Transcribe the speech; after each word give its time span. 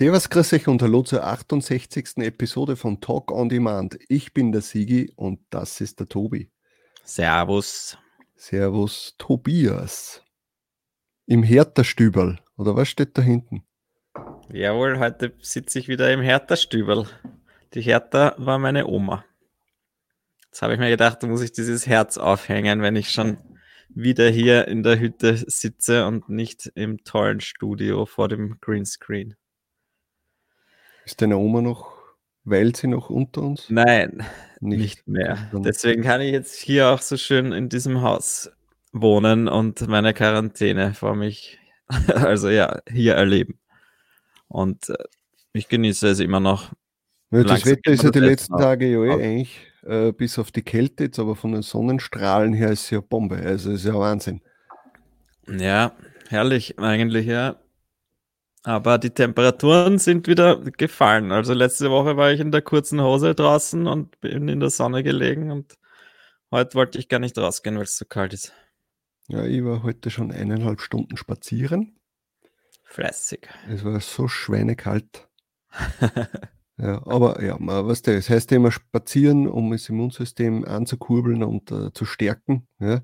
Servus, 0.00 0.30
grüß 0.30 0.54
euch 0.54 0.66
und 0.66 0.80
hallo 0.80 1.02
zur 1.02 1.26
68. 1.26 2.16
Episode 2.24 2.74
von 2.76 3.02
Talk 3.02 3.30
on 3.30 3.50
Demand. 3.50 3.98
Ich 4.08 4.32
bin 4.32 4.50
der 4.50 4.62
Sigi 4.62 5.12
und 5.14 5.40
das 5.50 5.82
ist 5.82 6.00
der 6.00 6.08
Tobi. 6.08 6.50
Servus. 7.04 7.98
Servus, 8.34 9.14
Tobias. 9.18 10.24
Im 11.26 11.42
Hertha-Stüberl, 11.42 12.38
oder 12.56 12.76
was 12.76 12.88
steht 12.88 13.18
da 13.18 13.20
hinten? 13.20 13.62
Jawohl, 14.50 14.98
heute 14.98 15.34
sitze 15.42 15.78
ich 15.78 15.88
wieder 15.88 16.10
im 16.10 16.22
Hertha-Stüberl. 16.22 17.06
Die 17.74 17.82
Hertha 17.82 18.34
war 18.38 18.58
meine 18.58 18.86
Oma. 18.86 19.26
Jetzt 20.46 20.62
habe 20.62 20.72
ich 20.72 20.78
mir 20.78 20.88
gedacht, 20.88 21.22
da 21.22 21.26
muss 21.26 21.42
ich 21.42 21.52
dieses 21.52 21.86
Herz 21.86 22.16
aufhängen, 22.16 22.80
wenn 22.80 22.96
ich 22.96 23.10
schon 23.10 23.36
wieder 23.90 24.30
hier 24.30 24.66
in 24.66 24.82
der 24.82 24.98
Hütte 24.98 25.36
sitze 25.36 26.06
und 26.06 26.30
nicht 26.30 26.72
im 26.74 27.04
tollen 27.04 27.40
Studio 27.40 28.06
vor 28.06 28.28
dem 28.28 28.56
Greenscreen. 28.62 29.36
Ist 31.10 31.20
deine 31.20 31.38
Oma 31.38 31.60
noch, 31.60 31.92
weilt 32.44 32.76
sie 32.76 32.86
noch 32.86 33.10
unter 33.10 33.42
uns? 33.42 33.68
Nein, 33.68 34.24
nicht, 34.60 34.78
nicht 34.78 35.08
mehr. 35.08 35.50
Deswegen 35.52 36.04
kann 36.04 36.20
ich 36.20 36.30
jetzt 36.30 36.54
hier 36.54 36.90
auch 36.90 37.00
so 37.00 37.16
schön 37.16 37.50
in 37.50 37.68
diesem 37.68 38.00
Haus 38.00 38.48
wohnen 38.92 39.48
und 39.48 39.88
meine 39.88 40.14
Quarantäne 40.14 40.94
vor 40.94 41.16
mich, 41.16 41.58
also 42.14 42.48
ja, 42.48 42.78
hier 42.88 43.14
erleben. 43.14 43.58
Und 44.46 44.88
äh, 44.88 44.94
ich 45.52 45.66
genieße 45.66 46.06
es 46.10 46.20
immer 46.20 46.38
noch. 46.38 46.70
Ja, 47.32 47.42
das 47.42 47.66
Wetter 47.66 47.90
ist 47.90 48.04
ja 48.04 48.10
die 48.10 48.20
letzten 48.20 48.56
Tage 48.56 48.86
ja 48.86 49.02
eh 49.02 49.10
eigentlich, 49.10 49.66
äh, 49.82 50.12
bis 50.12 50.38
auf 50.38 50.52
die 50.52 50.62
Kälte 50.62 51.02
jetzt, 51.02 51.18
aber 51.18 51.34
von 51.34 51.50
den 51.50 51.62
Sonnenstrahlen 51.62 52.52
her 52.52 52.70
ist 52.70 52.84
es 52.84 52.90
ja 52.90 53.00
Bombe. 53.00 53.34
Also 53.34 53.72
ist 53.72 53.84
ja 53.84 53.94
Wahnsinn. 53.94 54.42
Ja, 55.48 55.90
herrlich 56.28 56.78
eigentlich, 56.78 57.26
ja. 57.26 57.56
Aber 58.62 58.98
die 58.98 59.10
Temperaturen 59.10 59.98
sind 59.98 60.26
wieder 60.26 60.56
gefallen. 60.56 61.32
Also 61.32 61.54
letzte 61.54 61.90
Woche 61.90 62.16
war 62.16 62.30
ich 62.30 62.40
in 62.40 62.52
der 62.52 62.60
kurzen 62.60 63.00
Hose 63.00 63.34
draußen 63.34 63.86
und 63.86 64.20
bin 64.20 64.48
in 64.48 64.60
der 64.60 64.70
Sonne 64.70 65.02
gelegen 65.02 65.50
und 65.50 65.78
heute 66.50 66.74
wollte 66.74 66.98
ich 66.98 67.08
gar 67.08 67.20
nicht 67.20 67.38
rausgehen, 67.38 67.76
weil 67.76 67.84
es 67.84 67.96
so 67.96 68.04
kalt 68.04 68.34
ist. 68.34 68.52
Ja, 69.28 69.44
ich 69.44 69.64
war 69.64 69.82
heute 69.82 70.10
schon 70.10 70.30
eineinhalb 70.30 70.80
Stunden 70.80 71.16
spazieren. 71.16 71.96
Fleißig. 72.84 73.48
Es 73.68 73.84
war 73.84 74.00
so 74.00 74.28
schweinekalt. 74.28 75.28
ja, 76.76 77.06
aber 77.06 77.42
ja, 77.42 77.56
was 77.60 78.02
das 78.02 78.28
heißt 78.28 78.50
immer 78.52 78.72
spazieren, 78.72 79.46
um 79.46 79.70
das 79.70 79.88
Immunsystem 79.88 80.64
anzukurbeln 80.64 81.44
und 81.44 81.70
äh, 81.70 81.92
zu 81.92 82.04
stärken. 82.04 82.66
Ja? 82.80 83.02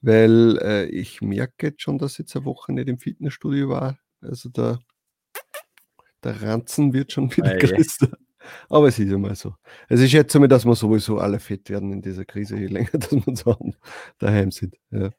Weil 0.00 0.58
äh, 0.62 0.86
ich 0.86 1.20
merke 1.20 1.66
jetzt 1.66 1.82
schon, 1.82 1.98
dass 1.98 2.12
ich 2.12 2.20
jetzt 2.20 2.34
eine 2.34 2.46
Woche 2.46 2.72
nicht 2.72 2.88
im 2.88 2.98
Fitnessstudio 2.98 3.68
war. 3.68 3.98
Also 4.22 4.48
der, 4.48 4.78
der 6.22 6.42
Ranzen 6.42 6.92
wird 6.92 7.12
schon 7.12 7.30
wieder 7.36 7.56
größer. 7.56 8.08
Aber 8.68 8.88
es 8.88 8.98
ist 8.98 9.10
ja 9.10 9.18
mal 9.18 9.34
so. 9.34 9.54
Also 9.88 10.04
ich 10.04 10.10
schätze 10.10 10.38
mal, 10.40 10.48
dass 10.48 10.64
wir 10.64 10.74
sowieso 10.74 11.18
alle 11.18 11.38
fett 11.38 11.70
werden 11.70 11.92
in 11.92 12.02
dieser 12.02 12.24
Krise, 12.24 12.56
je 12.56 12.66
länger 12.66 12.90
dass 12.92 13.12
wir 13.12 13.36
so 13.36 13.56
daheim 14.18 14.50
sind. 14.50 14.76
Ja. 14.90 15.10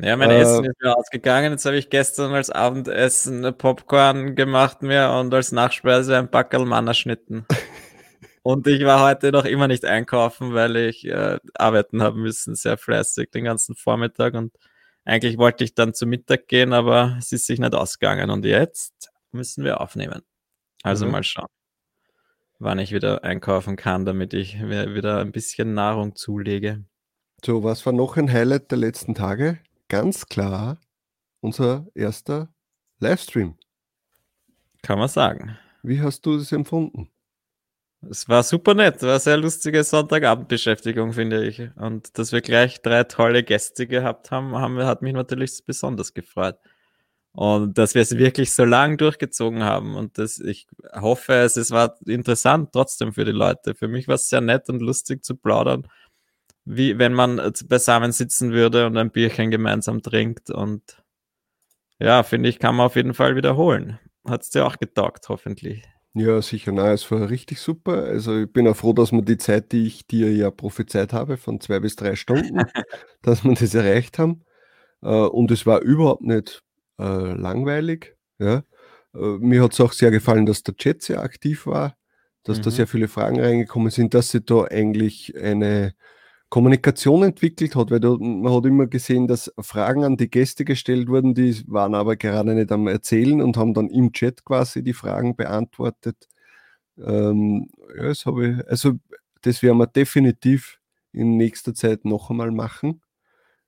Ja, 0.00 0.16
mein 0.16 0.30
äh, 0.30 0.40
Essen 0.40 0.64
ist 0.64 0.82
mir 0.82 0.96
ausgegangen. 0.96 1.52
Jetzt 1.52 1.66
habe 1.66 1.76
ich 1.76 1.88
gestern 1.88 2.32
als 2.32 2.50
Abendessen 2.50 3.56
Popcorn 3.56 4.34
gemacht 4.34 4.82
mir 4.82 5.10
und 5.10 5.32
als 5.32 5.52
Nachspeise 5.52 6.18
ein 6.18 6.30
Backel 6.30 6.64
Mannerschnitten. 6.64 7.46
und 8.42 8.66
ich 8.66 8.84
war 8.84 9.08
heute 9.08 9.30
noch 9.30 9.44
immer 9.44 9.68
nicht 9.68 9.84
einkaufen, 9.84 10.52
weil 10.52 10.76
ich 10.76 11.06
äh, 11.06 11.38
arbeiten 11.54 12.02
haben 12.02 12.22
müssen, 12.22 12.56
sehr 12.56 12.76
fleißig 12.76 13.30
den 13.30 13.44
ganzen 13.44 13.76
Vormittag 13.76 14.34
und 14.34 14.52
eigentlich 15.04 15.38
wollte 15.38 15.64
ich 15.64 15.74
dann 15.74 15.94
zu 15.94 16.06
Mittag 16.06 16.48
gehen, 16.48 16.72
aber 16.72 17.16
es 17.18 17.32
ist 17.32 17.46
sich 17.46 17.58
nicht 17.58 17.74
ausgegangen. 17.74 18.30
Und 18.30 18.44
jetzt 18.44 19.10
müssen 19.32 19.64
wir 19.64 19.80
aufnehmen. 19.80 20.22
Also 20.82 21.06
mhm. 21.06 21.12
mal 21.12 21.22
schauen, 21.22 21.48
wann 22.58 22.78
ich 22.78 22.92
wieder 22.92 23.24
einkaufen 23.24 23.76
kann, 23.76 24.04
damit 24.04 24.34
ich 24.34 24.58
mir 24.58 24.94
wieder 24.94 25.20
ein 25.20 25.32
bisschen 25.32 25.74
Nahrung 25.74 26.16
zulege. 26.16 26.84
So, 27.44 27.62
was 27.62 27.84
war 27.84 27.92
noch 27.92 28.16
ein 28.16 28.32
Highlight 28.32 28.70
der 28.70 28.78
letzten 28.78 29.14
Tage? 29.14 29.58
Ganz 29.88 30.26
klar 30.26 30.78
unser 31.44 31.86
erster 31.94 32.48
Livestream. 33.00 33.58
Kann 34.82 34.98
man 34.98 35.08
sagen. 35.08 35.58
Wie 35.82 36.00
hast 36.00 36.24
du 36.24 36.38
das 36.38 36.52
empfunden? 36.52 37.10
Es 38.10 38.28
war 38.28 38.42
super 38.42 38.74
nett, 38.74 39.02
war 39.02 39.18
sehr 39.20 39.36
lustige 39.36 39.84
Sonntagabendbeschäftigung, 39.84 41.12
finde 41.12 41.44
ich. 41.44 41.62
Und 41.76 42.18
dass 42.18 42.32
wir 42.32 42.40
gleich 42.40 42.82
drei 42.82 43.04
tolle 43.04 43.42
Gäste 43.42 43.86
gehabt 43.86 44.30
haben, 44.30 44.56
haben 44.56 44.78
hat 44.84 45.02
mich 45.02 45.12
natürlich 45.12 45.62
besonders 45.64 46.14
gefreut. 46.14 46.56
Und 47.32 47.78
dass 47.78 47.94
wir 47.94 48.02
es 48.02 48.16
wirklich 48.16 48.52
so 48.52 48.64
lang 48.64 48.96
durchgezogen 48.96 49.64
haben. 49.64 49.96
Und 49.96 50.18
das, 50.18 50.38
ich 50.38 50.68
hoffe, 50.92 51.34
es, 51.34 51.56
es 51.56 51.70
war 51.72 51.96
interessant 52.06 52.70
trotzdem 52.72 53.12
für 53.12 53.24
die 53.24 53.32
Leute. 53.32 53.74
Für 53.74 53.88
mich 53.88 54.08
war 54.08 54.16
es 54.16 54.28
sehr 54.28 54.40
nett 54.40 54.68
und 54.68 54.80
lustig 54.80 55.24
zu 55.24 55.36
plaudern, 55.36 55.88
wie 56.64 56.98
wenn 56.98 57.12
man 57.14 57.52
beisammen 57.68 58.12
sitzen 58.12 58.52
würde 58.52 58.86
und 58.86 58.96
ein 58.96 59.10
Bierchen 59.10 59.50
gemeinsam 59.50 60.02
trinkt. 60.02 60.50
Und 60.50 61.02
ja, 61.98 62.22
finde 62.22 62.48
ich, 62.48 62.58
kann 62.58 62.76
man 62.76 62.86
auf 62.86 62.96
jeden 62.96 63.14
Fall 63.14 63.36
wiederholen. 63.36 63.98
Hat 64.26 64.42
es 64.42 64.50
dir 64.50 64.66
auch 64.66 64.78
getaugt, 64.78 65.28
hoffentlich. 65.28 65.82
Ja, 66.16 66.40
sicher. 66.42 66.70
Nein, 66.70 66.92
es 66.92 67.10
war 67.10 67.28
richtig 67.28 67.60
super. 67.60 68.04
Also 68.04 68.42
ich 68.42 68.52
bin 68.52 68.68
auch 68.68 68.76
froh, 68.76 68.92
dass 68.92 69.10
man 69.10 69.24
die 69.24 69.36
Zeit, 69.36 69.72
die 69.72 69.86
ich 69.86 70.06
dir 70.06 70.32
ja 70.32 70.50
prophezeit 70.52 71.12
habe, 71.12 71.36
von 71.36 71.60
zwei 71.60 71.80
bis 71.80 71.96
drei 71.96 72.14
Stunden, 72.14 72.58
dass 73.22 73.42
wir 73.44 73.52
das 73.54 73.74
erreicht 73.74 74.18
haben. 74.18 74.44
Äh, 75.02 75.08
und 75.08 75.50
es 75.50 75.66
war 75.66 75.80
überhaupt 75.80 76.22
nicht 76.22 76.62
äh, 77.00 77.34
langweilig. 77.34 78.16
Ja. 78.38 78.62
Äh, 79.12 79.38
mir 79.38 79.62
hat 79.64 79.72
es 79.72 79.80
auch 79.80 79.92
sehr 79.92 80.12
gefallen, 80.12 80.46
dass 80.46 80.62
der 80.62 80.76
Chat 80.76 81.02
sehr 81.02 81.20
aktiv 81.20 81.66
war, 81.66 81.96
dass 82.44 82.58
mhm. 82.58 82.62
da 82.62 82.70
sehr 82.70 82.86
viele 82.86 83.08
Fragen 83.08 83.40
reingekommen 83.40 83.90
sind, 83.90 84.14
dass 84.14 84.30
sie 84.30 84.40
da 84.40 84.64
eigentlich 84.64 85.34
eine 85.36 85.94
Kommunikation 86.54 87.24
entwickelt 87.24 87.74
hat, 87.74 87.90
weil 87.90 87.98
da, 87.98 88.16
man 88.16 88.54
hat 88.54 88.64
immer 88.64 88.86
gesehen, 88.86 89.26
dass 89.26 89.52
Fragen 89.58 90.04
an 90.04 90.16
die 90.16 90.30
Gäste 90.30 90.64
gestellt 90.64 91.08
wurden, 91.08 91.34
die 91.34 91.64
waren 91.66 91.96
aber 91.96 92.14
gerade 92.14 92.54
nicht 92.54 92.70
am 92.70 92.86
Erzählen 92.86 93.42
und 93.42 93.56
haben 93.56 93.74
dann 93.74 93.90
im 93.90 94.12
Chat 94.12 94.44
quasi 94.44 94.84
die 94.84 94.92
Fragen 94.92 95.34
beantwortet. 95.34 96.28
Ähm, 96.96 97.70
ja, 97.96 98.04
das 98.04 98.20
ich, 98.20 98.68
also 98.68 98.92
das 99.42 99.64
werden 99.64 99.78
wir 99.78 99.88
definitiv 99.88 100.78
in 101.12 101.36
nächster 101.36 101.74
Zeit 101.74 102.04
noch 102.04 102.30
einmal 102.30 102.52
machen. 102.52 103.02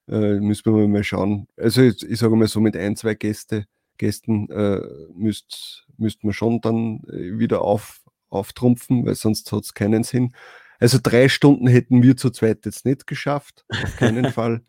Äh, 0.06 0.38
müssen 0.38 0.72
wir 0.72 0.86
mal 0.86 1.02
schauen. 1.02 1.48
Also 1.56 1.82
ich, 1.82 2.08
ich 2.08 2.20
sage 2.20 2.36
mal 2.36 2.46
so 2.46 2.60
mit 2.60 2.76
ein, 2.76 2.94
zwei 2.94 3.14
Gäste, 3.14 3.66
Gästen 3.98 4.48
äh, 4.48 4.80
müsst, 5.12 5.88
müsst 5.98 6.22
man 6.22 6.34
schon 6.34 6.60
dann 6.60 7.02
äh, 7.08 7.36
wieder 7.36 7.62
auf, 7.62 8.04
auftrumpfen, 8.28 9.04
weil 9.04 9.16
sonst 9.16 9.50
hat 9.50 9.64
es 9.64 9.74
keinen 9.74 10.04
Sinn. 10.04 10.30
Also 10.78 10.98
drei 11.02 11.28
Stunden 11.28 11.66
hätten 11.66 12.02
wir 12.02 12.16
zu 12.16 12.30
zweit 12.30 12.64
jetzt 12.66 12.84
nicht 12.84 13.06
geschafft, 13.06 13.64
auf 13.70 13.96
keinen 13.96 14.30
Fall. 14.32 14.62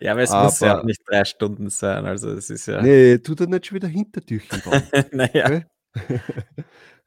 ja, 0.00 0.12
aber 0.12 0.22
es 0.22 0.30
aber, 0.30 0.44
muss 0.44 0.60
ja 0.60 0.82
nicht 0.82 1.02
drei 1.06 1.24
Stunden 1.24 1.70
sein. 1.70 2.04
Also 2.06 2.30
es 2.30 2.50
ist 2.50 2.66
ja. 2.66 2.82
Nee, 2.82 3.18
tu 3.18 3.34
da 3.34 3.46
nicht 3.46 3.66
schon 3.66 3.76
wieder 3.76 3.88
Hintertürchen 3.88 4.60
bauen. 4.62 4.82
naja. 5.12 5.62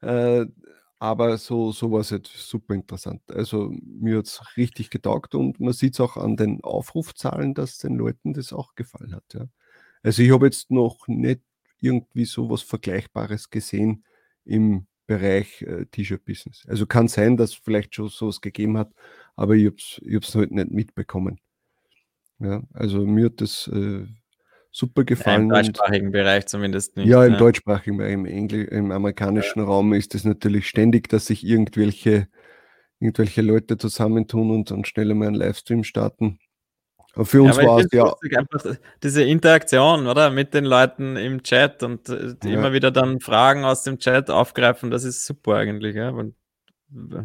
äh, 0.00 0.46
aber 1.00 1.38
so, 1.38 1.70
so 1.70 1.92
war 1.92 2.00
es 2.00 2.10
jetzt 2.10 2.36
super 2.36 2.74
interessant. 2.74 3.22
Also 3.30 3.72
mir 3.84 4.18
hat 4.18 4.26
es 4.26 4.42
richtig 4.56 4.90
getaugt 4.90 5.34
und 5.36 5.60
man 5.60 5.72
sieht 5.72 5.94
es 5.94 6.00
auch 6.00 6.16
an 6.16 6.36
den 6.36 6.62
Aufrufzahlen, 6.64 7.54
dass 7.54 7.78
den 7.78 7.96
Leuten 7.96 8.32
das 8.32 8.52
auch 8.52 8.74
gefallen 8.74 9.14
hat. 9.14 9.24
Ja. 9.32 9.46
Also 10.02 10.22
ich 10.22 10.32
habe 10.32 10.46
jetzt 10.46 10.70
noch 10.70 11.06
nicht 11.06 11.40
irgendwie 11.80 12.24
so 12.24 12.50
was 12.50 12.62
Vergleichbares 12.62 13.50
gesehen 13.50 14.04
im 14.44 14.86
Bereich 15.08 15.62
äh, 15.62 15.86
T-Shirt-Business. 15.86 16.66
Also 16.68 16.86
kann 16.86 17.08
sein, 17.08 17.36
dass 17.36 17.50
es 17.50 17.56
vielleicht 17.56 17.94
schon 17.94 18.08
sowas 18.08 18.40
gegeben 18.40 18.78
hat, 18.78 18.92
aber 19.34 19.54
ich 19.54 19.66
habe 19.66 19.76
es 19.76 20.00
ich 20.02 20.34
halt 20.34 20.52
nicht 20.52 20.70
mitbekommen. 20.70 21.40
Ja, 22.38 22.62
also 22.72 23.04
mir 23.04 23.24
hat 23.26 23.40
das 23.40 23.68
äh, 23.68 24.06
super 24.70 25.04
gefallen. 25.04 25.44
Im 25.44 25.48
deutschsprachigen 25.48 26.12
Bereich 26.12 26.46
zumindest 26.46 26.96
nicht. 26.96 27.08
Ja, 27.08 27.24
im 27.24 27.32
ja. 27.32 27.38
deutschsprachigen 27.38 27.96
Bereich, 27.96 28.12
im, 28.12 28.26
Engl 28.26 28.64
im 28.64 28.92
amerikanischen 28.92 29.60
ja. 29.60 29.64
Raum 29.64 29.94
ist 29.94 30.14
es 30.14 30.24
natürlich 30.24 30.68
ständig, 30.68 31.08
dass 31.08 31.26
sich 31.26 31.44
irgendwelche, 31.44 32.28
irgendwelche 33.00 33.40
Leute 33.42 33.78
zusammentun 33.78 34.50
und, 34.50 34.70
und 34.70 34.86
schnell 34.86 35.10
einmal 35.10 35.28
einen 35.28 35.36
Livestream 35.36 35.84
starten. 35.84 36.38
Für 37.14 37.42
uns 37.42 37.56
ja, 37.56 37.64
war 37.64 37.80
es 37.80 37.88
ja. 37.90 38.14
Einfach 38.36 38.76
diese 39.02 39.24
Interaktion, 39.24 40.06
oder? 40.06 40.30
Mit 40.30 40.54
den 40.54 40.64
Leuten 40.64 41.16
im 41.16 41.42
Chat 41.42 41.82
und 41.82 42.08
äh, 42.08 42.34
ja. 42.44 42.50
immer 42.50 42.72
wieder 42.72 42.90
dann 42.90 43.20
Fragen 43.20 43.64
aus 43.64 43.82
dem 43.82 43.98
Chat 43.98 44.30
aufgreifen, 44.30 44.90
das 44.90 45.04
ist 45.04 45.26
super 45.26 45.56
eigentlich. 45.56 45.96
Ja, 45.96 46.10
und, 46.10 46.34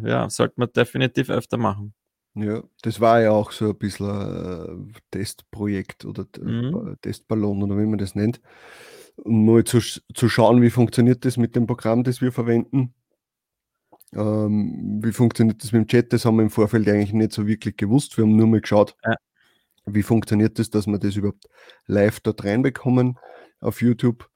ja 0.04 0.28
sollte 0.30 0.54
man 0.56 0.70
definitiv 0.72 1.30
öfter 1.30 1.58
machen. 1.58 1.94
Ja, 2.34 2.64
das 2.82 3.00
war 3.00 3.20
ja 3.20 3.30
auch 3.30 3.52
so 3.52 3.70
ein 3.70 3.78
bisschen 3.78 4.10
ein 4.10 4.90
äh, 4.90 5.00
Testprojekt 5.12 6.04
oder 6.04 6.26
mhm. 6.40 6.96
Testballon 7.00 7.62
oder 7.62 7.78
wie 7.78 7.86
man 7.86 7.98
das 7.98 8.16
nennt. 8.16 8.40
Um 9.16 9.46
mal 9.46 9.62
zu, 9.62 9.78
zu 9.78 10.28
schauen, 10.28 10.60
wie 10.60 10.70
funktioniert 10.70 11.24
das 11.24 11.36
mit 11.36 11.54
dem 11.54 11.68
Programm, 11.68 12.02
das 12.02 12.20
wir 12.20 12.32
verwenden. 12.32 12.92
Ähm, 14.12 15.00
wie 15.04 15.12
funktioniert 15.12 15.62
das 15.62 15.70
mit 15.70 15.82
dem 15.82 15.86
Chat? 15.86 16.12
Das 16.12 16.24
haben 16.24 16.36
wir 16.36 16.42
im 16.42 16.50
Vorfeld 16.50 16.88
eigentlich 16.88 17.12
nicht 17.12 17.32
so 17.32 17.46
wirklich 17.46 17.76
gewusst. 17.76 18.16
Wir 18.16 18.24
haben 18.24 18.34
nur 18.34 18.48
mal 18.48 18.60
geschaut, 18.60 18.96
ja. 19.04 19.14
Wie 19.86 20.02
funktioniert 20.02 20.58
das, 20.58 20.70
dass 20.70 20.86
wir 20.86 20.98
das 20.98 21.16
überhaupt 21.16 21.46
live 21.86 22.20
dort 22.20 22.44
reinbekommen 22.44 23.18
auf 23.60 23.80
YouTube? 23.80 24.28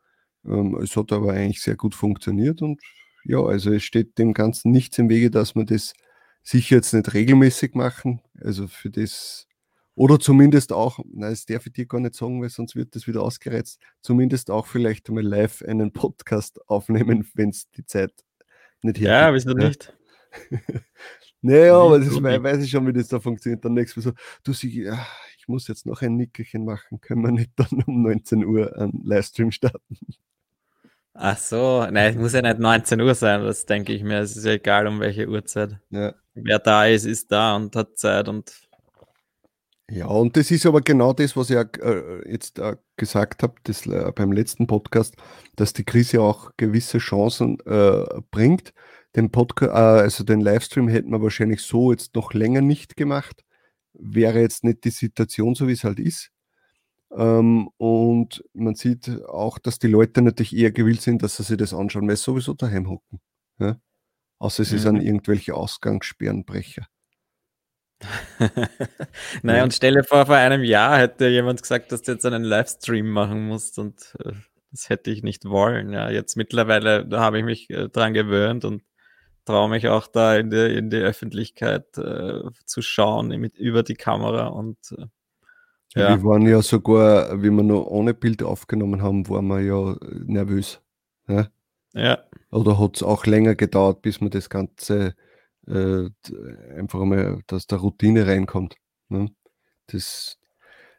Ähm, 0.44 0.76
es 0.82 0.96
hat 0.96 1.12
aber 1.12 1.32
eigentlich 1.32 1.62
sehr 1.62 1.76
gut 1.76 1.94
funktioniert 1.94 2.62
und 2.62 2.80
ja, 3.24 3.42
also 3.42 3.72
es 3.72 3.82
steht 3.82 4.18
dem 4.18 4.32
Ganzen 4.32 4.72
nichts 4.72 4.98
im 4.98 5.08
Wege, 5.08 5.30
dass 5.30 5.54
wir 5.54 5.64
das 5.64 5.92
sicher 6.42 6.76
jetzt 6.76 6.94
nicht 6.94 7.12
regelmäßig 7.12 7.74
machen. 7.74 8.22
Also 8.40 8.68
für 8.68 8.90
das, 8.90 9.46
oder 9.94 10.18
zumindest 10.18 10.72
auch, 10.72 10.98
nein, 11.04 11.30
das 11.30 11.44
darf 11.44 11.66
ich 11.66 11.72
dir 11.72 11.86
gar 11.86 12.00
nicht 12.00 12.14
sagen, 12.14 12.40
weil 12.40 12.48
sonst 12.48 12.74
wird 12.74 12.94
das 12.94 13.06
wieder 13.06 13.22
ausgereizt, 13.22 13.80
zumindest 14.00 14.50
auch 14.50 14.66
vielleicht 14.66 15.08
einmal 15.08 15.24
live 15.24 15.62
einen 15.62 15.92
Podcast 15.92 16.60
aufnehmen, 16.68 17.28
wenn 17.34 17.50
es 17.50 17.70
die 17.70 17.84
Zeit 17.84 18.12
nicht 18.82 18.98
hergibt. 18.98 19.08
Ja, 19.08 19.34
wieso 19.34 19.52
nicht? 19.52 19.94
naja, 21.40 21.78
aber 21.78 21.98
das 21.98 22.22
weiß, 22.22 22.42
weiß 22.42 22.64
ich 22.64 22.70
schon, 22.70 22.86
wie 22.86 22.92
das 22.92 23.08
da 23.08 23.20
funktioniert. 23.20 23.64
Dann 23.64 23.74
nächstes 23.74 24.04
Mal 24.04 24.12
so, 24.12 24.18
du 24.44 24.52
siehst, 24.52 24.74
ja, 24.74 25.06
ich 25.38 25.48
muss 25.48 25.68
jetzt 25.68 25.86
noch 25.86 26.02
ein 26.02 26.16
Nickerchen 26.16 26.64
machen, 26.64 27.00
können 27.00 27.22
wir 27.22 27.32
nicht 27.32 27.52
dann 27.56 27.82
um 27.86 28.02
19 28.02 28.44
Uhr 28.44 28.76
einen 28.76 29.00
Livestream 29.04 29.50
starten? 29.50 29.98
Ach 31.20 31.36
so, 31.36 31.84
nein, 31.90 32.12
es 32.12 32.16
muss 32.16 32.32
ja 32.32 32.42
nicht 32.42 32.60
19 32.60 33.00
Uhr 33.00 33.14
sein, 33.14 33.42
das 33.42 33.66
denke 33.66 33.92
ich 33.92 34.04
mir. 34.04 34.20
Es 34.20 34.36
ist 34.36 34.44
ja 34.44 34.52
egal, 34.52 34.86
um 34.86 35.00
welche 35.00 35.28
Uhrzeit. 35.28 35.76
Ja. 35.90 36.14
Wer 36.34 36.60
da 36.60 36.86
ist, 36.86 37.06
ist 37.06 37.32
da 37.32 37.56
und 37.56 37.74
hat 37.74 37.98
Zeit 37.98 38.28
und. 38.28 38.52
Ja, 39.90 40.06
und 40.06 40.36
das 40.36 40.52
ist 40.52 40.64
aber 40.64 40.80
genau 40.80 41.12
das, 41.12 41.36
was 41.36 41.50
ich 41.50 41.56
äh, 41.56 42.30
jetzt 42.30 42.60
äh, 42.60 42.76
gesagt 42.96 43.42
habe 43.42 43.54
das, 43.64 43.84
äh, 43.86 44.12
beim 44.14 44.30
letzten 44.30 44.68
Podcast, 44.68 45.16
dass 45.56 45.72
die 45.72 45.84
Krise 45.84 46.20
auch 46.20 46.52
gewisse 46.56 46.98
Chancen 46.98 47.58
äh, 47.66 48.04
bringt. 48.30 48.72
Den 49.18 49.32
Podcast, 49.32 49.72
äh, 49.72 49.74
also 49.74 50.22
den 50.22 50.40
Livestream 50.40 50.86
hätten 50.86 51.10
wir 51.10 51.20
wahrscheinlich 51.20 51.62
so 51.62 51.90
jetzt 51.90 52.14
noch 52.14 52.34
länger 52.34 52.60
nicht 52.60 52.96
gemacht. 52.96 53.44
Wäre 53.92 54.38
jetzt 54.38 54.62
nicht 54.62 54.84
die 54.84 54.90
Situation 54.90 55.56
so, 55.56 55.66
wie 55.66 55.72
es 55.72 55.82
halt 55.82 55.98
ist. 55.98 56.30
Ähm, 57.10 57.68
und 57.78 58.44
man 58.54 58.76
sieht 58.76 59.24
auch, 59.24 59.58
dass 59.58 59.80
die 59.80 59.88
Leute 59.88 60.22
natürlich 60.22 60.56
eher 60.56 60.70
gewillt 60.70 61.02
sind, 61.02 61.24
dass 61.24 61.36
sie 61.36 61.42
sich 61.42 61.56
das 61.56 61.74
anschauen, 61.74 62.06
weil 62.06 62.14
sie 62.16 62.22
sowieso 62.22 62.54
daheim 62.54 62.88
hocken. 62.88 63.20
Ja? 63.58 63.80
Außer 64.38 64.62
es 64.62 64.70
mhm. 64.70 64.76
ist 64.76 64.86
an 64.86 65.00
irgendwelche 65.00 65.52
Ausgangssperrenbrecher. 65.52 66.86
naja, 69.42 69.58
ja. 69.58 69.64
und 69.64 69.74
stelle 69.74 70.04
vor, 70.04 70.26
vor 70.26 70.36
einem 70.36 70.62
Jahr 70.62 70.96
hätte 70.96 71.26
jemand 71.26 71.60
gesagt, 71.60 71.90
dass 71.90 72.02
du 72.02 72.12
jetzt 72.12 72.24
einen 72.24 72.44
Livestream 72.44 73.10
machen 73.10 73.48
musst 73.48 73.80
und 73.80 74.14
äh, 74.24 74.30
das 74.70 74.88
hätte 74.88 75.10
ich 75.10 75.24
nicht 75.24 75.44
wollen. 75.44 75.90
Ja, 75.92 76.08
jetzt 76.08 76.36
mittlerweile 76.36 77.08
habe 77.10 77.38
ich 77.40 77.44
mich 77.44 77.68
äh, 77.70 77.88
dran 77.88 78.14
gewöhnt 78.14 78.64
und 78.64 78.84
traue 79.48 79.68
mich 79.68 79.88
auch 79.88 80.06
da 80.06 80.36
in 80.36 80.50
die, 80.50 80.76
in 80.76 80.90
die 80.90 80.98
Öffentlichkeit 80.98 81.98
äh, 81.98 82.42
zu 82.64 82.82
schauen 82.82 83.28
mit, 83.40 83.56
über 83.56 83.82
die 83.82 83.96
Kamera 83.96 84.48
und 84.48 84.78
äh, 84.96 85.06
ja. 85.94 86.10
Wir 86.10 86.22
waren 86.22 86.46
ja 86.46 86.60
sogar, 86.60 87.42
wie 87.42 87.50
wir 87.50 87.62
noch 87.62 87.86
ohne 87.86 88.12
Bild 88.12 88.42
aufgenommen 88.42 89.00
haben, 89.00 89.26
waren 89.28 89.46
wir 89.46 89.60
ja 89.60 89.96
nervös. 90.26 90.82
Ja. 91.26 91.48
ja. 91.94 92.18
Oder 92.50 92.78
hat 92.78 92.96
es 92.96 93.02
auch 93.02 93.24
länger 93.24 93.54
gedauert, 93.54 94.02
bis 94.02 94.20
man 94.20 94.30
das 94.30 94.50
Ganze 94.50 95.14
äh, 95.66 96.10
einfach 96.76 97.00
mal, 97.04 97.40
dass 97.46 97.66
da 97.66 97.76
Routine 97.76 98.26
reinkommt. 98.26 98.76
Ne? 99.08 99.30
Das, 99.86 100.38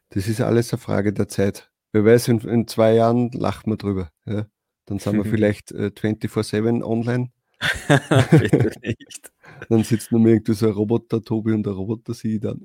das 0.10 0.28
ist 0.28 0.42
alles 0.42 0.74
eine 0.74 0.80
Frage 0.80 1.14
der 1.14 1.28
Zeit. 1.28 1.70
Wer 1.92 2.06
weiß, 2.06 2.28
in, 2.28 2.40
in 2.42 2.68
zwei 2.68 2.94
Jahren 2.94 3.30
lacht 3.32 3.68
man 3.68 3.78
drüber. 3.78 4.12
Ja? 4.26 4.48
Dann 4.86 4.98
sind 4.98 5.18
wir 5.18 5.26
vielleicht 5.32 5.72
äh, 5.72 5.92
24-7 5.96 6.84
online. 6.84 7.32
nicht. 8.82 9.32
dann 9.70 9.84
sitzt 9.84 10.12
nur 10.12 10.26
irgendwie 10.26 10.54
so 10.54 10.68
ein 10.68 10.74
Roboter, 10.74 11.22
Tobi 11.22 11.54
und 11.54 11.66
der 11.66 11.74
Roboter 11.74 12.14
sie 12.14 12.40
dann 12.40 12.60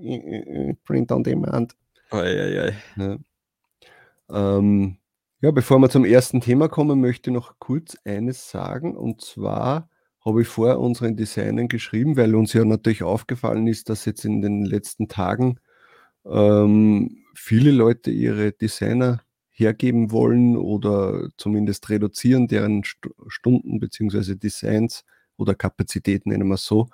Print 0.85 1.13
on 1.13 1.25
Demand. 1.25 1.75
Oi, 2.11 2.33
Ja. 2.97 3.19
Ähm, 4.31 4.99
ja, 5.41 5.51
bevor 5.51 5.79
wir 5.79 5.91
zum 5.91 6.05
ersten 6.05 6.41
Thema 6.41 6.69
kommen, 6.69 7.01
möchte 7.01 7.31
ich 7.31 7.35
noch 7.35 7.59
kurz 7.59 7.97
eines 8.05 8.51
sagen. 8.51 8.97
Und 8.97 9.21
zwar 9.21 9.91
habe 10.25 10.43
ich 10.43 10.49
vor 10.49 10.79
unseren 10.79 11.17
Designern 11.17 11.69
geschrieben, 11.69 12.17
weil 12.17 12.35
uns 12.35 12.53
ja 12.53 12.65
natürlich 12.65 13.03
aufgefallen 13.03 13.67
ist, 13.67 13.91
dass 13.91 14.07
jetzt 14.07 14.25
in 14.25 14.41
den 14.41 14.65
letzten 14.65 15.09
Tagen 15.09 15.59
ähm, 16.25 17.25
viele 17.35 17.73
Leute 17.73 18.11
ihre 18.11 18.53
Designer 18.53 19.21
hergeben 19.55 20.11
wollen 20.11 20.57
oder 20.57 21.29
zumindest 21.39 21.89
reduzieren, 21.89 22.49
deren 22.49 22.85
St 22.85 23.09
Stunden 23.29 23.81
bzw. 23.81 24.35
Designs 24.35 25.05
oder 25.37 25.55
Kapazitäten, 25.55 26.31
nennen 26.31 26.49
wir 26.49 26.55
es 26.55 26.65
so. 26.65 26.89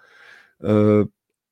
Äh, 0.61 1.05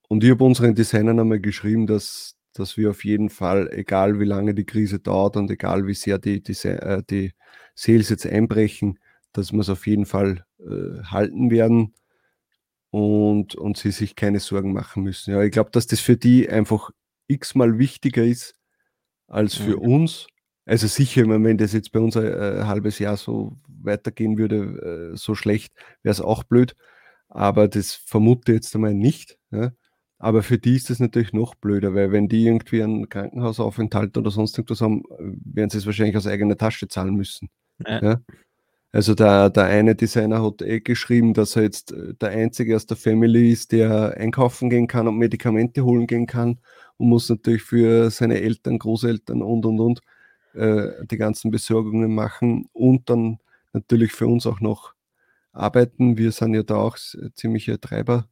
und 0.09 0.25
ich 0.25 0.31
habe 0.31 0.45
unseren 0.45 0.75
Designern 0.75 1.19
einmal 1.19 1.41
geschrieben, 1.41 1.87
dass 1.87 2.39
dass 2.59 2.77
wir 2.77 2.91
auf 2.91 3.05
jeden 3.05 3.31
Fall, 3.31 3.71
egal 3.73 4.19
wie 4.19 4.25
lange 4.25 4.55
die 4.55 4.65
Krise 4.65 4.99
dauert 4.99 5.37
und 5.37 5.51
egal 5.51 5.87
wie 5.87 5.95
sehr 5.95 6.19
die, 6.19 6.43
die, 6.43 6.53
äh, 6.67 7.03
die 7.09 7.33
Sales 7.75 8.09
jetzt 8.09 8.27
einbrechen, 8.27 8.99
dass 9.33 9.53
wir 9.53 9.61
es 9.61 9.69
auf 9.69 9.87
jeden 9.87 10.07
Fall 10.07 10.45
äh, 10.59 11.03
halten 11.05 11.51
werden 11.51 11.95
und, 12.91 13.55
und 13.55 13.77
sie 13.77 13.93
sich 13.93 14.17
keine 14.17 14.41
Sorgen 14.41 14.73
machen 14.73 15.05
müssen. 15.05 15.33
Ja, 15.33 15.43
ich 15.43 15.53
glaube, 15.53 15.71
dass 15.71 15.87
das 15.87 16.01
für 16.01 16.17
die 16.17 16.49
einfach 16.49 16.91
x-mal 17.29 17.79
wichtiger 17.79 18.25
ist 18.25 18.55
als 19.27 19.55
für 19.55 19.77
mhm. 19.77 19.93
uns. 19.93 20.27
Also 20.69 20.87
sicher, 20.87 21.27
wenn 21.27 21.57
das 21.57 21.73
jetzt 21.73 21.93
bei 21.93 21.99
uns 21.99 22.15
ein, 22.15 22.27
ein 22.27 22.67
halbes 22.67 22.99
Jahr 22.99 23.17
so 23.17 23.57
weitergehen 23.83 24.37
würde, 24.37 25.13
äh, 25.15 25.17
so 25.17 25.35
schlecht, 25.35 25.73
wäre 26.03 26.13
es 26.13 26.21
auch 26.21 26.45
blöd. 26.45 26.77
Aber 27.31 27.69
das 27.69 27.95
vermute 27.95 28.53
jetzt 28.53 28.75
einmal 28.75 28.93
nicht. 28.93 29.39
Ja. 29.51 29.73
Aber 30.19 30.43
für 30.43 30.59
die 30.59 30.77
ist 30.77 30.91
das 30.91 31.01
natürlich 31.01 31.33
noch 31.33 31.55
blöder, 31.55 31.95
weil 31.95 32.13
wenn 32.13 32.29
die 32.29 32.45
irgendwie 32.45 32.83
einen 32.83 33.09
Krankenhausaufenthalt 33.09 34.19
oder 34.19 34.31
sonst 34.31 34.59
irgendwas 34.59 34.83
haben, 34.83 35.05
werden 35.19 35.71
sie 35.71 35.79
es 35.79 35.87
wahrscheinlich 35.87 36.19
aus 36.19 36.27
eigener 36.27 36.59
Tasche 36.59 36.87
zahlen 36.87 37.15
müssen. 37.15 37.49
Ja. 37.87 38.03
ja? 38.03 38.21
Also 38.93 39.15
der, 39.15 39.49
der 39.49 39.65
eine 39.65 39.95
Designer 39.95 40.43
hat 40.43 40.61
eh 40.61 40.81
geschrieben, 40.81 41.33
dass 41.33 41.57
er 41.57 41.63
jetzt 41.63 41.93
äh, 41.93 42.13
der 42.21 42.29
Einzige 42.29 42.77
aus 42.77 42.85
der 42.85 42.99
Family 42.99 43.51
ist, 43.51 43.73
der 43.73 44.19
einkaufen 44.19 44.69
gehen 44.69 44.87
kann 44.87 45.09
und 45.09 45.17
Medikamente 45.17 45.83
holen 45.83 46.07
gehen 46.07 46.27
kann 46.27 46.59
und 46.99 47.09
muss 47.09 47.31
natürlich 47.31 47.63
für 47.63 48.11
seine 48.11 48.41
Eltern, 48.43 48.79
Großeltern 48.79 49.41
und 49.41 49.65
und 49.65 49.81
und 49.81 50.01
äh, 50.59 51.07
die 51.07 51.17
ganzen 51.17 51.51
Besorgungen 51.51 52.15
machen 52.15 52.69
und 52.73 53.09
dann 53.11 53.39
natürlich 53.73 54.13
für 54.13 54.27
uns 54.27 54.47
auch 54.47 54.61
noch 54.61 54.95
arbeiten. 55.53 56.19
Wir 56.19 56.33
sind 56.33 56.55
ja 56.55 56.63
da 56.63 56.77
auch 56.77 56.97
ziemliche 57.35 57.81
Treiber 57.81 58.29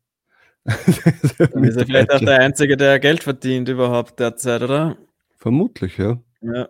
Dann 1.39 1.65
ist 1.65 1.77
er 1.77 1.87
vielleicht 1.87 2.11
auch 2.11 2.21
der 2.21 2.41
Einzige, 2.41 2.77
der 2.77 2.99
Geld 2.99 3.23
verdient 3.23 3.69
überhaupt 3.69 4.19
derzeit, 4.19 4.63
oder? 4.63 4.97
Vermutlich, 5.37 5.97
ja. 5.97 6.19
Ja. 6.41 6.69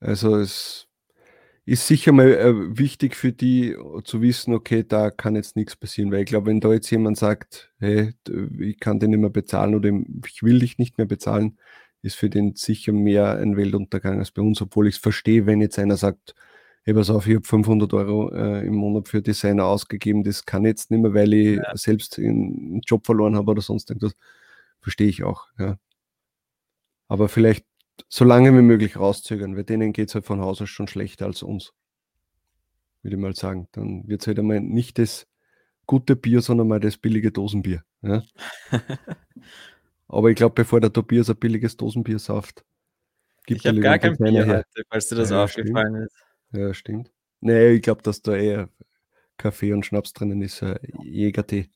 Also 0.00 0.36
es 0.36 0.86
ist 1.64 1.86
sicher 1.86 2.12
mal 2.12 2.28
äh, 2.28 2.78
wichtig 2.78 3.16
für 3.16 3.32
die 3.32 3.76
zu 4.04 4.22
wissen, 4.22 4.54
okay, 4.54 4.84
da 4.86 5.10
kann 5.10 5.34
jetzt 5.34 5.56
nichts 5.56 5.76
passieren, 5.76 6.12
weil 6.12 6.20
ich 6.20 6.26
glaube, 6.26 6.46
wenn 6.46 6.60
da 6.60 6.72
jetzt 6.72 6.90
jemand 6.90 7.18
sagt, 7.18 7.72
hey, 7.78 8.14
ich 8.60 8.78
kann 8.78 9.00
den 9.00 9.10
nicht 9.10 9.20
mehr 9.20 9.30
bezahlen 9.30 9.74
oder 9.74 9.90
ich 10.26 10.42
will 10.42 10.60
dich 10.60 10.78
nicht 10.78 10.98
mehr 10.98 11.06
bezahlen, 11.06 11.58
ist 12.04 12.16
für 12.16 12.28
den 12.28 12.54
sicher 12.54 12.92
mehr 12.92 13.38
ein 13.38 13.56
Weltuntergang 13.56 14.18
als 14.18 14.30
bei 14.30 14.42
uns, 14.42 14.60
obwohl 14.60 14.88
ich 14.88 14.96
es 14.96 15.00
verstehe, 15.00 15.46
wenn 15.46 15.60
jetzt 15.60 15.78
einer 15.78 15.96
sagt, 15.96 16.34
hey, 16.82 16.94
pass 16.94 17.08
auf, 17.10 17.26
ich 17.26 17.36
habe 17.36 17.46
500 17.46 17.92
Euro 17.94 18.30
äh, 18.32 18.66
im 18.66 18.74
Monat 18.74 19.08
für 19.08 19.22
Designer 19.22 19.64
ausgegeben, 19.64 20.22
das 20.22 20.44
kann 20.44 20.64
jetzt 20.66 20.90
nicht 20.90 21.00
mehr, 21.00 21.14
weil 21.14 21.32
ich 21.32 21.56
ja. 21.56 21.76
selbst 21.76 22.18
einen 22.18 22.80
Job 22.86 23.06
verloren 23.06 23.36
habe 23.36 23.50
oder 23.52 23.62
sonst 23.62 23.90
irgendwas. 23.90 24.14
Verstehe 24.80 25.08
ich 25.08 25.24
auch, 25.24 25.48
ja. 25.58 25.78
Aber 27.08 27.28
vielleicht 27.28 27.64
so 28.08 28.24
lange 28.24 28.52
wie 28.52 28.62
möglich 28.62 28.96
rauszögern, 28.98 29.56
weil 29.56 29.64
denen 29.64 29.92
geht 29.92 30.08
es 30.08 30.14
halt 30.14 30.26
von 30.26 30.40
Haus 30.40 30.60
aus 30.60 30.68
schon 30.68 30.88
schlechter 30.88 31.26
als 31.26 31.42
uns. 31.42 31.72
Würde 33.02 33.16
ich 33.16 33.22
mal 33.22 33.34
sagen. 33.34 33.68
Dann 33.72 34.06
wird 34.08 34.22
es 34.22 34.26
halt 34.26 34.38
einmal 34.38 34.60
nicht 34.60 34.98
das 34.98 35.26
gute 35.86 36.16
Bier, 36.16 36.42
sondern 36.42 36.68
mal 36.68 36.80
das 36.80 36.96
billige 36.98 37.32
Dosenbier. 37.32 37.82
Ja? 38.02 38.22
Aber 40.14 40.30
ich 40.30 40.36
glaube, 40.36 40.54
bevor 40.54 40.80
der 40.80 40.92
Tobias 40.92 41.28
ein 41.28 41.36
billiges 41.36 41.76
Dosenbier 41.76 42.18
sauft, 42.18 42.64
gibt 43.46 43.60
Ich 43.60 43.66
habe 43.66 43.80
gar 43.80 43.98
kein 43.98 44.16
Bier 44.16 44.44
her. 44.44 44.56
heute, 44.58 44.86
falls 44.88 45.08
dir 45.08 45.16
das 45.16 45.30
ja, 45.30 45.42
aufgefallen 45.42 45.94
stimmt. 45.94 46.06
ist. 46.06 46.60
Ja, 46.60 46.74
stimmt. 46.74 47.12
Nee, 47.40 47.72
ich 47.72 47.82
glaube, 47.82 48.02
dass 48.02 48.22
da 48.22 48.34
eher 48.36 48.68
Kaffee 49.36 49.72
und 49.72 49.84
Schnaps 49.84 50.12
drinnen 50.12 50.40
ist, 50.40 50.62
äh, 50.62 50.78
Jägertee. 51.02 51.68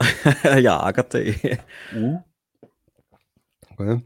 Jagertee. 0.44 1.58
Mhm. 1.92 2.20
Okay. 3.70 4.00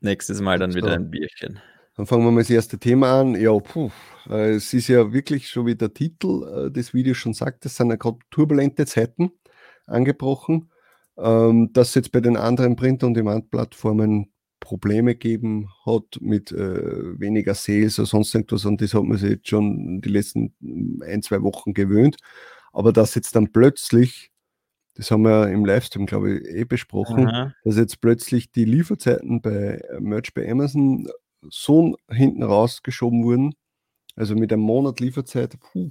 Nächstes 0.00 0.40
Mal 0.40 0.58
dann 0.58 0.70
so. 0.70 0.76
wieder 0.76 0.92
ein 0.92 1.10
Bierchen. 1.10 1.60
Dann 1.96 2.06
fangen 2.06 2.24
wir 2.24 2.30
mal 2.30 2.42
das 2.42 2.50
erste 2.50 2.78
Thema 2.78 3.20
an. 3.20 3.34
Ja, 3.34 3.58
puh, 3.58 3.90
äh, 4.30 4.52
es 4.52 4.72
ist 4.72 4.86
ja 4.86 5.12
wirklich 5.12 5.48
schon 5.48 5.66
wie 5.66 5.74
der 5.74 5.92
Titel 5.92 6.68
äh, 6.68 6.70
des 6.70 6.94
Videos 6.94 7.16
schon 7.16 7.34
sagt, 7.34 7.66
es 7.66 7.76
sind 7.76 7.90
ja 7.90 7.96
gerade 7.96 8.18
turbulente 8.30 8.86
Zeiten 8.86 9.32
angebrochen. 9.86 10.70
Ähm, 11.18 11.72
dass 11.72 11.94
jetzt 11.94 12.12
bei 12.12 12.20
den 12.20 12.36
anderen 12.36 12.76
Print- 12.76 13.02
und 13.02 13.14
Demand-Plattformen 13.14 14.30
Probleme 14.60 15.14
geben 15.14 15.68
hat 15.86 16.18
mit 16.20 16.52
äh, 16.52 17.18
weniger 17.18 17.54
Sales 17.54 17.98
oder 17.98 18.06
sonst 18.06 18.34
irgendwas 18.34 18.64
und 18.64 18.80
das 18.80 18.94
hat 18.94 19.04
man 19.04 19.18
sich 19.18 19.30
jetzt 19.30 19.48
schon 19.48 20.00
die 20.00 20.08
letzten 20.08 20.54
ein, 21.02 21.22
zwei 21.22 21.42
Wochen 21.42 21.74
gewöhnt. 21.74 22.16
Aber 22.72 22.92
dass 22.92 23.14
jetzt 23.14 23.34
dann 23.34 23.50
plötzlich, 23.52 24.30
das 24.94 25.10
haben 25.10 25.22
wir 25.22 25.48
im 25.48 25.64
Livestream, 25.64 26.06
glaube 26.06 26.38
ich, 26.38 26.48
eh 26.48 26.64
besprochen, 26.64 27.28
Aha. 27.28 27.54
dass 27.64 27.76
jetzt 27.76 28.00
plötzlich 28.00 28.50
die 28.50 28.64
Lieferzeiten 28.64 29.40
bei 29.40 29.80
Merch 30.00 30.34
bei 30.34 30.50
Amazon 30.50 31.08
so 31.48 31.96
hinten 32.10 32.42
rausgeschoben 32.42 33.24
wurden, 33.24 33.54
Also 34.16 34.34
mit 34.34 34.52
einem 34.52 34.62
Monat 34.62 35.00
Lieferzeit, 35.00 35.58
puh, 35.60 35.90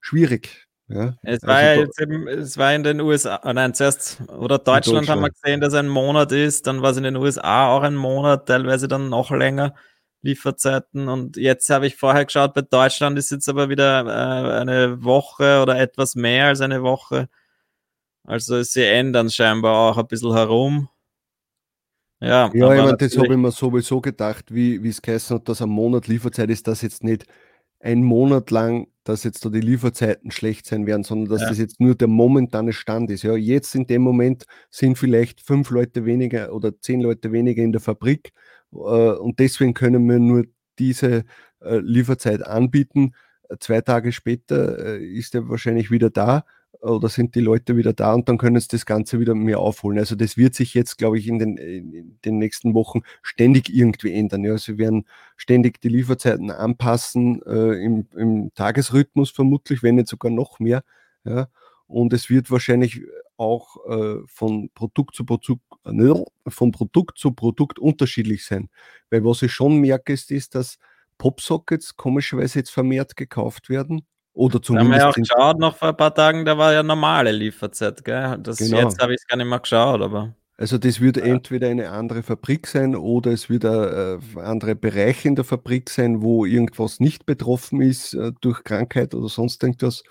schwierig. 0.00 0.65
Ja. 0.88 1.14
Es 1.22 1.42
Also 1.42 1.46
war 1.48 1.62
ja 1.62 1.74
da- 1.74 1.80
jetzt 1.80 2.00
eben, 2.00 2.28
es 2.28 2.56
war 2.58 2.72
in 2.74 2.82
den 2.84 3.00
USA, 3.00 3.36
ah, 3.42 3.52
nein, 3.52 3.74
zuerst, 3.74 4.20
oder 4.28 4.58
Deutschland, 4.58 5.08
haben 5.08 5.20
wir 5.20 5.28
Deutschland. 5.28 5.34
gesehen, 5.42 5.60
dass 5.60 5.74
ein 5.74 5.88
Monat 5.88 6.30
ist, 6.32 6.66
dann 6.66 6.80
war 6.82 6.90
es 6.92 6.96
in 6.96 7.02
den 7.02 7.16
USA 7.16 7.68
auch 7.68 7.82
ein 7.82 7.96
Monat, 7.96 8.46
teilweise 8.46 8.86
dann 8.86 9.08
noch 9.08 9.30
länger 9.32 9.74
Lieferzeiten 10.22 11.08
und 11.08 11.36
jetzt 11.36 11.68
habe 11.70 11.86
ich 11.86 11.96
vorher 11.96 12.24
geschaut, 12.24 12.54
bei 12.54 12.62
Deutschland 12.62 13.18
ist 13.18 13.30
jetzt 13.30 13.48
aber 13.48 13.68
wieder 13.68 14.00
äh, 14.06 14.60
eine 14.60 15.02
Woche 15.04 15.60
oder 15.62 15.78
etwas 15.78 16.14
mehr 16.14 16.46
als 16.46 16.60
eine 16.60 16.82
Woche. 16.82 17.28
Also 18.24 18.62
sie 18.62 18.84
ändern 18.84 19.30
scheinbar 19.30 19.90
auch 19.90 19.98
ein 19.98 20.06
bisschen 20.08 20.32
herum. 20.34 20.88
Ja, 22.20 22.46
Ja, 22.46 22.54
ich 22.54 22.60
meine, 22.60 22.96
das 22.96 23.16
habe 23.18 23.28
ich 23.28 23.36
mir 23.36 23.52
sowieso 23.52 24.00
gedacht, 24.00 24.46
wie 24.54 24.82
wie 24.82 24.88
es 24.88 25.02
geheißen 25.02 25.36
hat, 25.36 25.48
dass 25.48 25.60
ein 25.62 25.68
Monat 25.68 26.08
Lieferzeit 26.08 26.48
ist, 26.50 26.66
dass 26.66 26.80
jetzt 26.82 27.04
nicht 27.04 27.26
ein 27.86 28.02
Monat 28.02 28.50
lang, 28.50 28.88
dass 29.04 29.22
jetzt 29.24 29.44
da 29.44 29.48
die 29.50 29.60
Lieferzeiten 29.60 30.30
schlecht 30.32 30.66
sein 30.66 30.86
werden, 30.86 31.04
sondern 31.04 31.30
dass 31.30 31.42
Ja. 31.42 31.48
das 31.50 31.58
jetzt 31.58 31.80
nur 31.80 31.94
der 31.94 32.08
momentane 32.08 32.72
Stand 32.72 33.10
ist. 33.10 33.22
Ja, 33.22 33.36
jetzt 33.36 33.74
in 33.76 33.86
dem 33.86 34.02
Moment 34.02 34.44
sind 34.70 34.98
vielleicht 34.98 35.40
fünf 35.40 35.70
Leute 35.70 36.04
weniger 36.04 36.52
oder 36.52 36.78
zehn 36.80 37.00
Leute 37.00 37.30
weniger 37.32 37.62
in 37.62 37.72
der 37.72 37.80
Fabrik 37.80 38.32
äh, 38.72 38.76
und 38.76 39.38
deswegen 39.38 39.74
können 39.74 40.08
wir 40.08 40.18
nur 40.18 40.44
diese 40.78 41.24
äh, 41.60 41.78
Lieferzeit 41.78 42.44
anbieten. 42.44 43.12
Zwei 43.60 43.80
Tage 43.80 44.10
später 44.12 44.98
äh, 44.98 45.04
ist 45.04 45.34
er 45.36 45.48
wahrscheinlich 45.48 45.90
wieder 45.92 46.10
da 46.10 46.44
oder 46.80 47.08
sind 47.08 47.34
die 47.34 47.40
Leute 47.40 47.76
wieder 47.76 47.92
da 47.92 48.14
und 48.14 48.28
dann 48.28 48.38
können 48.38 48.60
sie 48.60 48.68
das 48.68 48.86
Ganze 48.86 49.20
wieder 49.20 49.34
mehr 49.34 49.58
aufholen. 49.58 49.98
Also 49.98 50.14
das 50.14 50.36
wird 50.36 50.54
sich 50.54 50.74
jetzt, 50.74 50.98
glaube 50.98 51.18
ich, 51.18 51.28
in 51.28 51.38
den, 51.38 51.56
in 51.56 52.18
den 52.24 52.38
nächsten 52.38 52.74
Wochen 52.74 53.02
ständig 53.22 53.72
irgendwie 53.72 54.12
ändern. 54.12 54.44
Ja, 54.44 54.56
sie 54.58 54.78
werden 54.78 55.06
ständig 55.36 55.80
die 55.80 55.88
Lieferzeiten 55.88 56.50
anpassen 56.50 57.42
äh, 57.46 57.84
im, 57.84 58.06
im 58.16 58.52
Tagesrhythmus 58.54 59.30
vermutlich, 59.30 59.82
wenn 59.82 59.96
nicht 59.96 60.08
sogar 60.08 60.30
noch 60.30 60.58
mehr. 60.60 60.82
Ja, 61.24 61.48
und 61.86 62.12
es 62.12 62.30
wird 62.30 62.50
wahrscheinlich 62.50 63.02
auch 63.36 63.76
äh, 63.88 64.16
von 64.26 64.70
Produkt 64.74 65.14
zu 65.14 65.24
Produkt, 65.24 65.62
äh, 65.84 66.24
von 66.48 66.72
Produkt 66.72 67.18
zu 67.18 67.32
Produkt 67.32 67.78
unterschiedlich 67.78 68.44
sein. 68.44 68.70
Weil 69.10 69.24
was 69.24 69.42
ich 69.42 69.52
schon 69.52 69.78
merke, 69.78 70.12
ist, 70.12 70.30
ist 70.30 70.54
dass 70.54 70.78
Popsockets 71.18 71.96
komischerweise 71.96 72.60
jetzt 72.60 72.70
vermehrt 72.70 73.16
gekauft 73.16 73.68
werden. 73.68 74.06
Oder 74.36 74.60
Da 74.60 74.74
haben 74.74 74.90
wir 74.90 74.98
ja 74.98 75.08
auch 75.08 75.14
zumindest 75.14 75.34
geschaut, 75.34 75.58
noch 75.58 75.76
vor 75.76 75.88
ein 75.88 75.96
paar 75.96 76.14
Tagen, 76.14 76.44
da 76.44 76.58
war 76.58 76.72
ja 76.74 76.82
normale 76.82 77.32
Lieferzeit, 77.32 78.04
gell? 78.04 78.36
Das, 78.38 78.58
Genau. 78.58 78.80
Jetzt 78.80 79.00
habe 79.00 79.14
ich 79.14 79.20
es 79.20 79.26
gar 79.26 79.38
nicht 79.38 79.46
mehr 79.46 79.60
geschaut, 79.60 80.02
aber 80.02 80.34
Also 80.58 80.76
das 80.78 81.00
wird 81.00 81.16
entweder 81.16 81.68
eine 81.68 81.90
andere 81.90 82.22
Fabrik 82.22 82.66
sein 82.66 82.94
oder 82.96 83.30
es 83.32 83.48
wird 83.48 83.64
ein 83.64 84.20
äh, 84.36 84.40
andere 84.40 84.74
Bereich 84.76 85.24
in 85.24 85.36
der 85.36 85.44
Fabrik 85.44 85.88
sein, 85.88 86.20
wo 86.22 86.44
irgendwas 86.44 87.00
nicht 87.00 87.24
betroffen 87.24 87.80
ist 87.80 88.12
äh, 88.14 88.32
durch 88.42 88.62
Krankheit 88.62 89.14
oder 89.14 89.28
sonst 89.28 89.62
irgendwas. 89.62 90.02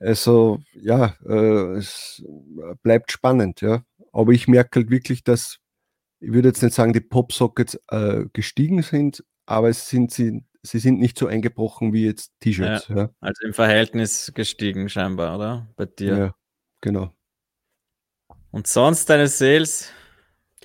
Also 0.00 0.58
ja, 0.74 1.14
äh, 1.26 1.76
es 1.78 2.24
bleibt 2.82 3.12
spannend, 3.12 3.60
ja. 3.60 3.84
Aber 4.12 4.32
ich 4.32 4.48
merke 4.48 4.80
halt 4.80 4.90
wirklich, 4.90 5.22
dass, 5.24 5.58
ich 6.20 6.32
würde 6.32 6.48
jetzt 6.48 6.62
nicht 6.62 6.74
sagen, 6.74 6.92
die 6.92 7.00
Popsockets 7.00 7.78
äh, 7.88 8.24
gestiegen 8.32 8.82
sind, 8.82 9.24
aber 9.46 9.68
es 9.68 9.88
sind 9.88 10.10
sie, 10.12 10.44
sie 10.64 10.78
sind 10.78 10.98
nicht 10.98 11.18
so 11.18 11.26
eingebrochen 11.26 11.92
wie 11.92 12.06
jetzt 12.06 12.32
T-Shirts. 12.40 12.88
Ja. 12.88 13.10
also 13.20 13.46
im 13.46 13.54
Verhältnis 13.54 14.32
gestiegen 14.34 14.88
scheinbar, 14.88 15.36
oder? 15.36 15.68
Bei 15.76 15.86
dir. 15.86 16.16
Ja. 16.18 16.34
genau. 16.80 17.12
Und 18.50 18.66
sonst 18.66 19.10
deine 19.10 19.28
Sales, 19.28 19.90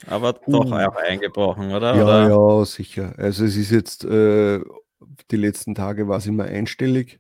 aber 0.07 0.33
doch 0.33 0.71
Uh. 0.71 0.75
auch 0.75 0.95
eingebrochen, 0.95 1.71
oder? 1.73 1.95
Ja, 1.95 2.03
oder? 2.03 2.29
ja, 2.59 2.65
sicher. 2.65 3.13
Also 3.17 3.45
es 3.45 3.55
ist 3.57 3.71
jetzt, 3.71 4.05
äh, 4.05 4.61
die 5.31 5.37
letzten 5.37 5.75
Tage 5.75 6.07
war 6.07 6.17
es 6.17 6.25
immer 6.27 6.45
einstellig. 6.45 7.19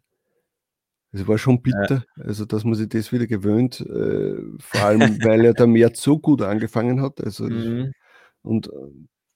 Es 1.11 1.27
war 1.27 1.39
schon 1.39 1.61
bitter, 1.63 2.03
also 2.17 2.45
dass 2.45 2.63
man 2.63 2.75
sich 2.75 2.87
das 2.89 3.11
wieder 3.11 3.25
gewöhnt, 3.25 3.81
äh, 3.81 4.35
vor 4.59 4.81
allem, 4.81 4.99
weil 5.27 5.43
ja 5.43 5.53
der 5.53 5.65
März 5.67 6.01
so 6.01 6.19
gut 6.19 6.41
angefangen 6.43 7.01
hat. 7.01 7.19
Also 7.19 7.45
Mhm. 7.45 7.91
und 8.43 8.67
äh, 8.67 8.71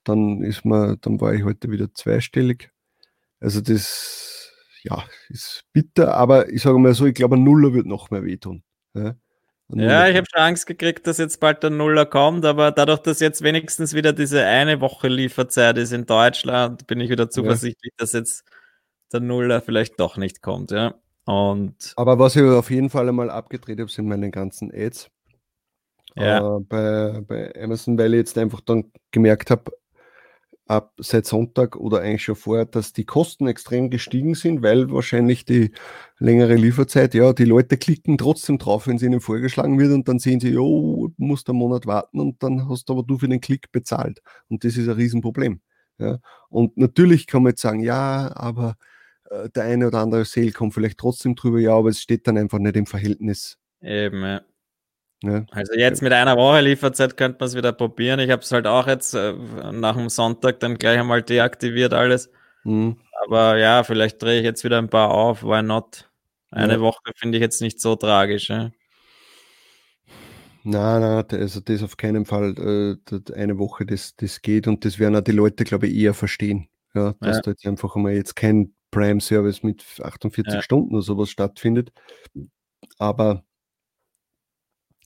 dann 0.03 0.43
ist 0.43 0.65
man, 0.65 0.97
dann 1.01 1.19
war 1.19 1.33
ich 1.33 1.43
heute 1.43 1.71
wieder 1.71 1.91
zweistellig. 1.93 2.69
Also 3.43 3.59
das, 3.59 4.51
ja, 4.83 5.03
ist 5.27 5.65
bitter, 5.73 6.15
aber 6.15 6.50
ich 6.50 6.62
sage 6.62 6.79
mal 6.79 6.93
so, 6.93 7.05
ich 7.05 7.13
glaube, 7.13 7.35
ein 7.35 7.43
Nuller 7.43 7.73
wird 7.73 7.85
noch 7.85 8.09
mehr 8.09 8.23
wehtun. 8.23 8.63
Ja, 8.93 9.15
Ein 9.69 9.79
Ja, 9.79 10.07
ich 10.07 10.15
habe 10.15 10.25
schon 10.31 10.41
Angst 10.41 10.65
gekriegt, 10.65 11.05
dass 11.07 11.17
jetzt 11.17 11.41
bald 11.41 11.62
der 11.62 11.69
Nuller 11.69 12.05
kommt, 12.05 12.45
aber 12.45 12.71
dadurch, 12.71 13.00
dass 13.00 13.19
jetzt 13.19 13.41
wenigstens 13.41 13.93
wieder 13.93 14.13
diese 14.13 14.45
eine 14.45 14.79
Woche 14.79 15.09
Lieferzeit 15.09 15.77
ist 15.77 15.91
in 15.91 16.05
Deutschland, 16.05 16.88
bin 16.88 17.01
ich 17.01 17.09
wieder 17.09 17.29
zuversichtlich, 17.29 17.91
dass 17.97 18.13
jetzt 18.13 18.45
der 19.12 19.19
Nuller 19.19 19.62
vielleicht 19.62 20.00
doch 20.00 20.15
nicht 20.15 20.41
kommt, 20.41 20.71
ja. 20.71 20.95
Und 21.25 21.93
Aber 21.97 22.17
was 22.19 22.38
ich 22.38 22.43
auf 22.43 22.71
jeden 22.71 22.89
Fall 22.89 23.09
einmal 23.09 23.29
abgedreht 23.29 23.79
habe, 23.79 23.91
sind 23.91 24.07
meine 24.07 24.31
ganzen 24.31 24.71
Ads. 24.73 25.09
Ja. 26.15 26.57
Äh, 26.57 26.59
bei, 26.62 27.21
bei 27.27 27.62
Amazon, 27.62 27.97
weil 27.97 28.13
ich 28.13 28.19
jetzt 28.19 28.38
einfach 28.38 28.62
dann 28.62 28.91
gemerkt 29.12 29.51
habe, 29.51 29.71
ab 30.65 30.93
seit 30.98 31.25
Sonntag 31.25 31.75
oder 31.75 32.01
eigentlich 32.01 32.24
schon 32.24 32.36
vorher, 32.36 32.65
dass 32.65 32.93
die 32.93 33.05
Kosten 33.05 33.48
extrem 33.48 33.89
gestiegen 33.89 34.34
sind, 34.36 34.62
weil 34.62 34.89
wahrscheinlich 34.91 35.46
die 35.46 35.72
längere 36.20 36.55
Lieferzeit, 36.55 37.13
ja, 37.13 37.34
die 37.34 37.46
Leute 37.46 37.77
klicken 37.77 38.17
trotzdem 38.17 38.58
drauf, 38.58 38.88
wenn 38.88 38.96
es 38.96 39.03
ihnen 39.03 39.20
vorgeschlagen 39.20 39.77
wird 39.77 39.91
und 39.91 40.08
dann 40.08 40.20
sehen 40.20 40.39
sie, 40.39 40.50
jo, 40.51 41.10
du 41.10 41.24
musst 41.24 41.50
einen 41.50 41.60
Monat 41.60 41.86
warten 41.86 42.20
und 42.20 42.41
dann 42.41 42.70
hast 42.70 42.89
aber 42.89 43.03
du 43.03 43.17
für 43.17 43.27
den 43.27 43.41
Klick 43.41 43.72
bezahlt. 43.72 44.22
Und 44.48 44.63
das 44.63 44.77
ist 44.77 44.88
ein 44.88 44.96
Riesenproblem. 44.96 45.60
Ja. 46.00 46.20
Und 46.50 46.77
natürlich 46.77 47.27
kann 47.27 47.43
man 47.43 47.51
jetzt 47.51 47.62
sagen, 47.62 47.82
ja, 47.82 48.32
aber 48.36 48.75
äh, 49.29 49.50
der 49.50 49.63
eine 49.63 49.88
oder 49.88 50.00
andere 50.00 50.25
Sale 50.25 50.51
kommt 50.51 50.74
vielleicht 50.74 50.98
trotzdem 50.98 51.36
drüber, 51.36 51.60
ja, 51.60 51.75
aber 51.75 51.89
es 51.89 52.01
steht 52.01 52.27
dann 52.27 52.38
einfach 52.38 52.60
nicht 52.60 52.77
im 52.77 52.86
Verhältnis. 52.86 53.58
eben, 53.82 54.22
ja. 54.22 54.41
Ja. 55.23 55.45
Also 55.51 55.73
jetzt 55.73 56.01
mit 56.01 56.11
einer 56.11 56.35
Woche 56.37 56.59
Lieferzeit 56.61 57.15
könnte 57.17 57.37
man 57.39 57.47
es 57.47 57.55
wieder 57.55 57.71
probieren. 57.71 58.19
Ich 58.19 58.29
habe 58.29 58.41
es 58.41 58.51
halt 58.51 58.67
auch 58.67 58.87
jetzt 58.87 59.13
äh, 59.15 59.33
nach 59.71 59.95
dem 59.95 60.09
Sonntag 60.09 60.59
dann 60.59 60.77
gleich 60.77 60.99
einmal 60.99 61.23
deaktiviert 61.23 61.93
alles. 61.93 62.29
Mhm. 62.65 62.97
Aber 63.25 63.57
ja, 63.57 63.83
vielleicht 63.83 64.21
drehe 64.21 64.39
ich 64.39 64.43
jetzt 64.43 64.63
wieder 64.65 64.77
ein 64.79 64.89
paar 64.89 65.11
auf. 65.11 65.43
Why 65.43 65.63
not? 65.63 66.09
Eine 66.51 66.73
Ja. 66.73 66.79
Woche 66.81 66.99
finde 67.15 67.37
ich 67.37 67.41
jetzt 67.41 67.61
nicht 67.61 67.79
so 67.79 67.95
tragisch. 67.95 68.49
Ja? 68.49 68.71
Nein, 70.65 71.01
nein, 71.01 71.25
d- 71.27 71.37
also 71.37 71.59
das 71.61 71.83
auf 71.83 71.97
keinen 71.97 72.25
Fall. 72.25 72.99
Äh, 73.09 73.33
eine 73.33 73.57
Woche, 73.57 73.85
das, 73.85 74.15
das 74.15 74.41
geht 74.41 74.67
und 74.67 74.85
das 74.85 74.99
werden 74.99 75.15
auch 75.15 75.21
die 75.21 75.31
Leute, 75.31 75.63
glaube 75.63 75.87
ich, 75.87 75.95
eher 75.95 76.13
verstehen. 76.13 76.67
Ja, 76.93 77.15
dass 77.21 77.37
Ja. 77.37 77.41
da 77.43 77.51
jetzt 77.51 77.65
einfach 77.65 77.95
einmal 77.95 78.13
jetzt 78.13 78.35
kein 78.35 78.73
Prime-Service 78.91 79.63
mit 79.63 79.83
48 80.01 80.53
Ja. 80.53 80.61
Stunden 80.61 80.93
oder 80.95 81.01
sowas 81.01 81.29
stattfindet. 81.29 81.91
Aber 82.97 83.43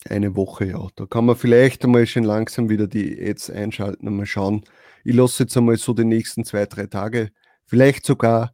eine 0.10 0.36
Woche, 0.36 0.66
ja, 0.66 0.88
da 0.96 1.06
kann 1.06 1.26
man 1.26 1.36
vielleicht 1.36 1.84
einmal 1.84 2.06
schon 2.06 2.24
langsam 2.24 2.70
wieder 2.70 2.88
die 2.88 3.20
Ads 3.20 3.50
einschalten 3.50 4.08
und 4.08 4.16
mal 4.16 4.26
schauen. 4.26 4.64
Ich 5.04 5.16
lasse 5.16 5.44
jetzt 5.44 5.58
einmal 5.58 5.78
so 5.78 5.94
die 5.94 6.06
nächsten 6.06 6.44
zwei, 6.44 6.66
drei 6.66 6.88
Tage, 6.88 7.32
vielleicht 7.66 8.06
sogar 8.06 8.54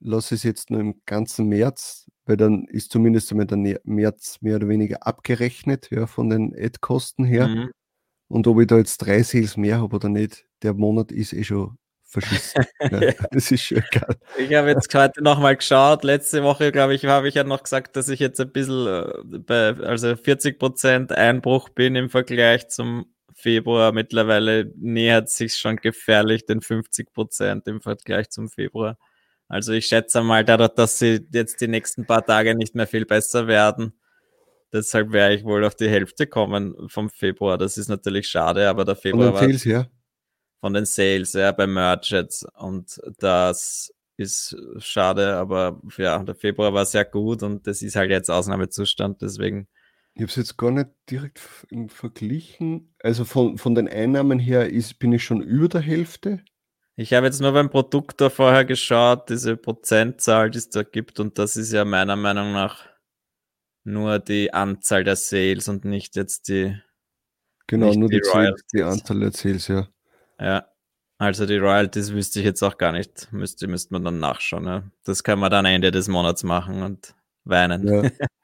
lasse 0.00 0.34
es 0.34 0.42
jetzt 0.42 0.70
nur 0.70 0.80
im 0.80 1.00
ganzen 1.06 1.48
März, 1.48 2.10
weil 2.26 2.36
dann 2.36 2.64
ist 2.66 2.90
zumindest 2.90 3.30
einmal 3.30 3.46
der 3.46 3.80
März 3.84 4.38
mehr 4.40 4.56
oder 4.56 4.68
weniger 4.68 5.06
abgerechnet, 5.06 5.90
ja, 5.90 6.06
von 6.06 6.28
den 6.28 6.54
Ad-Kosten 6.56 7.24
her. 7.24 7.48
Mhm. 7.48 7.70
Und 8.28 8.46
ob 8.46 8.60
ich 8.60 8.66
da 8.66 8.78
jetzt 8.78 8.98
drei 8.98 9.22
Sales 9.22 9.56
mehr 9.56 9.80
habe 9.80 9.96
oder 9.96 10.08
nicht, 10.08 10.46
der 10.62 10.74
Monat 10.74 11.12
ist 11.12 11.32
eh 11.32 11.44
schon 11.44 11.76
verschissen. 12.12 12.64
ja, 12.80 13.12
das 13.30 13.50
ist 13.50 13.64
schon 13.64 13.78
egal. 13.78 14.16
Ich 14.38 14.54
habe 14.54 14.68
jetzt 14.68 14.94
heute 14.94 15.22
nochmal 15.22 15.56
geschaut. 15.56 16.04
Letzte 16.04 16.42
Woche, 16.42 16.70
glaube 16.70 16.94
ich, 16.94 17.04
habe 17.06 17.28
ich 17.28 17.34
ja 17.34 17.44
noch 17.44 17.62
gesagt, 17.62 17.96
dass 17.96 18.08
ich 18.08 18.20
jetzt 18.20 18.40
ein 18.40 18.52
bisschen 18.52 18.86
äh, 18.86 19.38
bei, 19.38 19.74
also 19.84 20.08
40% 20.08 21.12
Einbruch 21.12 21.70
bin 21.70 21.96
im 21.96 22.10
Vergleich 22.10 22.68
zum 22.68 23.06
Februar. 23.34 23.92
Mittlerweile 23.92 24.72
nähert 24.76 25.30
sich 25.30 25.54
schon 25.56 25.76
gefährlich 25.76 26.46
den 26.46 26.60
50% 26.60 27.68
im 27.68 27.80
Vergleich 27.80 28.30
zum 28.30 28.48
Februar. 28.48 28.98
Also 29.48 29.72
ich 29.72 29.86
schätze 29.86 30.22
mal, 30.22 30.44
dadurch, 30.44 30.74
dass 30.74 30.98
sie 30.98 31.26
jetzt 31.32 31.60
die 31.60 31.68
nächsten 31.68 32.06
paar 32.06 32.24
Tage 32.24 32.54
nicht 32.54 32.74
mehr 32.74 32.86
viel 32.86 33.04
besser 33.04 33.46
werden, 33.46 33.92
deshalb 34.72 35.12
werde 35.12 35.34
ich 35.34 35.44
wohl 35.44 35.64
auf 35.64 35.74
die 35.74 35.88
Hälfte 35.88 36.26
kommen 36.26 36.74
vom 36.88 37.10
Februar. 37.10 37.58
Das 37.58 37.76
ist 37.76 37.88
natürlich 37.88 38.28
schade, 38.28 38.68
aber 38.68 38.84
der 38.84 38.96
Februar 38.96 39.34
war 39.34 39.46
her. 39.46 39.90
Von 40.62 40.74
den 40.74 40.86
Sales, 40.86 41.32
ja, 41.32 41.50
bei 41.50 41.66
Merch 41.66 42.12
jetzt. 42.12 42.46
Und 42.54 43.00
das 43.18 43.92
ist 44.16 44.56
schade, 44.78 45.34
aber 45.34 45.82
ja, 45.98 46.22
der 46.22 46.36
Februar 46.36 46.72
war 46.72 46.86
sehr 46.86 47.04
gut 47.04 47.42
und 47.42 47.66
das 47.66 47.82
ist 47.82 47.96
halt 47.96 48.10
jetzt 48.10 48.30
Ausnahmezustand, 48.30 49.20
deswegen. 49.20 49.66
Ich 50.14 50.22
habe 50.22 50.30
es 50.30 50.36
jetzt 50.36 50.56
gar 50.56 50.70
nicht 50.70 50.90
direkt 51.10 51.40
verglichen. 51.88 52.94
Also 53.02 53.24
von, 53.24 53.58
von 53.58 53.74
den 53.74 53.88
Einnahmen 53.88 54.38
her 54.38 54.70
ist, 54.70 55.00
bin 55.00 55.12
ich 55.12 55.24
schon 55.24 55.42
über 55.42 55.68
der 55.68 55.80
Hälfte. 55.80 56.44
Ich 56.94 57.12
habe 57.12 57.26
jetzt 57.26 57.40
nur 57.40 57.52
beim 57.52 57.70
Produkt 57.70 58.20
da 58.20 58.30
vorher 58.30 58.64
geschaut, 58.64 59.30
diese 59.30 59.56
Prozentzahl, 59.56 60.50
die 60.50 60.58
es 60.58 60.68
da 60.68 60.84
gibt, 60.84 61.18
und 61.18 61.38
das 61.38 61.56
ist 61.56 61.72
ja 61.72 61.84
meiner 61.84 62.16
Meinung 62.16 62.52
nach 62.52 62.86
nur 63.84 64.20
die 64.20 64.54
Anzahl 64.54 65.02
der 65.02 65.16
Sales 65.16 65.66
und 65.66 65.84
nicht 65.84 66.14
jetzt 66.14 66.48
die, 66.48 66.76
Genau, 67.66 67.86
Nicht 67.86 67.98
nur 67.98 68.08
die 68.10 68.20
die, 68.20 68.28
Sales, 68.28 68.62
die. 68.72 68.82
Anzahl 68.82 69.20
der 69.20 69.32
Sales, 69.32 69.68
ja. 69.68 69.88
Ja. 70.42 70.66
Also 71.18 71.46
die 71.46 71.56
Royalties 71.56 72.12
wüsste 72.12 72.40
ich 72.40 72.44
jetzt 72.44 72.62
auch 72.62 72.78
gar 72.78 72.90
nicht. 72.92 73.32
Müsste, 73.32 73.68
müsste 73.68 73.92
man 73.92 74.04
dann 74.04 74.18
nachschauen. 74.18 74.66
Ja. 74.66 74.82
Das 75.04 75.22
kann 75.22 75.38
man 75.38 75.50
dann 75.50 75.64
Ende 75.64 75.92
des 75.92 76.08
Monats 76.08 76.42
machen 76.42 76.82
und 76.82 77.14
weinen. 77.44 77.86
Ja. 77.86 78.10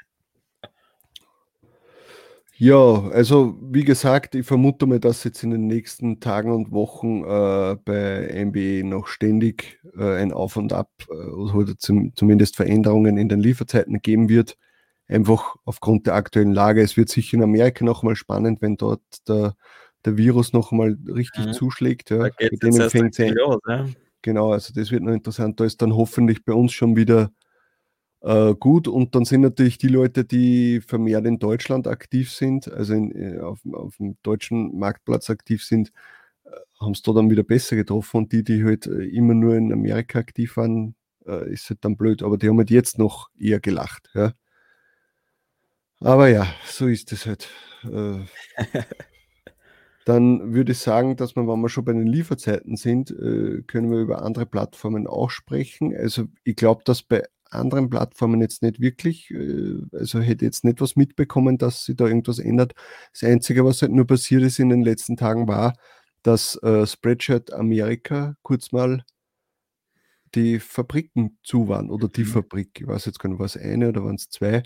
Ja, 2.60 3.08
also 3.10 3.56
wie 3.62 3.84
gesagt, 3.84 4.34
ich 4.34 4.44
vermute 4.44 4.84
mal, 4.86 4.98
dass 4.98 5.22
jetzt 5.22 5.44
in 5.44 5.50
den 5.50 5.68
nächsten 5.68 6.18
Tagen 6.18 6.50
und 6.50 6.72
Wochen 6.72 7.22
äh, 7.22 7.76
bei 7.84 8.44
NBA 8.46 8.84
noch 8.84 9.06
ständig 9.06 9.78
äh, 9.96 10.16
ein 10.16 10.32
Auf 10.32 10.56
und 10.56 10.72
Ab 10.72 10.90
äh, 11.08 11.12
oder 11.12 11.78
zum, 11.78 12.16
zumindest 12.16 12.56
Veränderungen 12.56 13.16
in 13.16 13.28
den 13.28 13.38
Lieferzeiten 13.38 14.02
geben 14.02 14.28
wird. 14.28 14.56
Einfach 15.06 15.54
aufgrund 15.66 16.08
der 16.08 16.14
aktuellen 16.14 16.52
Lage. 16.52 16.82
Es 16.82 16.96
wird 16.96 17.10
sicher 17.10 17.36
in 17.36 17.44
Amerika 17.44 17.84
noch 17.84 18.02
mal 18.02 18.16
spannend, 18.16 18.60
wenn 18.60 18.76
dort 18.76 19.02
der, 19.28 19.54
der 20.04 20.16
Virus 20.16 20.52
noch 20.52 20.72
mal 20.72 20.96
richtig 21.06 21.46
mhm. 21.46 21.52
zuschlägt. 21.52 22.10
Ja. 22.10 22.28
Bei 22.38 22.48
denen 22.50 22.90
fängt 22.90 23.18
los, 23.34 23.60
ja. 23.66 23.86
Genau, 24.22 24.52
also 24.52 24.72
das 24.74 24.90
wird 24.90 25.02
noch 25.02 25.12
interessant. 25.12 25.60
Da 25.60 25.64
ist 25.64 25.80
dann 25.80 25.94
hoffentlich 25.94 26.44
bei 26.44 26.52
uns 26.52 26.72
schon 26.72 26.96
wieder 26.96 27.30
äh, 28.20 28.54
gut, 28.54 28.88
und 28.88 29.14
dann 29.14 29.24
sind 29.24 29.42
natürlich 29.42 29.78
die 29.78 29.88
Leute, 29.88 30.24
die 30.24 30.80
vermehrt 30.80 31.24
in 31.26 31.38
Deutschland 31.38 31.86
aktiv 31.86 32.32
sind, 32.32 32.70
also 32.70 32.94
in, 32.94 33.12
äh, 33.12 33.38
auf, 33.40 33.60
auf 33.72 33.96
dem 33.98 34.16
deutschen 34.22 34.76
Marktplatz 34.76 35.30
aktiv 35.30 35.64
sind, 35.64 35.92
äh, 36.44 36.50
haben 36.80 36.92
es 36.92 37.02
da 37.02 37.12
dann 37.12 37.30
wieder 37.30 37.44
besser 37.44 37.76
getroffen. 37.76 38.18
Und 38.18 38.32
die, 38.32 38.42
die 38.42 38.64
halt 38.64 38.86
äh, 38.86 39.04
immer 39.04 39.34
nur 39.34 39.54
in 39.54 39.72
Amerika 39.72 40.18
aktiv 40.18 40.56
waren, 40.56 40.96
äh, 41.26 41.52
ist 41.52 41.70
halt 41.70 41.84
dann 41.84 41.96
blöd. 41.96 42.22
Aber 42.22 42.38
die 42.38 42.48
haben 42.48 42.58
halt 42.58 42.70
jetzt 42.70 42.98
noch 42.98 43.30
eher 43.38 43.60
gelacht. 43.60 44.10
Ja. 44.14 44.32
Aber 46.00 46.28
ja, 46.28 46.46
so 46.66 46.86
ist 46.88 47.12
es 47.12 47.26
halt. 47.26 47.48
Äh, 50.08 50.12
dann 50.12 50.54
würde 50.54 50.72
ich 50.72 50.78
sagen, 50.78 51.16
dass 51.16 51.36
wir, 51.36 51.46
wenn 51.46 51.60
wir 51.60 51.68
schon 51.68 51.84
bei 51.84 51.92
den 51.92 52.06
Lieferzeiten 52.06 52.76
sind, 52.76 53.08
können 53.08 53.90
wir 53.90 53.98
über 53.98 54.22
andere 54.22 54.46
Plattformen 54.46 55.06
auch 55.06 55.30
sprechen. 55.30 55.94
Also 55.96 56.26
ich 56.44 56.56
glaube, 56.56 56.82
dass 56.84 57.02
bei 57.02 57.24
anderen 57.50 57.90
Plattformen 57.90 58.40
jetzt 58.40 58.62
nicht 58.62 58.80
wirklich. 58.80 59.30
Äh, 59.30 59.80
also 59.92 60.20
hätte 60.20 60.44
jetzt 60.44 60.64
nicht 60.64 60.80
was 60.80 60.96
mitbekommen, 60.96 61.58
dass 61.58 61.84
sich 61.84 61.96
da 61.96 62.06
irgendwas 62.06 62.38
ändert. 62.38 62.74
Das 63.12 63.24
Einzige, 63.24 63.64
was 63.64 63.82
halt 63.82 63.92
nur 63.92 64.06
passiert 64.06 64.42
ist 64.42 64.58
in 64.58 64.68
den 64.68 64.82
letzten 64.82 65.16
Tagen, 65.16 65.48
war, 65.48 65.74
dass 66.22 66.56
äh, 66.62 66.86
Spreadshirt 66.86 67.52
Amerika 67.52 68.34
kurz 68.42 68.72
mal 68.72 69.04
die 70.34 70.58
Fabriken 70.60 71.38
zu 71.42 71.68
waren 71.68 71.90
oder 71.90 72.08
die 72.08 72.24
mhm. 72.24 72.26
Fabrik. 72.26 72.80
Ich 72.80 72.86
weiß 72.86 73.06
jetzt 73.06 73.18
gar 73.18 73.30
nicht, 73.30 73.38
war 73.38 73.46
es 73.46 73.56
eine 73.56 73.88
oder 73.88 74.04
waren 74.04 74.16
es 74.16 74.28
zwei. 74.28 74.62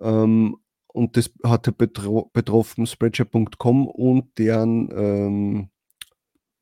Ähm, 0.00 0.56
und 0.88 1.16
das 1.16 1.30
hatte 1.44 1.72
betro 1.72 2.30
betroffen 2.32 2.86
Spreadshirt.com 2.86 3.86
und 3.86 4.38
deren 4.38 4.90
ähm, 4.92 5.70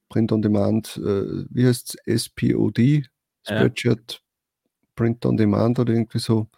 Print 0.09 0.33
on 0.33 0.43
Demand, 0.43 0.97
äh, 0.99 1.45
wie 1.51 1.67
heißt 1.67 1.99
es, 2.05 2.25
SPOD, 2.25 3.09
Spreadshirt 3.43 4.23
Print 4.95 5.25
on 5.27 5.37
Demand 5.37 5.79
oder 5.79 5.93
irgendwie 5.93 6.19
so, 6.19 6.49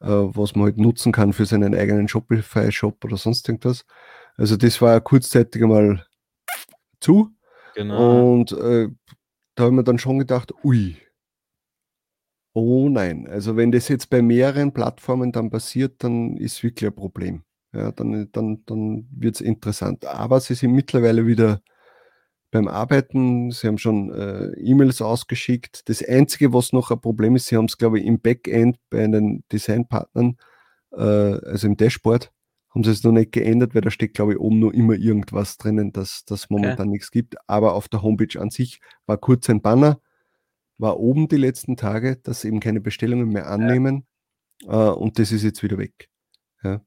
äh, 0.00 0.08
was 0.08 0.54
man 0.54 0.66
halt 0.66 0.78
nutzen 0.78 1.12
kann 1.12 1.32
für 1.32 1.46
seinen 1.46 1.74
eigenen 1.74 2.08
Shopify-Shop 2.08 3.04
oder 3.04 3.16
sonst 3.16 3.48
irgendwas. 3.48 3.84
Also 4.36 4.56
das 4.56 4.80
war 4.80 4.92
ja 4.92 5.00
kurzzeitig 5.00 5.62
einmal 5.62 6.04
zu. 7.00 7.30
Genau. 7.74 8.32
Und 8.32 8.52
äh, 8.52 8.88
da 9.54 9.64
haben 9.64 9.76
wir 9.76 9.82
dann 9.82 9.98
schon 9.98 10.18
gedacht, 10.18 10.52
ui, 10.64 10.96
oh 12.54 12.88
nein. 12.88 13.26
Also 13.28 13.56
wenn 13.56 13.72
das 13.72 13.88
jetzt 13.88 14.08
bei 14.10 14.22
mehreren 14.22 14.72
Plattformen 14.72 15.32
dann 15.32 15.50
passiert, 15.50 16.02
dann 16.02 16.36
ist 16.36 16.62
wirklich 16.62 16.88
ein 16.90 16.94
Problem. 16.96 17.42
Ja, 17.74 17.92
dann, 17.92 18.28
dann, 18.32 18.62
dann 18.66 19.08
wird 19.10 19.34
es 19.34 19.40
interessant. 19.40 20.06
Aber 20.06 20.40
sie 20.40 20.54
sind 20.54 20.72
mittlerweile 20.72 21.26
wieder 21.26 21.60
beim 22.52 22.68
Arbeiten. 22.68 23.50
Sie 23.50 23.66
haben 23.66 23.78
schon 23.78 24.12
äh, 24.12 24.52
E-Mails 24.60 25.02
ausgeschickt. 25.02 25.88
Das 25.88 26.02
Einzige, 26.06 26.52
was 26.52 26.72
noch 26.72 26.92
ein 26.92 27.00
Problem 27.00 27.34
ist, 27.34 27.46
Sie 27.46 27.56
haben 27.56 27.64
es, 27.64 27.76
glaube 27.76 27.98
ich, 27.98 28.06
im 28.06 28.20
Backend 28.20 28.78
bei 28.90 29.06
den 29.06 29.42
Designpartnern, 29.50 30.36
äh, 30.92 31.02
also 31.02 31.66
im 31.66 31.76
Dashboard, 31.76 32.32
haben 32.70 32.84
sie 32.84 32.92
es 32.92 33.02
noch 33.02 33.12
nicht 33.12 33.32
geändert, 33.32 33.74
weil 33.74 33.82
da 33.82 33.90
steht, 33.90 34.14
glaube 34.14 34.34
ich, 34.34 34.38
oben 34.38 34.60
nur 34.60 34.72
immer 34.72 34.94
irgendwas 34.94 35.56
drinnen, 35.56 35.92
dass 35.92 36.24
das 36.24 36.48
momentan 36.48 36.88
okay. 36.88 36.90
nichts 36.90 37.10
gibt. 37.10 37.34
Aber 37.48 37.74
auf 37.74 37.88
der 37.88 38.02
Homepage 38.02 38.40
an 38.40 38.50
sich 38.50 38.80
war 39.06 39.18
kurz 39.18 39.50
ein 39.50 39.60
Banner, 39.60 40.00
war 40.78 40.98
oben 40.98 41.28
die 41.28 41.36
letzten 41.36 41.76
Tage, 41.76 42.16
dass 42.16 42.40
sie 42.40 42.48
eben 42.48 42.60
keine 42.60 42.80
Bestellungen 42.80 43.28
mehr 43.28 43.48
annehmen. 43.48 44.06
Ja. 44.62 44.90
Äh, 44.90 44.94
und 44.94 45.18
das 45.18 45.32
ist 45.32 45.42
jetzt 45.42 45.62
wieder 45.62 45.78
weg. 45.78 46.08
Ja. 46.62 46.80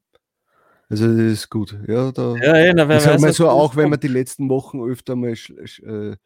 Also 0.88 1.06
das 1.06 1.32
ist 1.32 1.50
gut. 1.50 1.78
Ja, 1.86 2.12
da, 2.12 2.34
ja, 2.36 2.58
ja, 2.58 2.72
na, 2.72 2.96
ich 2.96 3.02
sag 3.02 3.20
mal 3.20 3.32
so, 3.32 3.48
auch 3.48 3.76
wenn 3.76 3.90
wir 3.90 3.98
die 3.98 4.08
letzten 4.08 4.48
Wochen 4.48 4.80
öfter 4.82 5.16
mal 5.16 5.32
äh, 5.32 6.16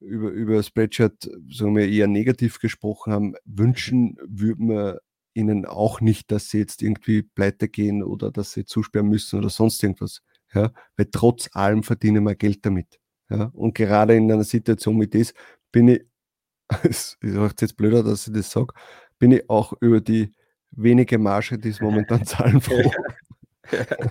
über, 0.00 0.30
über 0.30 0.62
Spreadshirt 0.62 1.30
sagen 1.50 1.76
wir, 1.76 1.88
eher 1.88 2.08
negativ 2.08 2.58
gesprochen 2.58 3.12
haben, 3.12 3.34
wünschen 3.44 4.16
würden 4.26 4.68
wir 4.68 5.00
ihnen 5.34 5.64
auch 5.64 6.00
nicht, 6.00 6.30
dass 6.30 6.50
sie 6.50 6.58
jetzt 6.58 6.82
irgendwie 6.82 7.22
pleite 7.22 7.68
gehen 7.68 8.02
oder 8.02 8.30
dass 8.30 8.52
sie 8.52 8.64
zusperren 8.64 9.08
müssen 9.08 9.38
oder 9.38 9.48
sonst 9.48 9.82
irgendwas. 9.82 10.20
Ja, 10.52 10.72
weil 10.96 11.06
trotz 11.10 11.48
allem 11.52 11.82
verdienen 11.82 12.24
wir 12.24 12.34
Geld 12.34 12.66
damit. 12.66 12.98
Ja, 13.30 13.50
und 13.54 13.74
gerade 13.74 14.14
in 14.14 14.30
einer 14.30 14.44
Situation 14.44 15.00
wie 15.00 15.06
das 15.06 15.32
bin 15.70 15.88
ich, 15.88 16.04
es 16.82 17.16
ist 17.20 17.60
jetzt 17.60 17.76
blöder, 17.76 18.02
dass 18.02 18.26
ich 18.26 18.32
das 18.32 18.50
sage, 18.50 18.74
bin 19.18 19.32
ich 19.32 19.48
auch 19.48 19.72
über 19.80 20.00
die 20.00 20.32
wenige 20.70 21.18
Marge, 21.18 21.58
die 21.58 21.68
es 21.68 21.80
momentan 21.80 22.24
zahlen, 22.26 22.60
froh. 22.60 22.90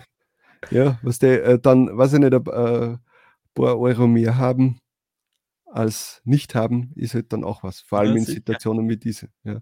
ja, 0.71 1.00
was 1.02 1.19
der 1.19 1.43
äh, 1.45 1.60
dann, 1.60 1.97
weiß 1.97 2.13
ich 2.13 2.19
nicht, 2.19 2.34
ein 2.34 2.45
äh, 2.45 2.97
paar 3.54 3.80
Euro 3.80 4.08
mehr 4.08 4.38
haben 4.38 4.80
als 5.65 6.21
nicht 6.26 6.54
haben, 6.56 6.91
ist 6.95 7.13
halt 7.13 7.32
dann 7.34 7.43
auch 7.43 7.63
was. 7.63 7.80
Vor 7.80 8.00
allem 8.00 8.17
in 8.17 8.26
Situationen 8.26 8.89
wie 8.89 8.97
diese. 8.97 9.30
Ja. 9.43 9.62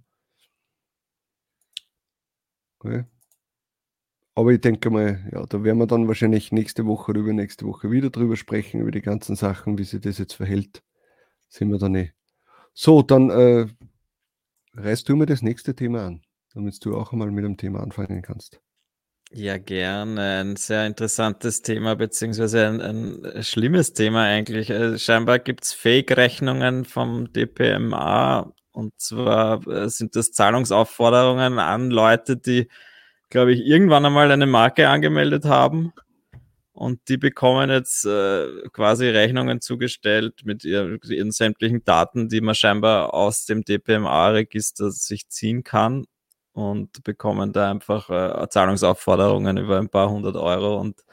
Okay. 2.80 3.06
Aber 4.36 4.52
ich 4.52 4.62
denke 4.62 4.90
mal, 4.90 5.28
ja, 5.32 5.46
da 5.46 5.64
werden 5.64 5.80
wir 5.80 5.88
dann 5.88 6.08
wahrscheinlich 6.08 6.52
nächste 6.52 6.86
Woche 6.86 7.12
oder 7.12 7.20
übernächste 7.20 7.66
Woche 7.66 7.92
wieder 7.92 8.10
drüber 8.10 8.38
sprechen, 8.38 8.80
über 8.80 8.92
die 8.92 9.02
ganzen 9.02 9.36
Sachen, 9.36 9.78
wie 9.78 9.84
sich 9.84 10.00
das 10.02 10.18
jetzt 10.18 10.34
verhält. 10.34 10.82
Sind 11.50 11.72
wir 11.72 11.78
dann 11.78 11.96
eh. 11.96 12.14
So, 12.82 13.02
dann 13.02 13.30
äh, 13.30 13.68
reißt 14.74 15.10
du 15.10 15.18
mir 15.18 15.26
das 15.26 15.42
nächste 15.42 15.76
Thema 15.76 16.06
an, 16.06 16.22
damit 16.54 16.86
du 16.86 16.96
auch 16.96 17.12
einmal 17.12 17.30
mit 17.30 17.44
dem 17.44 17.58
Thema 17.58 17.84
anfangen 17.84 18.22
kannst. 18.22 18.62
Ja, 19.34 19.58
gerne. 19.58 20.40
Ein 20.40 20.56
sehr 20.56 20.88
interessantes 20.88 21.62
Thema, 21.62 21.98
beziehungsweise 21.98 22.66
ein, 22.66 22.80
ein 22.80 23.44
schlimmes 23.44 23.92
Thema 23.92 24.24
eigentlich. 24.24 24.70
Äh, 24.70 24.98
scheinbar 24.98 25.40
gibt's 25.40 25.74
Fake-Rechnungen 25.74 26.86
vom 26.86 27.34
DPMA 27.34 28.54
und 28.72 28.98
zwar 28.98 29.68
äh, 29.68 29.90
sind 29.90 30.16
das 30.16 30.32
Zahlungsaufforderungen 30.32 31.60
an 31.60 31.92
Leute, 31.92 32.38
die, 32.38 32.70
glaube 33.30 33.52
ich, 33.52 33.60
irgendwann 33.60 34.06
einmal 34.06 34.32
eine 34.32 34.48
Marke 34.48 34.88
angemeldet 34.88 35.44
haben 35.44 35.92
und 36.80 37.10
die 37.10 37.18
bekommen 37.18 37.70
jetzt 37.70 38.06
äh, 38.06 38.48
quasi 38.72 39.10
Rechnungen 39.10 39.60
zugestellt 39.60 40.46
mit 40.46 40.64
ihren, 40.64 40.98
ihren 41.10 41.32
sämtlichen 41.32 41.84
Daten, 41.84 42.30
die 42.30 42.40
man 42.40 42.56
scheinbar 42.56 43.14
aus 43.14 43.46
dem 43.46 43.66
DPMA-Register 43.66 44.90
sich 44.90 45.28
ziehen 45.28 45.64
kann 45.64 46.06
und 46.54 47.04
bekommen 47.04 47.52
da 47.52 47.70
einfach 47.70 48.10
äh, 48.10 48.48
Zahlungsaufforderungen 48.50 49.58
über 49.58 49.78
ein 49.78 49.90
paar 49.90 50.10
hundert 50.10 50.38
Euro 50.38 50.80
und 50.80 51.04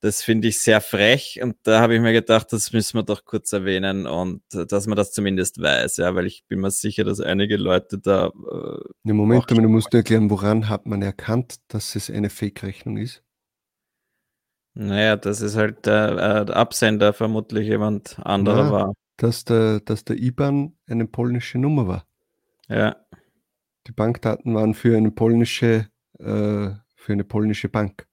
das 0.00 0.22
finde 0.22 0.48
ich 0.48 0.60
sehr 0.60 0.82
frech 0.82 1.40
und 1.42 1.56
da 1.62 1.80
habe 1.80 1.94
ich 1.94 2.02
mir 2.02 2.12
gedacht, 2.12 2.52
das 2.52 2.70
müssen 2.74 2.98
wir 2.98 3.04
doch 3.04 3.24
kurz 3.24 3.54
erwähnen 3.54 4.06
und 4.06 4.42
äh, 4.52 4.66
dass 4.66 4.86
man 4.86 4.96
das 4.96 5.12
zumindest 5.12 5.62
weiß, 5.62 5.96
ja, 5.96 6.14
weil 6.14 6.26
ich 6.26 6.44
bin 6.46 6.60
mir 6.60 6.70
sicher, 6.70 7.04
dass 7.04 7.20
einige 7.20 7.56
Leute 7.56 7.98
da. 7.98 8.26
Äh, 8.26 9.08
Im 9.08 9.16
Moment, 9.16 9.50
aber 9.50 9.62
du 9.62 9.68
musst 9.70 9.94
erklären, 9.94 10.28
woran 10.28 10.68
hat 10.68 10.84
man 10.84 11.00
erkannt, 11.00 11.56
dass 11.68 11.96
es 11.96 12.10
eine 12.10 12.28
Fake-Rechnung 12.28 12.98
ist? 12.98 13.22
Naja, 14.80 15.16
das 15.16 15.40
ist 15.40 15.56
halt 15.56 15.86
der, 15.86 16.10
äh, 16.12 16.46
der 16.46 16.56
Absender 16.56 17.12
vermutlich 17.12 17.66
jemand 17.66 18.16
anderer 18.24 18.64
Na, 18.66 18.70
war. 18.70 18.94
Dass 19.16 19.44
der, 19.44 19.80
dass 19.80 20.04
der 20.04 20.16
IBAN 20.16 20.76
eine 20.86 21.08
polnische 21.08 21.58
Nummer 21.58 21.88
war. 21.88 22.06
Ja. 22.68 22.94
Die 23.88 23.92
Bankdaten 23.92 24.54
waren 24.54 24.74
für 24.74 24.96
eine 24.96 25.10
polnische, 25.10 25.88
äh, 26.20 26.70
für 26.94 27.12
eine 27.12 27.24
polnische 27.24 27.68
Bank. 27.68 28.06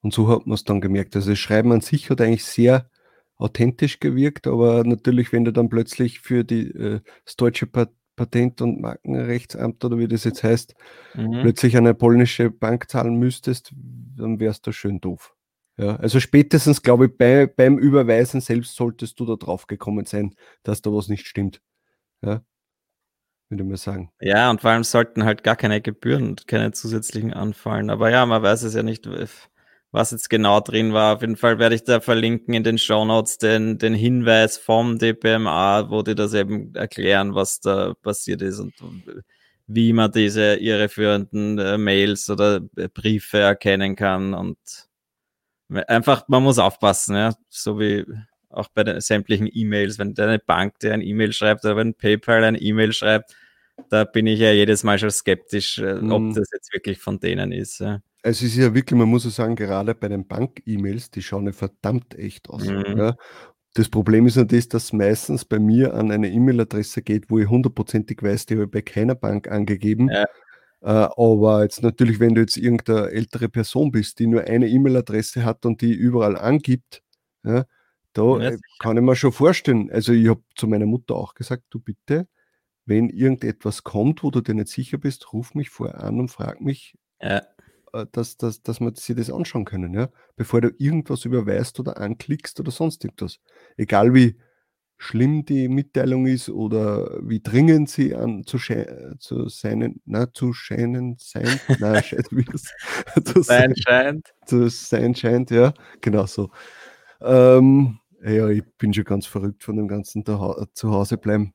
Und 0.00 0.12
so 0.12 0.28
hat 0.28 0.48
man 0.48 0.54
es 0.54 0.64
dann 0.64 0.80
gemerkt. 0.80 1.14
Also 1.14 1.30
das 1.30 1.38
Schreiben 1.38 1.70
an 1.70 1.80
sich 1.80 2.10
hat 2.10 2.20
eigentlich 2.20 2.44
sehr 2.44 2.90
authentisch 3.36 4.00
gewirkt, 4.00 4.48
aber 4.48 4.82
natürlich, 4.82 5.32
wenn 5.32 5.44
du 5.44 5.52
dann 5.52 5.68
plötzlich 5.68 6.18
für 6.18 6.42
die, 6.42 6.72
äh, 6.72 7.02
das 7.24 7.36
deutsche 7.36 7.68
Patent- 7.68 8.60
und 8.60 8.80
Markenrechtsamt 8.80 9.84
oder 9.84 9.96
wie 9.98 10.08
das 10.08 10.24
jetzt 10.24 10.42
heißt, 10.42 10.74
mhm. 11.14 11.38
plötzlich 11.42 11.76
eine 11.76 11.94
polnische 11.94 12.50
Bank 12.50 12.90
zahlen 12.90 13.14
müsstest, 13.14 13.72
dann 14.16 14.40
wärst 14.40 14.66
du 14.66 14.72
schön 14.72 15.00
doof. 15.00 15.33
Ja, 15.76 15.96
also 15.96 16.20
spätestens, 16.20 16.82
glaube 16.82 17.06
ich, 17.06 17.16
bei, 17.16 17.46
beim 17.46 17.78
Überweisen 17.78 18.40
selbst 18.40 18.76
solltest 18.76 19.18
du 19.18 19.26
da 19.26 19.34
drauf 19.36 19.66
gekommen 19.66 20.06
sein, 20.06 20.34
dass 20.62 20.82
da 20.82 20.92
was 20.92 21.08
nicht 21.08 21.26
stimmt. 21.26 21.60
Ja 22.22 22.44
würde 23.50 23.64
man 23.64 23.76
sagen. 23.76 24.10
Ja, 24.20 24.50
und 24.50 24.60
vor 24.60 24.70
allem 24.70 24.84
sollten 24.84 25.24
halt 25.24 25.42
gar 25.42 25.56
keine 25.56 25.80
Gebühren 25.80 26.28
und 26.28 26.46
keine 26.46 26.72
zusätzlichen 26.72 27.32
anfallen. 27.32 27.90
Aber 27.90 28.10
ja, 28.10 28.26
man 28.26 28.42
weiß 28.42 28.62
es 28.62 28.74
ja 28.74 28.82
nicht, 28.82 29.08
was 29.90 30.10
jetzt 30.10 30.30
genau 30.30 30.60
drin 30.60 30.92
war. 30.92 31.16
Auf 31.16 31.20
jeden 31.22 31.36
Fall 31.36 31.58
werde 31.58 31.74
ich 31.74 31.84
da 31.84 32.00
verlinken 32.00 32.54
in 32.54 32.64
den 32.64 32.78
Show 32.78 33.04
Notes 33.04 33.38
den, 33.38 33.78
den 33.78 33.94
Hinweis 33.94 34.58
vom 34.58 34.98
DPMA, 34.98 35.90
wo 35.90 36.02
die 36.02 36.14
das 36.14 36.34
eben 36.34 36.74
erklären, 36.74 37.34
was 37.34 37.60
da 37.60 37.94
passiert 38.02 38.42
ist 38.42 38.58
und 38.58 38.74
wie 39.66 39.92
man 39.92 40.12
diese 40.12 40.56
irreführenden 40.56 41.58
äh, 41.58 41.78
Mails 41.78 42.28
oder 42.28 42.60
äh, 42.76 42.88
Briefe 42.88 43.38
erkennen 43.38 43.96
kann 43.96 44.34
und 44.34 44.58
einfach, 45.76 46.28
man 46.28 46.42
muss 46.42 46.58
aufpassen, 46.58 47.16
ja, 47.16 47.34
so 47.48 47.78
wie 47.78 48.04
auch 48.50 48.68
bei 48.68 48.84
den 48.84 49.00
sämtlichen 49.00 49.48
E-Mails, 49.52 49.98
wenn 49.98 50.14
deine 50.14 50.38
Bank 50.38 50.78
dir 50.78 50.94
ein 50.94 51.02
E-Mail 51.02 51.32
schreibt 51.32 51.64
oder 51.64 51.76
wenn 51.76 51.94
PayPal 51.94 52.44
ein 52.44 52.56
E-Mail 52.58 52.92
schreibt, 52.92 53.34
da 53.90 54.04
bin 54.04 54.26
ich 54.26 54.38
ja 54.38 54.52
jedes 54.52 54.84
Mal 54.84 54.98
schon 54.98 55.10
skeptisch, 55.10 55.78
mhm. 55.78 56.12
ob 56.12 56.34
das 56.34 56.48
jetzt 56.52 56.72
wirklich 56.72 56.98
von 56.98 57.18
denen 57.18 57.52
ist. 57.52 57.80
Ja. 57.80 58.00
Es 58.22 58.40
ist 58.42 58.56
ja 58.56 58.72
wirklich, 58.72 58.98
man 58.98 59.08
muss 59.08 59.24
ja 59.24 59.30
sagen, 59.30 59.56
gerade 59.56 59.94
bei 59.94 60.08
den 60.08 60.26
Bank-E-Mails, 60.26 61.10
die 61.10 61.22
schauen 61.22 61.46
ja 61.46 61.52
verdammt 61.52 62.16
echt 62.16 62.48
aus. 62.48 62.64
Mhm. 62.64 62.96
Ja. 62.96 63.16
Das 63.74 63.88
Problem 63.88 64.26
ist 64.26 64.36
natürlich, 64.36 64.68
dass 64.68 64.92
meistens 64.92 65.44
bei 65.44 65.58
mir 65.58 65.94
an 65.94 66.12
eine 66.12 66.30
E-Mail-Adresse 66.30 67.02
geht, 67.02 67.28
wo 67.28 67.40
ich 67.40 67.48
hundertprozentig 67.48 68.22
weiß, 68.22 68.46
die 68.46 68.54
habe 68.54 68.64
ich 68.64 68.70
bei 68.70 68.82
keiner 68.82 69.16
Bank 69.16 69.48
angegeben. 69.48 70.08
Ja. 70.10 70.26
Äh, 70.84 71.08
aber 71.16 71.62
jetzt 71.62 71.82
natürlich, 71.82 72.20
wenn 72.20 72.34
du 72.34 72.42
jetzt 72.42 72.58
irgendeine 72.58 73.10
ältere 73.10 73.48
Person 73.48 73.90
bist, 73.90 74.18
die 74.18 74.26
nur 74.26 74.42
eine 74.42 74.68
E-Mail-Adresse 74.68 75.42
hat 75.42 75.64
und 75.64 75.80
die 75.80 75.94
überall 75.94 76.36
angibt, 76.36 77.02
ja, 77.42 77.64
da 78.12 78.38
ja, 78.38 78.56
kann 78.80 78.98
ich 78.98 79.02
mir 79.02 79.16
schon 79.16 79.32
vorstellen. 79.32 79.90
Also 79.90 80.12
ich 80.12 80.28
habe 80.28 80.42
zu 80.54 80.66
meiner 80.66 80.84
Mutter 80.84 81.14
auch 81.14 81.32
gesagt, 81.32 81.64
du 81.70 81.80
bitte, 81.80 82.28
wenn 82.84 83.08
irgendetwas 83.08 83.82
kommt, 83.82 84.22
wo 84.22 84.30
du 84.30 84.42
dir 84.42 84.54
nicht 84.54 84.68
sicher 84.68 84.98
bist, 84.98 85.32
ruf 85.32 85.54
mich 85.54 85.70
vorher 85.70 86.04
an 86.04 86.20
und 86.20 86.28
frag 86.28 86.60
mich, 86.60 86.98
ja. 87.18 87.42
Äh, 87.94 88.04
dass, 88.12 88.36
dass, 88.36 88.62
dass 88.62 88.80
wir 88.80 88.92
sich 88.94 89.16
das 89.16 89.30
anschauen 89.30 89.64
können, 89.64 89.94
ja? 89.94 90.10
bevor 90.36 90.60
du 90.60 90.68
irgendwas 90.76 91.24
überweist 91.24 91.80
oder 91.80 91.96
anklickst 91.96 92.60
oder 92.60 92.70
sonst 92.70 93.04
irgendwas. 93.04 93.38
Egal 93.78 94.12
wie 94.12 94.36
schlimm 94.98 95.44
die 95.44 95.68
Mitteilung 95.68 96.26
ist 96.26 96.48
oder 96.48 97.18
wie 97.22 97.40
dringend 97.40 97.90
sie 97.90 98.14
an 98.14 98.44
zu, 98.44 98.58
zu 99.18 99.48
seinen, 99.48 100.00
na, 100.06 100.32
zu 100.32 100.52
scheinen 100.52 101.16
sein, 101.18 101.60
na, 101.78 101.94
wie 102.30 102.44
das, 102.44 102.72
zu 103.24 103.42
sein 103.42 103.74
scheint. 103.76 104.28
Zu 104.46 104.68
sein 104.68 105.14
scheint, 105.14 105.50
ja, 105.50 105.74
genau 106.00 106.26
so. 106.26 106.50
Ähm, 107.20 107.98
ja, 108.22 108.48
ich 108.48 108.64
bin 108.78 108.94
schon 108.94 109.04
ganz 109.04 109.26
verrückt 109.26 109.64
von 109.64 109.76
dem 109.76 109.88
ganzen 109.88 110.24
zu 110.24 110.90
Hause 110.90 111.18
bleiben. 111.18 111.52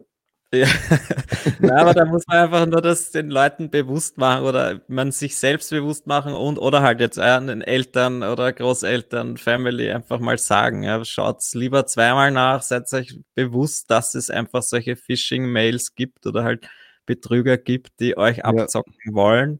Ja. 0.52 0.66
Nein, 1.60 1.78
aber 1.78 1.94
da 1.94 2.06
muss 2.06 2.26
man 2.28 2.38
einfach 2.38 2.66
nur 2.66 2.82
das 2.82 3.12
den 3.12 3.30
Leuten 3.30 3.70
bewusst 3.70 4.18
machen 4.18 4.46
oder 4.46 4.82
man 4.88 5.12
sich 5.12 5.36
selbst 5.36 5.70
bewusst 5.70 6.08
machen 6.08 6.34
und 6.34 6.58
oder 6.58 6.82
halt 6.82 7.00
jetzt 7.02 7.18
den 7.48 7.62
Eltern 7.62 8.24
oder 8.24 8.52
Großeltern, 8.52 9.38
Family 9.38 9.92
einfach 9.92 10.20
mal 10.20 10.40
sagen. 10.40 10.82
Ja, 10.82 11.06
schaut 11.06 11.44
lieber 11.54 11.86
zweimal 11.86 12.32
nach, 12.32 12.64
seid 12.64 12.92
euch 12.94 13.20
bewusst, 13.36 13.92
dass 13.92 14.16
es 14.16 14.32
einfach 14.32 14.64
solche 14.64 14.96
Phishing-Mails 14.96 15.94
gibt 15.94 16.26
oder 16.26 16.44
halt 16.44 16.68
Betrüger 17.06 17.58
gibt, 17.58 18.00
die 18.00 18.18
euch 18.18 18.44
abzocken 18.44 18.96
ja. 19.06 19.14
wollen. 19.14 19.60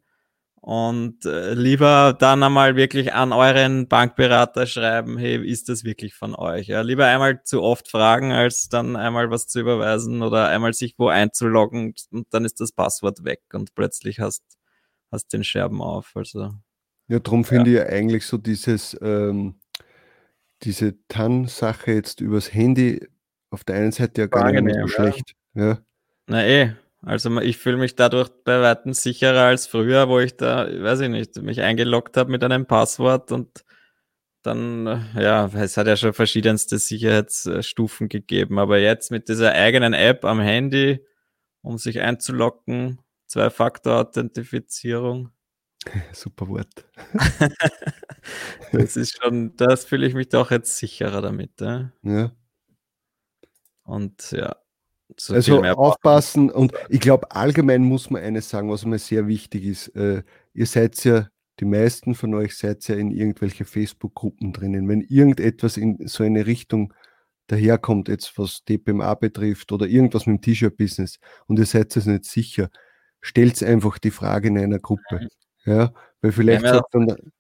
Und 0.62 1.26
äh, 1.26 1.54
lieber 1.54 2.14
dann 2.20 2.44
einmal 2.44 2.76
wirklich 2.76 3.14
an 3.14 3.32
euren 3.32 3.88
Bankberater 3.88 4.68
schreiben, 4.68 5.18
hey, 5.18 5.38
ist 5.38 5.70
das 5.70 5.86
wirklich 5.86 6.14
von 6.16 6.36
euch? 6.36 6.68
Ja, 6.68 6.82
lieber 6.82 7.06
einmal 7.06 7.44
zu 7.44 7.62
oft 7.62 7.88
fragen, 7.88 8.34
als 8.34 8.68
dann 8.68 8.98
einmal 8.98 9.32
was 9.32 9.48
zu 9.48 9.62
überweisen 9.62 10.22
oder 10.22 10.50
einmal 10.50 10.74
sich 10.74 10.96
wo 10.98 11.08
einzuloggen 11.08 11.94
und 12.12 12.28
dann 12.32 12.44
ist 12.44 12.60
das 12.60 12.74
Passwort 12.74 13.24
weg 13.24 13.42
und 13.54 13.74
plötzlich 13.74 14.20
hast, 14.20 14.44
hast 15.12 15.32
den 15.32 15.46
Scherben 15.46 15.82
auf. 15.82 16.12
Also, 16.16 16.52
ja, 17.08 17.20
darum 17.20 17.46
finde 17.46 17.72
ja. 17.72 17.84
ich 17.84 17.90
eigentlich 17.90 18.26
so 18.26 18.38
dieses, 18.38 18.98
ähm, 19.02 19.62
diese 20.64 20.96
TAN-Sache 21.08 21.94
jetzt 21.94 22.20
übers 22.20 22.54
Handy 22.54 23.08
auf 23.50 23.64
der 23.64 23.78
einen 23.78 23.92
Seite 23.94 24.22
ja 24.22 24.28
gar 24.28 24.52
nicht 24.52 24.64
mehr 24.64 24.82
so 24.82 24.88
schlecht. 24.88 25.36
Ja. 25.54 25.80
Na 26.28 26.46
eh, 26.46 26.76
also 27.02 27.40
ich 27.40 27.58
fühle 27.58 27.78
mich 27.78 27.96
dadurch 27.96 28.30
bei 28.44 28.62
Weitem 28.62 28.94
sicherer 28.94 29.46
als 29.46 29.68
früher, 29.68 30.10
wo 30.10 30.20
ich 30.20 30.36
da, 30.36 30.68
weiß 30.68 31.02
ich 31.02 31.10
nicht, 31.10 31.42
mich 31.42 31.62
eingeloggt 31.62 32.18
habe 32.18 32.32
mit 32.32 32.44
einem 32.44 32.66
Passwort 32.66 33.32
und 33.32 33.64
dann, 34.42 34.88
äh, 34.88 35.24
ja, 35.24 35.46
es 35.48 35.78
hat 35.78 35.88
ja 35.88 35.98
schon 35.98 36.14
verschiedenste 36.14 36.78
Sicherheitsstufen 36.78 38.10
gegeben, 38.10 38.60
aber 38.60 38.80
jetzt 38.80 39.12
mit 39.12 39.30
dieser 39.30 39.54
eigenen 39.54 39.94
App 39.94 40.26
am 40.26 40.40
Handy, 40.40 41.06
um 41.62 41.78
sich 41.78 42.02
einzuloggen, 42.02 43.00
Zwei-Faktor-Authentifizierung. 43.28 45.32
Super 46.14 46.48
Wort. 46.48 46.86
das 48.72 48.98
ist 48.98 49.22
schon, 49.22 49.56
das 49.56 49.86
fühle 49.86 50.08
ich 50.08 50.14
mich 50.14 50.30
doch 50.30 50.52
jetzt 50.52 50.78
sicherer 50.78 51.22
damit. 51.22 51.62
Ja. 51.62 51.92
ja. 52.04 52.32
Und 53.84 54.32
ja, 54.32 54.56
so 55.18 55.34
also 55.34 55.62
aufpassen 55.64 56.50
und 56.50 56.74
ich 56.90 57.00
glaube, 57.00 57.32
allgemein 57.32 57.84
muss 57.84 58.10
man 58.10 58.22
eines 58.22 58.50
sagen, 58.50 58.70
was 58.70 58.86
mir 58.86 59.00
sehr 59.00 59.28
wichtig 59.28 59.66
ist. 59.66 59.88
Äh, 59.96 60.24
ihr 60.54 60.66
seid 60.66 61.04
ja, 61.04 61.28
die 61.60 61.66
meisten 61.66 62.16
von 62.16 62.34
euch 62.36 62.56
seid 62.56 62.88
ja 62.88 62.96
in 62.96 63.12
irgendwelche 63.12 63.66
Facebook-Gruppen 63.66 64.54
drinnen. 64.54 64.88
Wenn 64.88 65.02
irgendetwas 65.02 65.78
in 65.78 66.08
so 66.08 66.24
eine 66.24 66.46
Richtung 66.46 66.94
daherkommt, 67.48 68.08
jetzt 68.08 68.38
was 68.38 68.64
DPMA 68.64 69.16
betrifft 69.16 69.72
oder 69.72 69.88
irgendwas 69.88 70.26
mit 70.26 70.38
dem 70.38 70.42
T-Shirt-Business 70.42 71.20
und 71.48 71.60
ihr 71.60 71.66
seid 71.66 71.96
es 71.98 72.06
nicht 72.06 72.26
sicher, 72.26 72.70
stellt 73.20 73.62
einfach 73.64 73.98
die 73.98 74.12
Frage 74.12 74.50
in 74.50 74.58
einer 74.58 74.80
Gruppe. 74.80 75.22
Mhm. 75.22 75.28
Ja, 75.66 75.94
weil 76.22 76.32
vielleicht 76.32 76.64
ja, 76.64 76.76
sagt 76.76 76.96
dann, 76.96 77.32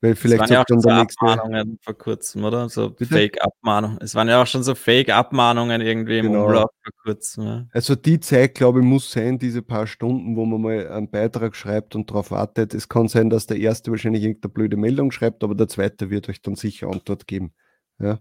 weil 0.00 0.14
vielleicht 0.14 0.44
es 0.44 0.50
waren 0.50 0.54
ja 0.54 0.62
auch 0.62 0.68
schon 0.68 0.80
so 0.80 0.88
Abmahnungen 0.88 1.78
vor 1.82 1.94
kurzem, 1.94 2.44
oder? 2.44 2.68
So 2.68 2.94
Fake-Abmahnungen. 2.96 3.98
Es 4.00 4.14
waren 4.14 4.28
ja 4.28 4.40
auch 4.40 4.46
schon 4.46 4.62
so 4.62 4.74
Fake-Abmahnungen 4.74 5.80
irgendwie 5.80 6.18
im 6.18 6.26
genau. 6.26 6.46
Umlauf 6.46 6.70
vor 6.82 6.92
kurzem. 7.02 7.44
Ja. 7.44 7.66
Also 7.72 7.96
die 7.96 8.20
Zeit, 8.20 8.54
glaube 8.54 8.78
ich, 8.78 8.84
muss 8.84 9.10
sein, 9.10 9.38
diese 9.38 9.62
paar 9.62 9.86
Stunden, 9.88 10.36
wo 10.36 10.44
man 10.44 10.60
mal 10.60 10.88
einen 10.88 11.10
Beitrag 11.10 11.56
schreibt 11.56 11.96
und 11.96 12.10
darauf 12.10 12.30
wartet. 12.30 12.74
Es 12.74 12.88
kann 12.88 13.08
sein, 13.08 13.28
dass 13.28 13.46
der 13.46 13.58
erste 13.58 13.90
wahrscheinlich 13.90 14.22
irgendeine 14.22 14.52
blöde 14.52 14.76
Meldung 14.76 15.10
schreibt, 15.10 15.42
aber 15.42 15.56
der 15.56 15.68
zweite 15.68 16.10
wird 16.10 16.28
euch 16.28 16.42
dann 16.42 16.54
sicher 16.54 16.88
Antwort 16.88 17.26
geben. 17.26 17.52
Ja. 17.98 18.20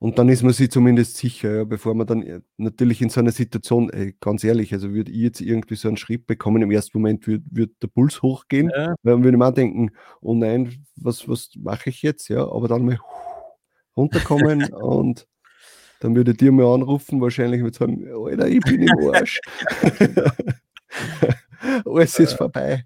Und 0.00 0.18
dann 0.18 0.28
ist 0.28 0.44
man 0.44 0.52
sich 0.52 0.70
zumindest 0.70 1.16
sicher, 1.16 1.56
ja, 1.56 1.64
bevor 1.64 1.94
man 1.94 2.06
dann 2.06 2.22
äh, 2.22 2.40
natürlich 2.56 3.02
in 3.02 3.10
so 3.10 3.18
einer 3.18 3.32
Situation, 3.32 3.90
ey, 3.90 4.14
ganz 4.20 4.44
ehrlich, 4.44 4.72
also 4.72 4.92
würde 4.92 5.10
ich 5.10 5.18
jetzt 5.18 5.40
irgendwie 5.40 5.74
so 5.74 5.88
einen 5.88 5.96
Schritt 5.96 6.28
bekommen, 6.28 6.62
im 6.62 6.70
ersten 6.70 6.98
Moment 6.98 7.26
würde 7.26 7.44
würd 7.50 7.72
der 7.82 7.88
Puls 7.88 8.22
hochgehen, 8.22 8.70
ja. 8.70 8.94
weil 9.02 9.14
man 9.14 9.24
würde 9.24 9.38
mal 9.38 9.50
denken, 9.50 9.90
oh 10.20 10.34
nein, 10.34 10.84
was, 10.94 11.28
was 11.28 11.50
mache 11.56 11.90
ich 11.90 12.02
jetzt? 12.02 12.28
Ja, 12.28 12.42
aber 12.42 12.68
dann 12.68 12.84
mal 12.84 13.00
runterkommen 13.96 14.64
und 14.72 15.26
dann 15.98 16.14
würde 16.14 16.32
dir 16.32 16.52
mal 16.52 16.72
anrufen, 16.72 17.20
wahrscheinlich 17.20 17.60
mit 17.60 17.74
sagen, 17.74 18.06
Alter, 18.08 18.46
ich 18.46 18.60
bin 18.60 18.82
im 18.82 19.12
Arsch. 19.12 19.40
Alles 21.84 22.18
ist 22.20 22.34
vorbei. 22.34 22.84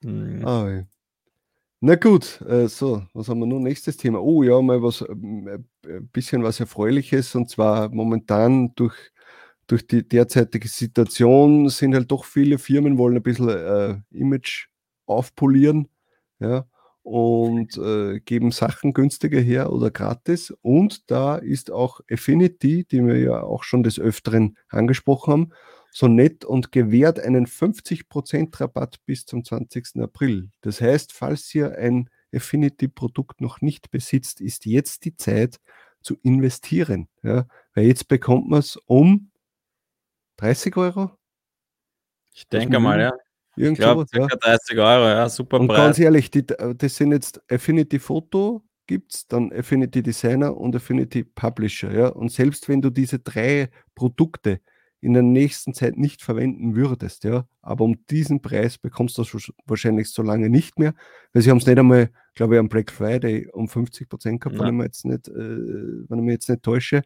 mhm. 0.00 0.44
oh, 0.44 0.66
ja. 0.66 0.82
Na 1.84 1.96
gut, 1.96 2.40
äh, 2.42 2.68
so, 2.68 3.02
was 3.12 3.28
haben 3.28 3.40
wir 3.40 3.46
nun? 3.46 3.64
Nächstes 3.64 3.96
Thema. 3.96 4.20
Oh 4.20 4.44
ja, 4.44 4.62
mal 4.62 4.80
was, 4.84 5.00
ähm, 5.08 5.48
äh, 5.48 5.58
ein 5.96 6.06
bisschen 6.12 6.44
was 6.44 6.60
Erfreuliches 6.60 7.34
und 7.34 7.50
zwar 7.50 7.88
momentan 7.88 8.72
durch, 8.76 8.94
durch 9.66 9.84
die 9.88 10.08
derzeitige 10.08 10.68
Situation 10.68 11.68
sind 11.70 11.94
halt 11.94 12.08
doch 12.12 12.24
viele 12.24 12.58
Firmen 12.58 12.98
wollen 12.98 13.16
ein 13.16 13.22
bisschen 13.24 13.48
äh, 13.48 13.96
Image 14.12 14.68
aufpolieren, 15.06 15.88
ja, 16.38 16.66
und 17.02 17.76
äh, 17.78 18.20
geben 18.20 18.52
Sachen 18.52 18.92
günstiger 18.92 19.40
her 19.40 19.72
oder 19.72 19.90
gratis. 19.90 20.54
Und 20.62 21.10
da 21.10 21.34
ist 21.36 21.72
auch 21.72 22.00
Affinity, 22.08 22.84
die 22.84 23.04
wir 23.04 23.18
ja 23.18 23.42
auch 23.42 23.64
schon 23.64 23.82
des 23.82 23.98
Öfteren 23.98 24.56
angesprochen 24.68 25.32
haben, 25.32 25.52
so 25.92 26.08
nett 26.08 26.44
und 26.44 26.72
gewährt 26.72 27.20
einen 27.20 27.46
50% 27.46 28.58
Rabatt 28.58 28.96
bis 29.04 29.26
zum 29.26 29.44
20. 29.44 30.00
April. 30.00 30.50
Das 30.62 30.80
heißt, 30.80 31.12
falls 31.12 31.54
ihr 31.54 31.76
ein 31.76 32.08
Affinity-Produkt 32.34 33.42
noch 33.42 33.60
nicht 33.60 33.90
besitzt, 33.90 34.40
ist 34.40 34.64
jetzt 34.64 35.04
die 35.04 35.16
Zeit 35.16 35.60
zu 36.00 36.16
investieren. 36.22 37.08
Ja? 37.22 37.46
Weil 37.74 37.84
jetzt 37.84 38.08
bekommt 38.08 38.48
man 38.48 38.60
es 38.60 38.76
um 38.86 39.30
30 40.38 40.76
Euro. 40.78 41.10
Ich 42.34 42.48
denke 42.48 42.80
mal, 42.80 42.98
ja. 42.98 43.12
ich 43.56 43.74
glaube. 43.74 44.06
Ja. 44.14 44.26
30 44.26 44.78
Euro, 44.78 45.04
ja, 45.08 45.28
super 45.28 45.60
und 45.60 45.68
Preis. 45.68 45.76
Ganz 45.76 45.98
ehrlich, 45.98 46.30
die, 46.30 46.46
das 46.46 46.96
sind 46.96 47.12
jetzt 47.12 47.42
Affinity 47.52 47.98
Photo, 47.98 48.64
gibt 48.86 49.14
es, 49.14 49.26
dann 49.26 49.52
Affinity 49.52 50.02
Designer 50.02 50.56
und 50.56 50.74
Affinity 50.74 51.22
Publisher. 51.22 51.92
Ja? 51.92 52.08
Und 52.08 52.32
selbst 52.32 52.70
wenn 52.70 52.80
du 52.80 52.88
diese 52.88 53.18
drei 53.18 53.68
Produkte 53.94 54.62
in 55.02 55.14
der 55.14 55.24
nächsten 55.24 55.74
Zeit 55.74 55.98
nicht 55.98 56.22
verwenden 56.22 56.76
würdest, 56.76 57.24
ja, 57.24 57.44
aber 57.60 57.84
um 57.84 58.06
diesen 58.06 58.40
Preis 58.40 58.78
bekommst 58.78 59.18
du 59.18 59.22
das 59.22 59.52
wahrscheinlich 59.66 60.10
so 60.10 60.22
lange 60.22 60.48
nicht 60.48 60.78
mehr, 60.78 60.94
weil 61.32 61.42
sie 61.42 61.50
haben 61.50 61.58
es 61.58 61.66
nicht 61.66 61.76
einmal, 61.76 62.10
glaube 62.36 62.54
ich, 62.54 62.60
am 62.60 62.68
Black 62.68 62.92
Friday 62.92 63.48
um 63.52 63.68
50 63.68 64.08
Prozent 64.08 64.40
gehabt, 64.40 64.60
wenn 64.60 64.68
ich, 64.68 64.72
mir 64.72 64.84
jetzt 64.84 65.04
nicht, 65.04 65.26
äh, 65.26 65.32
wenn 65.34 66.18
ich 66.18 66.24
mich 66.24 66.32
jetzt 66.34 66.48
nicht 66.48 66.62
täusche. 66.62 67.02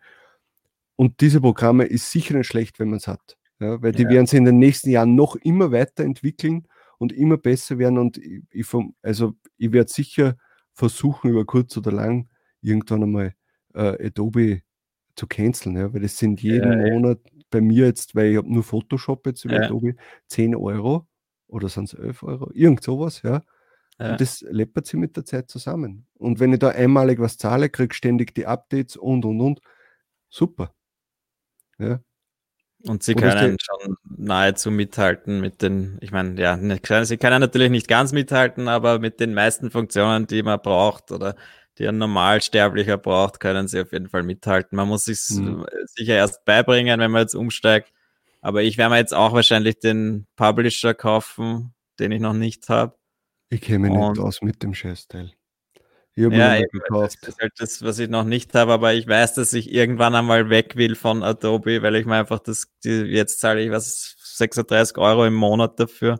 Und 0.97 1.23
diese 1.23 1.41
Programme 1.41 1.85
ist 1.85 2.13
sicher 2.13 2.37
nicht 2.37 2.47
schlecht, 2.47 2.79
wenn 2.79 2.91
man 2.91 2.99
es 2.99 3.09
hat, 3.09 3.39
ja, 3.61 3.81
weil 3.81 3.93
die 3.93 4.03
ja. 4.03 4.11
werden 4.11 4.27
sie 4.27 4.37
in 4.37 4.45
den 4.45 4.59
nächsten 4.59 4.91
Jahren 4.91 5.15
noch 5.15 5.35
immer 5.37 5.73
weiterentwickeln 5.73 6.69
und 6.99 7.13
immer 7.13 7.39
besser 7.39 7.79
werden 7.79 7.97
und 7.97 8.19
ich, 8.19 8.43
ich 8.51 8.67
also 9.01 9.33
ich 9.57 9.73
werde 9.73 9.91
sicher 9.91 10.37
versuchen, 10.75 11.31
über 11.31 11.47
kurz 11.47 11.75
oder 11.79 11.93
lang 11.93 12.29
irgendwann 12.61 13.05
einmal 13.05 13.35
äh, 13.73 14.07
Adobe 14.07 14.61
zu 15.15 15.27
canceln, 15.27 15.79
ja, 15.79 15.95
weil 15.95 16.03
das 16.03 16.19
sind 16.19 16.43
jeden 16.43 16.71
ja, 16.71 16.93
Monat 16.93 17.21
bei 17.51 17.61
mir 17.61 17.87
jetzt, 17.87 18.15
weil 18.15 18.33
ich 18.33 18.37
habe 18.37 18.53
nur 18.53 18.63
Photoshop 18.63 19.27
jetzt 19.27 19.45
über 19.45 19.57
ja. 19.57 19.63
Adobe, 19.63 19.97
10 20.29 20.55
Euro 20.57 21.07
oder 21.49 21.69
sind 21.69 21.93
es 21.93 21.95
11 21.95 22.23
Euro, 22.23 22.51
irgend 22.53 22.83
sowas, 22.83 23.23
ja. 23.23 23.43
ja. 23.99 24.13
Und 24.13 24.21
das 24.21 24.41
läppert 24.43 24.87
sich 24.87 24.99
mit 24.99 25.17
der 25.17 25.25
Zeit 25.25 25.51
zusammen. 25.51 26.07
Und 26.15 26.41
wenn 26.41 26.53
ich 26.53 26.59
da 26.59 26.69
einmalig 26.69 27.19
was 27.19 27.39
zahle, 27.39 27.69
kriege 27.71 27.95
ständig 27.95 28.35
die 28.35 28.47
Updates 28.47 28.97
und 28.97 29.25
und 29.25 29.41
und, 29.41 29.61
super. 30.29 30.75
Ja. 31.79 32.01
Und 32.85 33.03
sie 33.03 33.15
Oder 33.15 33.33
können 33.33 33.57
schon 33.61 33.97
nahezu 34.17 34.71
mithalten 34.71 35.41
mit 35.41 35.63
den, 35.63 35.99
ich 36.01 36.13
meine, 36.13 36.41
ja, 36.41 36.59
sie 37.05 37.17
können 37.17 37.41
natürlich 37.41 37.71
nicht 37.71 37.89
ganz 37.89 38.13
mithalten, 38.13 38.69
aber 38.69 38.99
mit 38.99 39.19
den 39.19 39.35
meisten 39.35 39.71
Funktionen, 39.71 40.27
die 40.27 40.43
man 40.43 40.61
braucht 40.61 41.11
oder 41.11 41.37
die 41.79 41.87
ein 41.87 41.99
Normalsterblicher 41.99 42.97
braucht, 42.99 43.41
können 43.41 43.69
sie 43.69 43.81
auf 43.81 43.93
jeden 43.93 44.09
Fall 44.09 44.23
mithalten. 44.23 44.77
Man 44.77 44.89
muss 44.89 45.05
sich 45.05 45.21
mhm. 45.31 45.67
sicher 45.87 46.15
erst 46.15 46.45
beibringen, 46.45 47.01
wenn 47.01 47.11
man 47.11 47.23
jetzt 47.23 47.35
umsteigt. 47.35 47.93
Aber 48.41 48.63
ich 48.63 48.79
werde 48.79 48.91
mir 48.91 48.99
jetzt 48.99 49.15
auch 49.15 49.33
wahrscheinlich 49.33 49.79
den 49.79 50.27
Publisher 50.37 50.95
kaufen, 50.95 51.75
den 51.99 52.13
ich 52.13 52.21
noch 52.21 52.33
nicht 52.33 52.69
habe. 52.69 52.95
Ich 53.49 53.61
kenne 53.61 53.89
mich 53.89 53.93
nicht 53.93 54.19
aus 54.19 54.43
mit 54.43 54.63
dem 54.63 54.75
Scheißteil. 54.75 55.33
Ja, 56.15 56.57
eben, 56.57 56.71
gekauft. 56.71 57.19
Das 57.21 57.29
ist 57.31 57.41
halt 57.41 57.53
das, 57.59 57.83
was 57.83 57.99
ich 57.99 58.09
noch 58.09 58.25
nicht 58.25 58.55
habe, 58.55 58.73
aber 58.73 58.95
ich 58.95 59.07
weiß, 59.07 59.35
dass 59.35 59.53
ich 59.53 59.71
irgendwann 59.71 60.15
einmal 60.15 60.49
weg 60.49 60.75
will 60.77 60.95
von 60.95 61.23
Adobe, 61.23 61.83
weil 61.83 61.95
ich 61.97 62.07
mir 62.07 62.17
einfach 62.17 62.39
das, 62.39 62.69
die, 62.85 63.03
jetzt 63.03 63.39
zahle 63.39 63.63
ich 63.63 63.71
was, 63.71 64.17
36 64.19 64.97
Euro 64.99 65.27
im 65.27 65.35
Monat 65.35 65.79
dafür. 65.79 66.19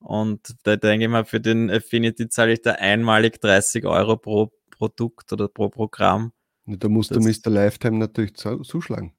Und 0.00 0.56
da 0.64 0.76
denke 0.76 1.04
ich 1.04 1.10
mal, 1.10 1.24
für 1.24 1.40
den 1.40 1.70
Affinity 1.70 2.28
zahle 2.28 2.52
ich 2.52 2.62
da 2.62 2.72
einmalig 2.72 3.40
30 3.40 3.84
Euro 3.86 4.16
pro 4.16 4.52
Produkt 4.82 5.32
oder 5.32 5.46
pro 5.46 5.68
Programm. 5.68 6.32
Da 6.66 6.88
musst 6.88 7.12
das, 7.12 7.18
du 7.18 7.28
Mr. 7.28 7.54
Lifetime 7.54 7.98
natürlich 7.98 8.34
zuschlagen. 8.34 9.14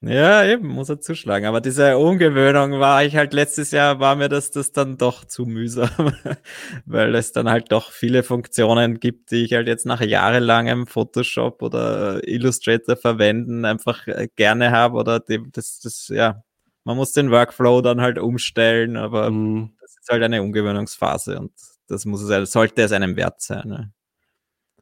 Ja, 0.00 0.44
eben, 0.44 0.68
muss 0.68 0.88
er 0.90 1.00
zuschlagen. 1.00 1.44
Aber 1.46 1.60
diese 1.60 1.98
Ungewöhnung 1.98 2.78
war 2.78 3.02
ich 3.02 3.16
halt 3.16 3.32
letztes 3.34 3.72
Jahr, 3.72 3.98
war 3.98 4.14
mir 4.14 4.28
das, 4.28 4.52
das 4.52 4.70
dann 4.70 4.96
doch 4.96 5.24
zu 5.24 5.44
mühsam, 5.44 5.90
weil 6.86 7.16
es 7.16 7.32
dann 7.32 7.50
halt 7.50 7.72
doch 7.72 7.90
viele 7.90 8.22
Funktionen 8.22 9.00
gibt, 9.00 9.32
die 9.32 9.42
ich 9.44 9.54
halt 9.54 9.66
jetzt 9.66 9.86
nach 9.86 10.00
jahrelangem 10.00 10.86
Photoshop 10.86 11.62
oder 11.62 12.20
Illustrator 12.28 12.94
verwenden 12.94 13.64
einfach 13.64 14.06
äh, 14.06 14.28
gerne 14.36 14.70
habe 14.70 14.98
oder 14.98 15.18
dem, 15.18 15.50
das, 15.50 15.80
das, 15.80 16.06
ja, 16.14 16.44
man 16.84 16.96
muss 16.96 17.10
den 17.10 17.32
Workflow 17.32 17.80
dann 17.80 18.00
halt 18.00 18.20
umstellen, 18.20 18.96
aber 18.96 19.32
mhm. 19.32 19.72
das 19.80 19.96
ist 20.00 20.08
halt 20.08 20.22
eine 20.22 20.42
Ungewöhnungsphase 20.42 21.40
und 21.40 21.50
das 21.88 22.04
muss 22.04 22.22
es, 22.22 22.52
sollte 22.52 22.82
es 22.82 22.92
einem 22.92 23.16
wert 23.16 23.40
sein. 23.40 23.66
Ne? 23.66 23.92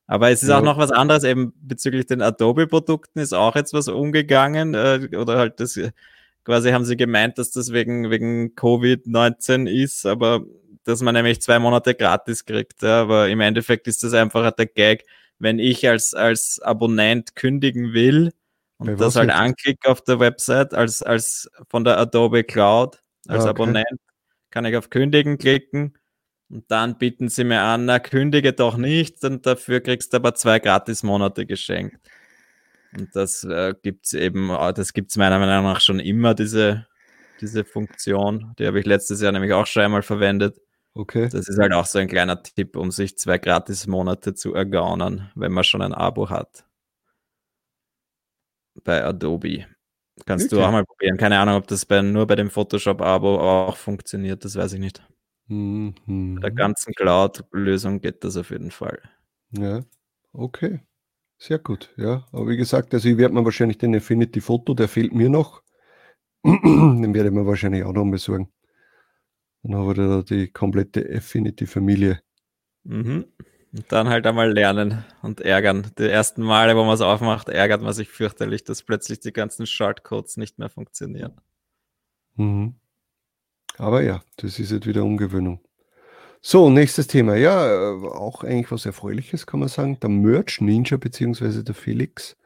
Aber 0.06 0.30
es 0.30 0.42
ist 0.42 0.50
ja. 0.50 0.58
auch 0.58 0.62
noch 0.62 0.78
was 0.78 0.92
anderes, 0.92 1.24
eben 1.24 1.52
bezüglich 1.60 2.06
den 2.06 2.22
Adobe-Produkten 2.22 3.18
ist 3.18 3.32
auch 3.32 3.56
jetzt 3.56 3.72
was 3.72 3.88
umgegangen, 3.88 4.74
äh, 4.74 5.08
oder 5.16 5.38
halt 5.38 5.58
das, 5.58 5.78
quasi 6.44 6.70
haben 6.70 6.84
sie 6.84 6.96
gemeint, 6.96 7.38
dass 7.38 7.50
das 7.50 7.72
wegen, 7.72 8.10
wegen 8.10 8.54
Covid-19 8.54 9.68
ist, 9.68 10.06
aber 10.06 10.44
dass 10.84 11.02
man 11.02 11.14
nämlich 11.14 11.42
zwei 11.42 11.58
Monate 11.58 11.94
gratis 11.94 12.44
kriegt. 12.44 12.82
Ja, 12.82 13.02
aber 13.02 13.28
im 13.28 13.40
Endeffekt 13.40 13.88
ist 13.88 14.04
das 14.04 14.14
einfach 14.14 14.52
der 14.52 14.66
Gag, 14.66 15.04
wenn 15.40 15.58
ich 15.58 15.88
als, 15.88 16.14
als 16.14 16.60
Abonnent 16.62 17.34
kündigen 17.34 17.92
will 17.92 18.32
und 18.78 18.86
Bei 18.86 18.94
das 18.94 19.16
halt 19.16 19.30
anklicke 19.30 19.90
auf 19.90 20.02
der 20.02 20.20
Website 20.20 20.72
als, 20.74 21.02
als 21.02 21.50
von 21.68 21.84
der 21.84 21.98
Adobe 21.98 22.44
Cloud 22.44 23.00
als 23.26 23.40
ah, 23.40 23.50
okay. 23.50 23.50
Abonnent, 23.50 24.00
kann 24.50 24.64
ich 24.64 24.76
auf 24.76 24.90
Kündigen 24.90 25.38
klicken 25.38 25.94
und 26.48 26.70
dann 26.70 26.98
bieten 26.98 27.28
sie 27.28 27.44
mir 27.44 27.60
an, 27.62 27.86
na, 27.86 27.98
kündige 27.98 28.52
doch 28.52 28.76
nicht, 28.76 29.24
und 29.24 29.46
dafür 29.46 29.80
kriegst 29.80 30.12
du 30.12 30.18
aber 30.18 30.34
zwei 30.34 30.58
Gratis-Monate 30.58 31.46
geschenkt. 31.46 31.98
Und 32.96 33.14
das 33.14 33.44
äh, 33.44 33.74
gibt's 33.82 34.12
eben, 34.12 34.50
äh, 34.50 34.72
das 34.72 34.92
gibt's 34.92 35.16
meiner 35.16 35.38
Meinung 35.38 35.64
nach 35.64 35.80
schon 35.80 35.98
immer, 36.00 36.34
diese, 36.34 36.86
diese 37.40 37.64
Funktion. 37.64 38.54
Die 38.58 38.66
habe 38.66 38.80
ich 38.80 38.86
letztes 38.86 39.20
Jahr 39.20 39.32
nämlich 39.32 39.52
auch 39.52 39.66
schon 39.66 39.82
einmal 39.82 40.02
verwendet. 40.02 40.60
Okay. 40.94 41.28
Das 41.28 41.48
ist 41.48 41.58
halt 41.58 41.72
auch 41.72 41.84
so 41.84 41.98
ein 41.98 42.08
kleiner 42.08 42.42
Tipp, 42.42 42.76
um 42.76 42.90
sich 42.90 43.18
zwei 43.18 43.38
Gratis-Monate 43.38 44.34
zu 44.34 44.54
ergaunern, 44.54 45.30
wenn 45.34 45.52
man 45.52 45.64
schon 45.64 45.82
ein 45.82 45.92
Abo 45.92 46.30
hat. 46.30 46.64
Bei 48.84 49.04
Adobe. 49.04 49.66
Kannst 50.24 50.46
okay. 50.46 50.56
du 50.56 50.66
auch 50.66 50.70
mal 50.70 50.84
probieren. 50.84 51.18
Keine 51.18 51.38
Ahnung, 51.38 51.56
ob 51.56 51.66
das 51.66 51.84
bei, 51.84 52.00
nur 52.00 52.26
bei 52.26 52.36
dem 52.36 52.50
Photoshop-Abo 52.50 53.38
auch 53.38 53.76
funktioniert, 53.76 54.44
das 54.44 54.56
weiß 54.56 54.72
ich 54.74 54.80
nicht. 54.80 55.02
Mhm. 55.48 55.94
Bei 56.36 56.40
der 56.42 56.50
ganzen 56.52 56.92
Cloud-Lösung 56.94 58.00
geht 58.00 58.24
das 58.24 58.36
auf 58.36 58.50
jeden 58.50 58.70
Fall. 58.70 59.00
Ja, 59.52 59.82
okay. 60.32 60.80
Sehr 61.38 61.58
gut, 61.58 61.92
ja. 61.96 62.26
Aber 62.32 62.48
wie 62.48 62.56
gesagt, 62.56 62.94
also 62.94 63.08
ich 63.08 63.18
werde 63.18 63.34
mir 63.34 63.44
wahrscheinlich 63.44 63.78
den 63.78 63.94
Infinity 63.94 64.40
Photo, 64.40 64.74
der 64.74 64.88
fehlt 64.88 65.12
mir 65.14 65.28
noch. 65.28 65.62
den 66.44 67.14
werde 67.14 67.28
ich 67.28 67.34
mir 67.34 67.46
wahrscheinlich 67.46 67.84
auch 67.84 67.92
noch 67.92 68.10
besorgen. 68.10 68.50
Dann 69.62 69.76
habe 69.76 69.92
ich 69.92 69.98
da 69.98 70.22
die 70.22 70.48
komplette 70.48 71.08
Affinity-Familie. 71.14 72.20
Mhm. 72.84 73.26
Und 73.72 73.92
dann 73.92 74.08
halt 74.08 74.26
einmal 74.26 74.52
lernen 74.52 75.04
und 75.22 75.40
ärgern. 75.40 75.90
Die 75.98 76.08
ersten 76.08 76.42
Male, 76.42 76.76
wo 76.76 76.84
man 76.84 76.94
es 76.94 77.00
aufmacht, 77.00 77.48
ärgert 77.48 77.82
man 77.82 77.92
sich 77.92 78.08
fürchterlich, 78.08 78.64
dass 78.64 78.82
plötzlich 78.82 79.20
die 79.20 79.32
ganzen 79.32 79.66
Shortcodes 79.66 80.36
nicht 80.36 80.58
mehr 80.58 80.70
funktionieren. 80.70 81.40
Mhm. 82.36 82.76
Aber 83.78 84.02
ja, 84.02 84.22
das 84.36 84.58
ist 84.58 84.70
jetzt 84.70 84.86
wieder 84.86 85.04
Umgewöhnung. 85.04 85.60
So, 86.40 86.70
nächstes 86.70 87.06
Thema. 87.06 87.34
Ja, 87.34 87.66
äh, 87.66 88.06
auch 88.06 88.44
eigentlich 88.44 88.70
was 88.70 88.86
Erfreuliches, 88.86 89.46
kann 89.46 89.60
man 89.60 89.68
sagen. 89.68 89.98
Der 90.00 90.10
Merch 90.10 90.60
Ninja 90.60 90.96
bzw. 90.96 91.62
der 91.62 91.74
Felix 91.74 92.36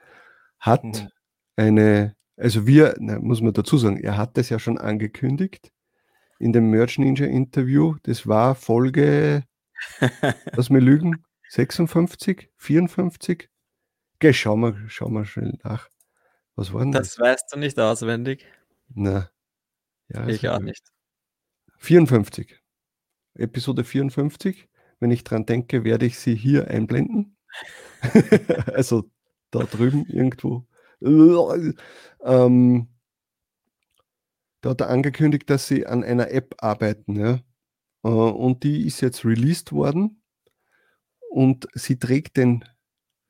hat 0.58 0.84
mhm. 0.84 1.08
eine, 1.56 2.16
also 2.36 2.66
wir, 2.66 2.94
na, 2.98 3.18
muss 3.18 3.42
man 3.42 3.52
dazu 3.52 3.76
sagen, 3.76 3.98
er 3.98 4.16
hat 4.16 4.38
es 4.38 4.48
ja 4.48 4.58
schon 4.58 4.78
angekündigt 4.78 5.70
in 6.38 6.52
dem 6.52 6.70
Merch 6.70 6.98
Ninja 6.98 7.26
Interview. 7.26 7.96
Das 8.04 8.26
war 8.26 8.54
Folge, 8.54 9.44
lass 10.56 10.70
mir 10.70 10.80
lügen, 10.80 11.24
56, 11.50 12.50
54? 12.56 13.50
Geh, 14.18 14.32
schau 14.32 14.56
mal, 14.56 14.76
schau 14.88 15.08
mal 15.08 15.24
schnell 15.24 15.58
nach. 15.62 15.88
Was 16.56 16.72
war 16.72 16.80
denn 16.82 16.92
das? 16.92 17.14
Das 17.14 17.18
weißt 17.18 17.52
du 17.52 17.58
nicht 17.58 17.78
auswendig. 17.78 18.46
Na. 18.88 19.30
Ja, 20.08 20.26
ich 20.26 20.48
auch 20.48 20.58
nicht. 20.58 20.90
54. 21.80 22.60
Episode 23.34 23.84
54. 23.84 24.68
Wenn 25.00 25.10
ich 25.10 25.24
dran 25.24 25.46
denke, 25.46 25.82
werde 25.84 26.06
ich 26.06 26.18
sie 26.18 26.36
hier 26.36 26.68
einblenden. 26.68 27.36
also 28.74 29.10
da 29.50 29.60
drüben 29.60 30.06
irgendwo. 30.06 30.66
Ähm, 31.02 32.88
da 34.60 34.70
hat 34.70 34.80
er 34.82 34.90
angekündigt, 34.90 35.48
dass 35.48 35.66
sie 35.66 35.86
an 35.86 36.04
einer 36.04 36.30
App 36.30 36.54
arbeiten. 36.58 37.16
Ja? 37.16 37.40
Äh, 38.04 38.08
und 38.08 38.62
die 38.62 38.86
ist 38.86 39.00
jetzt 39.00 39.24
released 39.24 39.72
worden. 39.72 40.22
Und 41.30 41.66
sie 41.74 41.98
trägt 41.98 42.36
den 42.36 42.64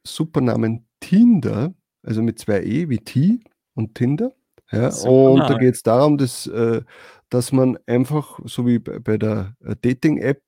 Supernamen 0.04 0.88
Tinder, 0.98 1.74
also 2.02 2.22
mit 2.22 2.38
zwei 2.38 2.62
E 2.62 2.88
wie 2.88 2.98
T 2.98 3.40
und 3.74 3.94
Tinder. 3.94 4.34
Ja? 4.72 4.88
Und 5.08 5.40
da 5.40 5.58
geht 5.58 5.74
es 5.74 5.82
darum, 5.82 6.18
dass 6.18 6.46
äh, 6.46 6.82
dass 7.30 7.52
man 7.52 7.78
einfach, 7.86 8.40
so 8.44 8.66
wie 8.66 8.78
bei 8.80 9.16
der 9.16 9.56
äh, 9.64 9.76
Dating-App, 9.80 10.42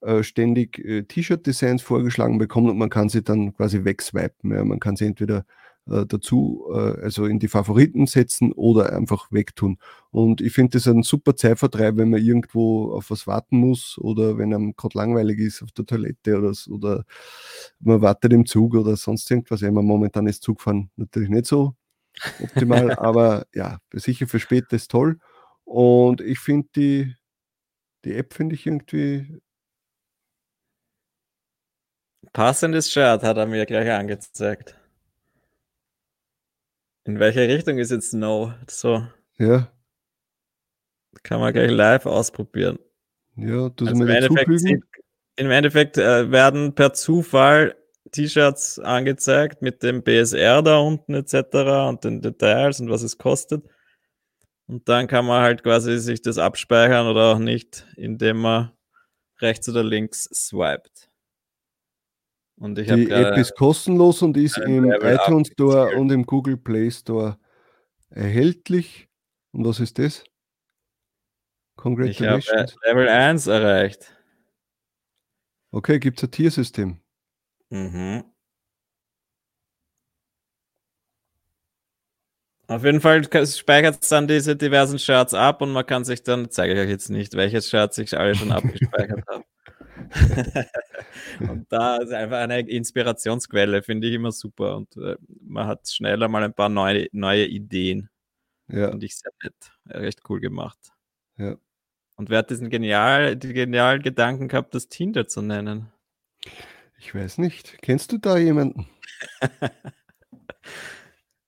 äh, 0.00 0.22
ständig 0.22 0.78
äh, 0.78 1.02
T-Shirt-Designs 1.02 1.82
vorgeschlagen 1.82 2.38
bekommt 2.38 2.70
und 2.70 2.78
man 2.78 2.88
kann 2.88 3.10
sie 3.10 3.22
dann 3.22 3.52
quasi 3.54 3.84
wegswipen. 3.84 4.52
Ja. 4.52 4.64
Man 4.64 4.80
kann 4.80 4.96
sie 4.96 5.04
entweder 5.04 5.44
dazu, 5.86 6.68
also 6.70 7.24
in 7.24 7.40
die 7.40 7.48
Favoriten 7.48 8.06
setzen 8.06 8.52
oder 8.52 8.92
einfach 8.92 9.32
wegtun. 9.32 9.78
Und 10.10 10.40
ich 10.40 10.52
finde 10.52 10.72
das 10.72 10.86
ein 10.86 11.02
super 11.02 11.34
Zeitvertreib, 11.34 11.96
wenn 11.96 12.10
man 12.10 12.22
irgendwo 12.22 12.92
auf 12.92 13.10
was 13.10 13.26
warten 13.26 13.56
muss 13.56 13.98
oder 13.98 14.38
wenn 14.38 14.54
einem 14.54 14.76
gerade 14.76 14.96
langweilig 14.96 15.40
ist 15.40 15.62
auf 15.62 15.72
der 15.72 15.86
Toilette 15.86 16.38
oder, 16.38 16.52
oder 16.68 17.04
man 17.80 18.02
wartet 18.02 18.32
im 18.34 18.46
Zug 18.46 18.74
oder 18.74 18.94
sonst 18.94 19.28
irgendwas. 19.30 19.62
Ja, 19.62 19.72
momentan 19.72 20.28
ist 20.28 20.44
Zugfahren 20.44 20.90
natürlich 20.96 21.30
nicht 21.30 21.46
so 21.46 21.74
optimal, 22.40 22.92
aber 22.98 23.46
ja, 23.54 23.78
sicher 23.92 24.26
für 24.26 24.40
später 24.40 24.76
ist 24.76 24.90
toll. 24.90 25.18
Und 25.64 26.20
ich 26.20 26.38
finde 26.40 26.68
die, 26.74 27.16
die 28.04 28.14
App 28.14 28.34
finde 28.34 28.54
ich 28.54 28.66
irgendwie. 28.66 29.40
Passendes 32.32 32.92
Shirt 32.92 33.22
hat 33.22 33.36
er 33.36 33.46
mir 33.46 33.66
gleich 33.66 33.90
angezeigt. 33.90 34.76
In 37.04 37.18
welche 37.18 37.48
Richtung 37.48 37.78
ist 37.78 37.90
jetzt 37.90 38.12
No? 38.12 38.54
So. 38.68 39.06
Ja. 39.38 39.72
Kann 41.22 41.40
man 41.40 41.52
gleich 41.52 41.70
live 41.70 42.06
ausprobieren. 42.06 42.78
Ja, 43.36 43.68
du 43.70 43.86
also 43.86 44.02
im, 44.02 44.08
Endeffekt, 44.08 44.84
Im 45.36 45.50
Endeffekt 45.50 45.96
äh, 45.96 46.30
werden 46.30 46.74
per 46.74 46.92
Zufall 46.92 47.74
T-Shirts 48.10 48.78
angezeigt 48.78 49.62
mit 49.62 49.82
dem 49.82 50.02
BSR 50.02 50.62
da 50.62 50.78
unten 50.78 51.14
etc. 51.14 51.34
und 51.88 52.04
den 52.04 52.20
Details 52.20 52.80
und 52.80 52.90
was 52.90 53.02
es 53.02 53.18
kostet. 53.18 53.64
Und 54.66 54.88
dann 54.88 55.06
kann 55.08 55.26
man 55.26 55.42
halt 55.42 55.62
quasi 55.62 55.98
sich 55.98 56.22
das 56.22 56.38
abspeichern 56.38 57.06
oder 57.06 57.34
auch 57.34 57.38
nicht, 57.38 57.86
indem 57.96 58.38
man 58.42 58.72
rechts 59.40 59.68
oder 59.68 59.82
links 59.82 60.24
swiped. 60.32 61.10
Und 62.56 62.78
ich 62.78 62.88
Die 62.88 63.10
App 63.10 63.36
ist 63.36 63.56
kostenlos 63.56 64.22
und 64.22 64.36
ist 64.36 64.58
im 64.58 64.92
iTunes 64.92 65.48
Store 65.48 65.96
und 65.96 66.12
im 66.12 66.24
Google 66.24 66.58
Play 66.58 66.90
Store 66.90 67.38
erhältlich. 68.10 69.08
Und 69.52 69.66
was 69.66 69.80
ist 69.80 69.98
das? 69.98 70.22
Congratulations. 71.76 72.44
Ich 72.44 72.52
habe 72.52 72.72
Level 72.84 73.08
1 73.08 73.46
erreicht. 73.46 74.14
Okay, 75.72 75.98
gibt 75.98 76.18
es 76.18 76.24
ein 76.24 76.30
Tiersystem? 76.30 77.00
Mhm. 77.70 78.24
Auf 82.70 82.84
jeden 82.84 83.00
Fall 83.00 83.24
speichert 83.46 83.98
es 84.00 84.08
dann 84.10 84.28
diese 84.28 84.54
diversen 84.54 85.00
Shirts 85.00 85.34
ab 85.34 85.60
und 85.60 85.72
man 85.72 85.84
kann 85.84 86.04
sich 86.04 86.22
dann, 86.22 86.50
zeige 86.50 86.74
ich 86.74 86.78
euch 86.78 86.88
jetzt 86.88 87.10
nicht, 87.10 87.34
welches 87.34 87.68
Shirt 87.68 87.98
ich 87.98 88.16
alle 88.16 88.36
schon 88.36 88.52
abgespeichert 88.52 89.24
habe. 89.26 89.44
und 91.40 91.66
da 91.68 91.96
ist 91.96 92.12
einfach 92.12 92.38
eine 92.38 92.60
Inspirationsquelle, 92.60 93.82
finde 93.82 94.06
ich 94.06 94.14
immer 94.14 94.30
super. 94.30 94.76
Und 94.76 94.96
äh, 94.96 95.16
man 95.42 95.66
hat 95.66 95.88
schneller 95.88 96.28
mal 96.28 96.44
ein 96.44 96.54
paar 96.54 96.68
neue, 96.68 97.08
neue 97.10 97.46
Ideen. 97.46 98.08
Ja. 98.68 98.90
Finde 98.90 99.06
ich 99.06 99.16
sehr 99.16 99.32
nett. 99.42 99.72
Recht 99.88 100.20
cool 100.28 100.38
gemacht. 100.38 100.78
Ja. 101.38 101.56
Und 102.16 102.30
wer 102.30 102.38
hat 102.38 102.50
diesen 102.50 102.70
genial, 102.70 103.34
die 103.34 103.52
genialen 103.52 104.02
Gedanken 104.02 104.46
gehabt, 104.46 104.74
das 104.76 104.88
Tinder 104.88 105.26
zu 105.26 105.42
nennen? 105.42 105.90
Ich 107.00 107.14
weiß 107.14 107.38
nicht. 107.38 107.80
Kennst 107.80 108.12
du 108.12 108.18
da 108.18 108.36
jemanden? 108.36 108.86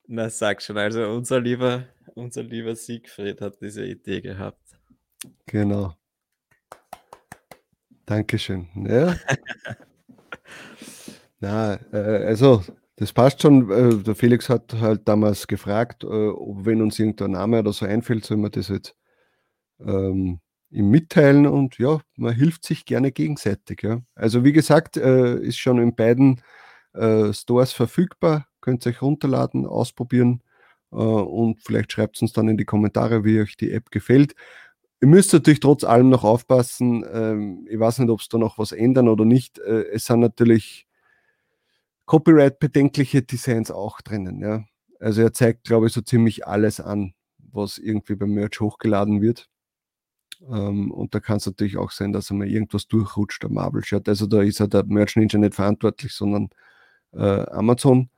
Na, 0.07 0.31
sag 0.31 0.63
schon, 0.63 0.79
also 0.79 1.07
unser 1.11 1.41
lieber, 1.41 1.85
unser 2.15 2.43
lieber 2.43 2.75
Siegfried 2.75 3.43
hat 3.43 3.61
diese 3.61 3.85
Idee 3.85 4.23
gehabt. 4.23 4.63
Genau. 5.45 5.95
Dankeschön. 8.07 8.67
Ja. 8.89 9.15
Na, 11.41 11.75
äh, 11.93 12.27
also 12.27 12.65
das 12.97 13.13
passt 13.13 13.43
schon. 13.43 13.71
Äh, 13.71 14.03
der 14.03 14.15
Felix 14.15 14.49
hat 14.49 14.73
halt 14.81 15.07
damals 15.07 15.47
gefragt, 15.47 16.03
äh, 16.03 16.07
ob 16.07 16.65
wenn 16.65 16.81
uns 16.81 16.99
irgendein 16.99 17.33
Name 17.33 17.59
oder 17.59 17.75
so 17.75 17.85
einfällt, 17.85 18.25
soll 18.25 18.39
man 18.39 18.53
das 18.53 18.69
jetzt 18.69 18.97
ähm, 19.81 20.41
ihm 20.73 20.91
mitteilen 20.91 21.47
und 21.47 21.79
ja, 21.79 22.01
man 22.17 22.35
hilft 22.35 22.65
sich 22.65 22.85
gerne 22.85 23.13
gegenseitig. 23.13 23.83
Ja. 23.83 24.01
Also 24.15 24.45
wie 24.45 24.53
gesagt, 24.53 24.97
äh, 24.97 25.37
ist 25.37 25.59
schon 25.59 25.79
in 25.79 25.95
beiden 25.95 26.41
äh, 26.95 27.33
Stores 27.33 27.73
verfügbar. 27.73 28.49
Könnt 28.61 28.87
ihr 28.87 28.91
euch 28.91 29.03
runterladen, 29.03 29.67
ausprobieren 29.67 30.43
äh, 30.91 30.97
und 30.97 31.63
vielleicht 31.63 31.93
schreibt 31.93 32.17
es 32.17 32.23
uns 32.23 32.33
dann 32.33 32.49
in 32.49 32.57
die 32.57 32.65
Kommentare, 32.65 33.25
wie 33.25 33.41
euch 33.41 33.57
die 33.57 33.73
App 33.73 33.91
gefällt. 33.91 34.35
Ihr 35.01 35.09
müsst 35.09 35.33
natürlich 35.33 35.61
trotz 35.61 35.85
allem 35.85 36.09
noch 36.11 36.25
aufpassen. 36.25 37.05
Ähm, 37.13 37.67
ich 37.69 37.79
weiß 37.79 37.99
nicht, 37.99 38.11
ob 38.11 38.21
es 38.21 38.29
da 38.29 38.39
noch 38.39 38.59
was 38.59 38.73
ändern 38.73 39.09
oder 39.09 39.25
nicht. 39.25 39.59
Äh, 39.59 39.85
es 39.93 40.07
sind 40.07 40.21
natürlich 40.21 40.87
Copyright-bedenkliche 42.07 43.23
Designs 43.23 43.71
auch 43.71 44.01
drinnen. 44.01 44.41
Ja. 44.41 44.65
Also 45.01 45.23
er 45.23 45.33
zeigt, 45.33 45.65
glaube 45.65 45.89
ich, 45.89 45.93
so 45.93 46.01
ziemlich 46.01 46.47
alles 46.47 46.81
an, 46.81 47.15
was 47.39 47.79
irgendwie 47.79 48.15
beim 48.15 48.31
Merch 48.31 48.61
hochgeladen 48.61 49.21
wird. 49.21 49.49
Ähm, 50.51 50.91
und 50.91 51.15
da 51.15 51.21
kann 51.21 51.37
es 51.37 51.47
natürlich 51.47 51.77
auch 51.77 51.91
sein, 51.91 52.13
dass 52.13 52.31
einmal 52.31 52.49
irgendwas 52.49 52.89
durchrutscht, 52.89 53.43
der 53.43 53.51
Marvel-Shirt. 53.51 54.09
Also 54.09 54.27
da 54.27 54.43
ist 54.43 54.61
ja 54.61 54.67
der 54.67 54.85
Merch 54.85 55.17
Ninja 55.17 55.39
nicht 55.39 55.55
verantwortlich, 55.55 56.13
sondern 56.13 56.51
äh, 57.13 57.47
Amazon. 57.51 58.11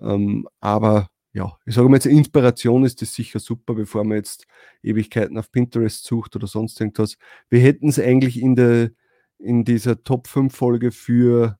Ähm, 0.00 0.48
aber 0.60 1.08
ja, 1.32 1.56
ich 1.64 1.74
sage 1.74 1.88
mal 1.88 1.96
jetzt, 1.96 2.06
Inspiration 2.06 2.84
ist 2.84 3.00
das 3.00 3.14
sicher 3.14 3.38
super, 3.40 3.74
bevor 3.74 4.04
man 4.04 4.18
jetzt 4.18 4.46
Ewigkeiten 4.82 5.38
auf 5.38 5.50
Pinterest 5.50 6.04
sucht 6.04 6.36
oder 6.36 6.46
sonst 6.46 6.80
irgendwas. 6.80 7.16
Wir 7.48 7.60
hätten 7.60 7.88
es 7.88 7.98
eigentlich 7.98 8.40
in, 8.40 8.54
der, 8.54 8.90
in 9.38 9.64
dieser 9.64 10.02
Top 10.04 10.26
5 10.28 10.54
Folge 10.54 10.92
für 10.92 11.58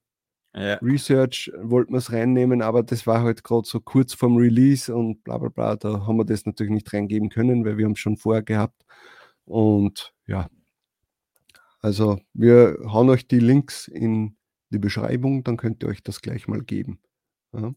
ja. 0.55 0.75
Research, 0.75 1.51
wollten 1.57 1.93
wir 1.93 1.97
es 1.97 2.11
reinnehmen, 2.11 2.61
aber 2.61 2.83
das 2.83 3.07
war 3.07 3.23
halt 3.23 3.43
gerade 3.43 3.67
so 3.67 3.79
kurz 3.79 4.13
vorm 4.13 4.37
Release 4.37 4.93
und 4.93 5.23
bla 5.23 5.39
bla 5.39 5.49
bla. 5.49 5.75
Da 5.75 6.05
haben 6.05 6.17
wir 6.17 6.25
das 6.25 6.45
natürlich 6.45 6.71
nicht 6.71 6.93
reingeben 6.93 7.29
können, 7.29 7.65
weil 7.65 7.77
wir 7.77 7.85
haben 7.85 7.93
es 7.93 7.99
schon 7.99 8.17
vorher 8.17 8.43
gehabt. 8.43 8.85
Und 9.45 10.13
ja, 10.25 10.49
also 11.81 12.19
wir 12.33 12.77
hauen 12.85 13.09
euch 13.09 13.27
die 13.27 13.39
Links 13.39 13.87
in 13.87 14.37
die 14.69 14.79
Beschreibung, 14.79 15.43
dann 15.43 15.57
könnt 15.57 15.83
ihr 15.83 15.89
euch 15.89 16.03
das 16.03 16.21
gleich 16.21 16.47
mal 16.47 16.61
geben. 16.61 16.99
Ja. 17.53 17.73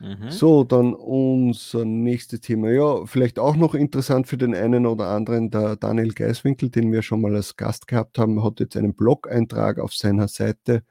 Mhm. 0.00 0.30
So, 0.30 0.62
dann 0.62 0.94
unser 0.94 1.84
nächstes 1.84 2.40
Thema. 2.40 2.70
Ja, 2.70 3.04
vielleicht 3.06 3.38
auch 3.38 3.56
noch 3.56 3.74
interessant 3.74 4.28
für 4.28 4.36
den 4.36 4.54
einen 4.54 4.86
oder 4.86 5.08
anderen, 5.08 5.50
der 5.50 5.76
Daniel 5.76 6.12
Geiswinkel, 6.12 6.70
den 6.70 6.92
wir 6.92 7.02
schon 7.02 7.20
mal 7.20 7.34
als 7.34 7.56
Gast 7.56 7.88
gehabt 7.88 8.18
haben, 8.18 8.42
hat 8.44 8.60
jetzt 8.60 8.76
einen 8.76 8.94
Blog-Eintrag 8.94 9.80
auf 9.80 9.92
seiner 9.94 10.28
Seite 10.28 10.84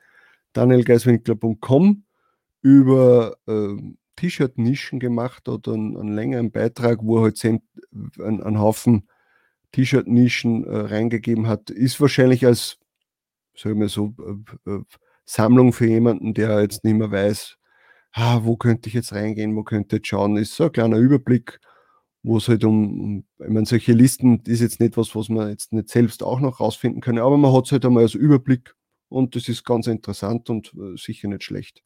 danielgeiswinkler.com 0.53 2.03
über 2.61 3.37
äh, 3.47 3.75
T-Shirt-Nischen 4.17 4.99
gemacht 4.99 5.47
oder 5.47 5.73
einen, 5.73 5.95
einen, 5.95 6.13
längeren 6.13 6.51
Beitrag, 6.51 6.99
wo 7.01 7.17
er 7.17 7.23
halt 7.23 7.45
einen, 7.45 7.61
einen 8.19 8.59
Haufen 8.59 9.07
T-Shirt-Nischen 9.71 10.63
äh, 10.65 10.77
reingegeben 10.77 11.47
hat. 11.47 11.69
Ist 11.69 11.99
wahrscheinlich 12.01 12.45
als, 12.45 12.77
sagen 13.55 13.79
wir 13.79 13.89
so, 13.89 14.13
äh, 14.65 14.71
äh, 14.71 14.83
Sammlung 15.25 15.73
für 15.73 15.87
jemanden, 15.87 16.33
der 16.33 16.61
jetzt 16.61 16.83
nicht 16.83 16.95
mehr 16.95 17.11
weiß, 17.11 17.57
ah, 18.13 18.39
wo 18.43 18.55
könnte 18.57 18.87
ich 18.87 18.95
jetzt 18.95 19.13
reingehen, 19.13 19.55
wo 19.55 19.63
könnte 19.63 19.95
ich 19.95 19.99
jetzt 19.99 20.07
schauen, 20.07 20.37
ist 20.37 20.55
so 20.55 20.65
ein 20.65 20.71
kleiner 20.71 20.97
Überblick, 20.97 21.59
wo 22.23 22.37
es 22.37 22.47
halt 22.47 22.63
um, 22.63 23.25
ich 23.39 23.49
meine, 23.49 23.65
solche 23.65 23.93
Listen 23.93 24.41
ist 24.45 24.61
jetzt 24.61 24.79
nicht 24.79 24.97
was, 24.97 25.15
was 25.15 25.29
man 25.29 25.49
jetzt 25.49 25.73
nicht 25.73 25.89
selbst 25.89 26.23
auch 26.23 26.39
noch 26.39 26.59
rausfinden 26.59 27.01
kann, 27.01 27.19
aber 27.19 27.37
man 27.37 27.53
hat 27.53 27.65
es 27.65 27.71
halt 27.71 27.85
einmal 27.85 28.03
als 28.03 28.15
Überblick 28.15 28.73
und 29.09 29.35
das 29.35 29.47
ist 29.47 29.63
ganz 29.63 29.87
interessant 29.87 30.49
und 30.49 30.73
äh, 30.73 30.97
sicher 30.97 31.27
nicht 31.27 31.43
schlecht. 31.43 31.83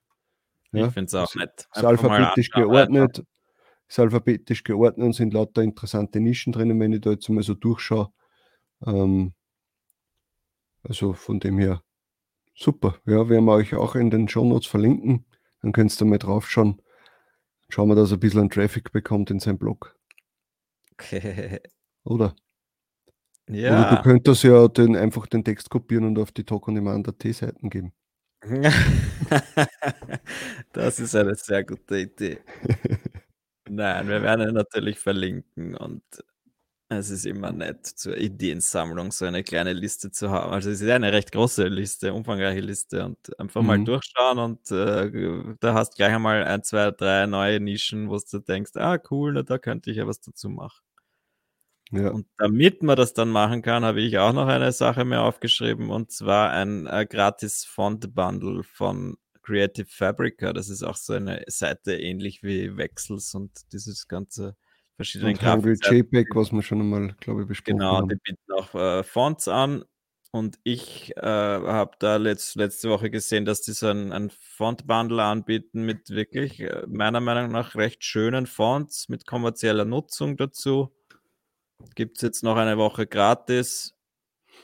Ja, 0.72 0.88
ich 0.88 0.94
finde 0.94 1.08
es 1.08 1.16
auch 1.16 1.36
nett. 1.36 1.68
Ist 1.76 1.84
alphabetisch 1.84 2.50
geordnet, 2.52 3.24
ist 3.92 4.00
alphabetisch 4.00 4.64
geordnet 4.64 5.06
und 5.06 5.14
sind 5.14 5.34
lauter 5.34 5.62
interessante 5.62 6.22
Nischen 6.22 6.54
drinnen, 6.54 6.80
wenn 6.80 6.94
ich 6.94 7.02
da 7.02 7.12
jetzt 7.12 7.28
mal 7.28 7.44
so 7.44 7.54
durchschaue. 7.54 8.10
Ähm, 8.86 9.34
also 10.82 11.12
von 11.12 11.42
dem 11.42 11.60
her 11.60 11.84
super. 12.56 12.96
Ja, 13.06 13.28
werden 13.28 13.44
wir 13.46 13.54
euch 13.54 13.76
auch 13.76 13.96
in 13.96 14.10
den 14.10 14.30
Show 14.30 14.46
Notes 14.46 14.68
verlinken. 14.68 15.26
Dann 15.62 15.74
könnt 15.74 16.00
ihr 16.00 16.06
mal 16.06 16.20
drauf 16.20 16.50
schauen. 16.50 16.82
Schauen 17.68 17.90
wir, 17.90 17.96
dass 17.96 18.12
er 18.12 18.18
ein 18.18 18.22
bisschen 18.22 18.50
Traffic 18.50 18.94
bekommt 18.94 19.30
in 19.30 19.40
seinem 19.40 19.58
Blog. 19.58 19.94
Okay. 20.94 21.60
Oder? 22.06 22.34
Ja. 23.50 23.90
Oder 23.90 23.98
du 23.98 24.04
könntest 24.04 24.44
ja 24.44 24.70
den, 24.70 24.96
einfach 24.96 25.28
den 25.28 25.44
Text 25.44 25.70
kopieren 25.70 26.06
und 26.06 26.18
auf 26.18 26.32
die 26.32 26.46
Talk 26.46 26.70
on 26.70 27.04
T-Seiten 27.20 27.70
geben. 27.70 27.92
das 30.72 31.00
ist 31.00 31.14
eine 31.14 31.36
sehr 31.36 31.64
gute 31.66 32.00
Idee. 32.00 32.40
Nein, 33.74 34.10
wir 34.10 34.22
werden 34.22 34.50
ihn 34.50 34.54
natürlich 34.54 35.00
verlinken 35.00 35.78
und 35.78 36.04
es 36.90 37.10
ist 37.10 37.26
immer 37.26 37.54
nett, 37.54 37.86
zur 37.86 38.18
Ideensammlung 38.18 39.14
so 39.14 39.24
eine 39.24 39.46
kleine 39.46 39.72
Liste 39.72 40.12
zu 40.12 40.30
haben. 40.30 40.52
Also 40.52 40.70
es 40.72 40.82
ist 40.82 40.90
eine 40.90 41.14
recht 41.14 41.32
große 41.32 41.70
Liste, 41.70 42.14
umfangreiche 42.14 42.60
Liste 42.60 43.06
und 43.06 43.40
einfach 43.40 43.62
mal 43.62 43.78
mhm. 43.78 43.86
durchschauen 43.86 44.40
und 44.40 44.72
äh, 44.72 45.56
da 45.62 45.74
hast 45.74 45.96
gleich 45.96 46.14
einmal 46.14 46.44
ein, 46.44 46.64
zwei, 46.64 46.92
drei 46.92 47.28
neue 47.28 47.62
Nischen, 47.62 48.10
wo 48.10 48.20
du 48.20 48.40
denkst, 48.40 48.72
ah 48.76 49.00
cool, 49.10 49.32
na, 49.32 49.44
da 49.44 49.58
könnte 49.58 49.90
ich 49.90 49.98
ja 49.98 50.06
was 50.06 50.20
dazu 50.20 50.50
machen. 50.50 50.84
Ja. 51.92 52.10
Und 52.12 52.28
damit 52.38 52.84
man 52.84 52.98
das 52.98 53.14
dann 53.14 53.30
machen 53.30 53.62
kann, 53.62 53.86
habe 53.86 54.02
ich 54.02 54.18
auch 54.18 54.34
noch 54.34 54.48
eine 54.48 54.74
Sache 54.74 55.06
mir 55.06 55.22
aufgeschrieben 55.22 55.90
und 55.92 56.12
zwar 56.12 56.50
ein 56.52 56.88
äh, 56.88 57.06
gratis 57.06 57.64
Font-Bundle 57.64 58.64
von 58.64 59.18
Creative 59.42 59.88
Fabrica. 59.90 60.54
Das 60.54 60.70
ist 60.70 60.84
auch 60.84 60.96
so 60.96 61.14
eine 61.14 61.44
Seite 61.48 61.96
ähnlich 61.96 62.44
wie 62.44 62.78
Wechsels 62.78 63.34
und 63.34 63.52
dieses 63.74 64.08
ganze 64.08 64.56
verschiedenen 64.96 65.36
Grafiken. 65.36 65.96
JPEG, 65.96 66.36
was 66.36 66.52
wir 66.52 66.62
schon 66.62 66.82
einmal, 66.82 67.16
glaube 67.20 67.42
ich, 67.42 67.48
besprochen 67.48 67.80
genau, 67.80 67.98
haben. 67.98 68.08
Genau, 68.08 68.22
die 68.26 68.32
bieten 68.32 68.52
auch 68.54 68.76
äh, 68.76 69.04
Fonts 69.04 69.48
an. 69.48 69.84
Und 70.34 70.60
ich 70.64 71.16
äh, 71.18 71.22
habe 71.22 71.92
da 72.00 72.16
letzt, 72.16 72.56
letzte 72.56 72.90
Woche 72.90 73.10
gesehen, 73.10 73.44
dass 73.44 73.64
die 73.64 73.74
so 73.74 73.88
ein, 73.88 74.14
ein 74.14 74.30
Font-Bundle 74.30 75.22
anbieten 75.22 75.84
mit 75.84 76.10
wirklich, 76.10 76.62
äh, 76.62 76.86
meiner 76.88 77.20
Meinung 77.20 77.52
nach, 77.52 77.76
recht 77.76 78.06
schönen 78.06 78.48
Fonts 78.48 79.10
mit 79.10 79.28
kommerzieller 79.28 79.84
Nutzung 79.84 80.38
dazu. 80.38 80.96
Gibt 81.96 82.18
es 82.18 82.22
jetzt 82.22 82.44
noch 82.44 82.56
eine 82.56 82.78
Woche 82.78 83.08
gratis 83.08 83.94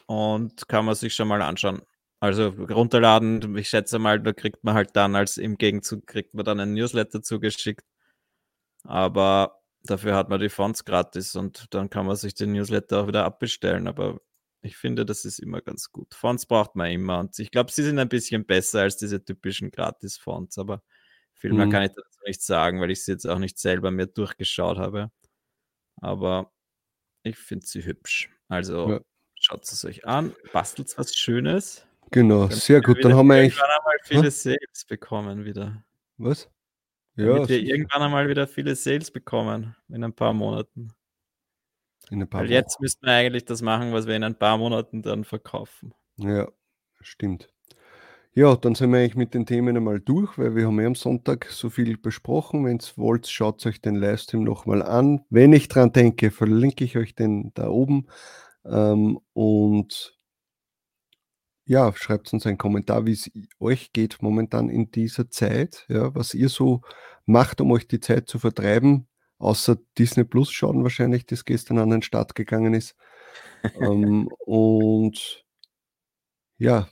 und 0.05 0.69
kann 0.69 0.85
man 0.85 0.95
sich 0.95 1.13
schon 1.13 1.27
mal 1.27 1.41
anschauen. 1.41 1.81
Also 2.19 2.47
runterladen, 2.47 3.55
ich 3.57 3.69
schätze 3.69 3.99
mal, 3.99 4.19
da 4.19 4.33
kriegt 4.33 4.63
man 4.63 4.73
halt 4.73 4.95
dann 4.95 5.15
als 5.15 5.37
im 5.37 5.57
Gegenzug 5.57 6.07
kriegt 6.07 6.33
man 6.33 6.45
dann 6.45 6.59
ein 6.59 6.73
Newsletter 6.73 7.21
zugeschickt. 7.21 7.85
Aber 8.83 9.57
Dafür 9.87 10.15
hat 10.15 10.29
man 10.29 10.39
die 10.39 10.49
Fonts 10.49 10.83
gratis 10.85 11.35
und 11.35 11.73
dann 11.73 11.89
kann 11.89 12.05
man 12.05 12.15
sich 12.15 12.33
den 12.33 12.51
Newsletter 12.51 13.01
auch 13.01 13.07
wieder 13.07 13.23
abbestellen. 13.25 13.87
Aber 13.87 14.19
ich 14.61 14.75
finde, 14.75 15.05
das 15.05 15.23
ist 15.23 15.39
immer 15.39 15.61
ganz 15.61 15.91
gut. 15.91 16.13
Fonts 16.13 16.45
braucht 16.45 16.75
man 16.75 16.91
immer 16.91 17.19
und 17.19 17.37
ich 17.39 17.51
glaube, 17.51 17.71
sie 17.71 17.83
sind 17.83 17.97
ein 17.97 18.09
bisschen 18.09 18.45
besser 18.45 18.81
als 18.81 18.97
diese 18.97 19.23
typischen 19.23 19.71
Gratis-Fonts, 19.71 20.57
aber 20.57 20.83
viel 21.33 21.53
mehr 21.53 21.67
mhm. 21.67 21.71
kann 21.71 21.83
ich 21.83 21.91
dazu 21.91 22.19
nicht 22.25 22.41
sagen, 22.41 22.81
weil 22.81 22.91
ich 22.91 23.05
sie 23.05 23.11
jetzt 23.13 23.25
auch 23.25 23.39
nicht 23.39 23.57
selber 23.59 23.91
mir 23.91 24.07
durchgeschaut 24.07 24.77
habe. 24.77 25.11
Aber 26.01 26.51
Ich 27.23 27.37
finde 27.37 27.65
sie 27.65 27.83
hübsch. 27.85 28.29
Also, 28.47 28.89
Ja. 28.89 29.01
schaut's 29.35 29.71
es 29.73 29.85
euch 29.85 30.05
an, 30.05 30.33
bastelt's 30.53 30.97
was 30.97 31.15
Schönes. 31.15 31.86
Genau, 32.11 32.47
sehr 32.47 32.81
gut. 32.81 33.03
Dann 33.03 33.13
haben 33.13 33.27
wir 33.27 33.35
eigentlich 33.35 33.55
irgendwann 33.55 33.79
einmal 33.79 33.97
viele 34.03 34.31
Sales 34.31 34.85
bekommen 34.87 35.45
wieder. 35.45 35.83
Was? 36.17 36.49
Ja, 37.15 37.33
Damit 37.33 37.49
wir 37.49 37.61
irgendwann 37.61 38.01
einmal 38.03 38.29
wieder 38.29 38.47
viele 38.47 38.75
Sales 38.75 39.11
bekommen 39.11 39.75
in 39.89 40.03
ein 40.03 40.13
paar 40.13 40.33
Monaten. 40.33 40.93
In 42.09 42.21
ein 42.21 42.29
paar 42.29 42.41
Weil 42.41 42.51
jetzt 42.51 42.79
müssten 42.79 43.05
wir 43.05 43.13
eigentlich 43.13 43.45
das 43.45 43.61
machen, 43.61 43.91
was 43.91 44.07
wir 44.07 44.15
in 44.15 44.23
ein 44.23 44.37
paar 44.37 44.57
Monaten 44.57 45.01
dann 45.01 45.23
verkaufen. 45.23 45.93
Ja, 46.17 46.47
stimmt. 47.01 47.49
Ja, 48.33 48.55
dann 48.55 48.75
sind 48.75 48.91
wir 48.91 48.99
eigentlich 48.99 49.15
mit 49.15 49.33
den 49.33 49.47
Themen 49.47 49.75
einmal 49.75 49.99
durch, 49.99 50.37
weil 50.37 50.55
wir 50.55 50.67
haben 50.67 50.79
ja 50.79 50.85
am 50.85 50.93
Sonntag 50.93 51.47
so 51.49 51.71
viel 51.71 51.97
besprochen. 51.97 52.65
Wenn's 52.65 52.95
wollt, 52.95 53.27
schaut 53.27 53.65
euch 53.65 53.81
den 53.81 53.95
Livestream 53.95 54.43
noch 54.43 54.67
mal 54.67 54.83
an. 54.83 55.25
Wenn 55.31 55.53
ich 55.53 55.69
dran 55.69 55.91
denke, 55.91 56.29
verlinke 56.29 56.83
ich 56.83 56.97
euch 56.97 57.15
den 57.15 57.51
da 57.55 57.67
oben. 57.67 58.05
Ähm, 58.63 59.19
und 59.33 60.16
ja, 61.67 61.93
schreibt's 61.93 62.31
uns 62.31 62.45
einen 62.45 62.57
Kommentar, 62.57 63.05
wie's 63.05 63.27
i 63.35 63.49
euch 63.59 63.91
geht 63.91 64.21
momentan 64.21 64.69
in 64.69 64.89
dieser 64.89 65.29
Zeit, 65.29 65.85
ja, 65.89 66.15
was 66.15 66.33
ihr 66.33 66.49
so 66.49 66.81
macht, 67.25 67.59
um 67.59 67.71
euch 67.71 67.87
die 67.87 67.99
Zeit 67.99 68.29
zu 68.29 68.39
vertreiben, 68.39 69.07
außer 69.37 69.77
Disney+ 69.97 70.25
schauen 70.49 70.83
wahrscheinlich, 70.83 71.25
das 71.25 71.43
gestern 71.43 71.77
an 71.79 71.89
den 71.89 72.01
Start 72.01 72.35
gegangen 72.35 72.73
ist. 72.73 72.95
Ähm, 73.81 74.27
und 74.45 75.45
ja, 76.57 76.87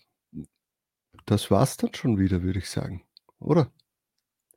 das 1.25 1.49
war's 1.49 1.77
dann 1.77 1.93
schon 1.93 2.19
wieder, 2.19 2.43
würde 2.43 2.59
ich 2.59 2.69
sagen, 2.69 3.03
oder? 3.39 3.71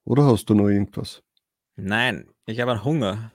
Oder 0.04 0.26
hast 0.26 0.46
du 0.46 0.54
noch 0.54 0.68
irgendwas? 0.68 1.22
Nein, 1.76 2.28
ich 2.44 2.60
habe 2.60 2.72
einen 2.72 2.84
Hunger. 2.84 3.32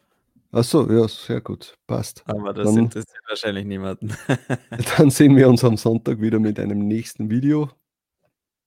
Ach 0.56 0.64
so, 0.64 0.88
ja, 0.88 1.08
sehr 1.08 1.41
gut, 1.41 1.76
passt. 1.88 2.24
Aber 2.28 2.54
das 2.54 2.68
Dann 2.68 2.84
interessiert 2.84 3.24
wahrscheinlich 3.28 3.66
niemanden. 3.66 4.14
dann 4.97 5.10
sehen 5.10 5.36
wir 5.36 5.49
uns 5.49 5.64
am 5.64 5.78
Sonntag 5.78 6.22
wieder 6.22 6.38
mit 6.39 6.60
einem 6.60 6.88
nächsten 6.88 7.32
Video. 7.32 7.72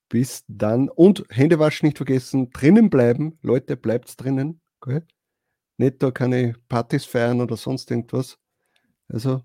Bis 0.09 0.43
dann 0.49 0.89
und 0.89 1.23
Hände 1.29 1.59
waschen 1.59 1.87
nicht 1.87 1.97
vergessen, 1.97 2.49
drinnen 2.51 2.89
bleiben. 2.89 3.39
Leute, 3.41 3.77
bleibt's 3.77 4.17
drinnen, 4.17 4.59
gell? 4.81 5.05
Nicht 5.77 6.03
da 6.03 6.11
keine 6.11 6.55
Partys 6.67 7.05
feiern 7.05 7.39
oder 7.39 7.55
sonst 7.55 7.89
irgendwas. 7.89 8.37
Also, 9.09 9.43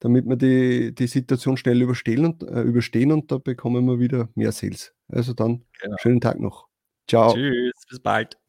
damit 0.00 0.26
wir 0.26 0.36
die 0.36 0.94
die 0.94 1.06
Situation 1.06 1.56
schnell 1.56 1.80
überstehen 1.80 2.24
und 2.26 2.42
äh, 2.42 2.62
überstehen 2.62 3.12
und 3.12 3.32
da 3.32 3.38
bekommen 3.38 3.86
wir 3.86 3.98
wieder 3.98 4.28
mehr 4.34 4.52
Sales. 4.52 4.94
Also 5.08 5.32
dann, 5.34 5.64
Genau. 5.80 5.96
schönen 6.00 6.20
Tag 6.20 6.40
noch. 6.40 6.68
Ciao. 7.08 7.34
Tschüss, 7.34 7.72
bis 7.88 8.00
bald. 8.00 8.39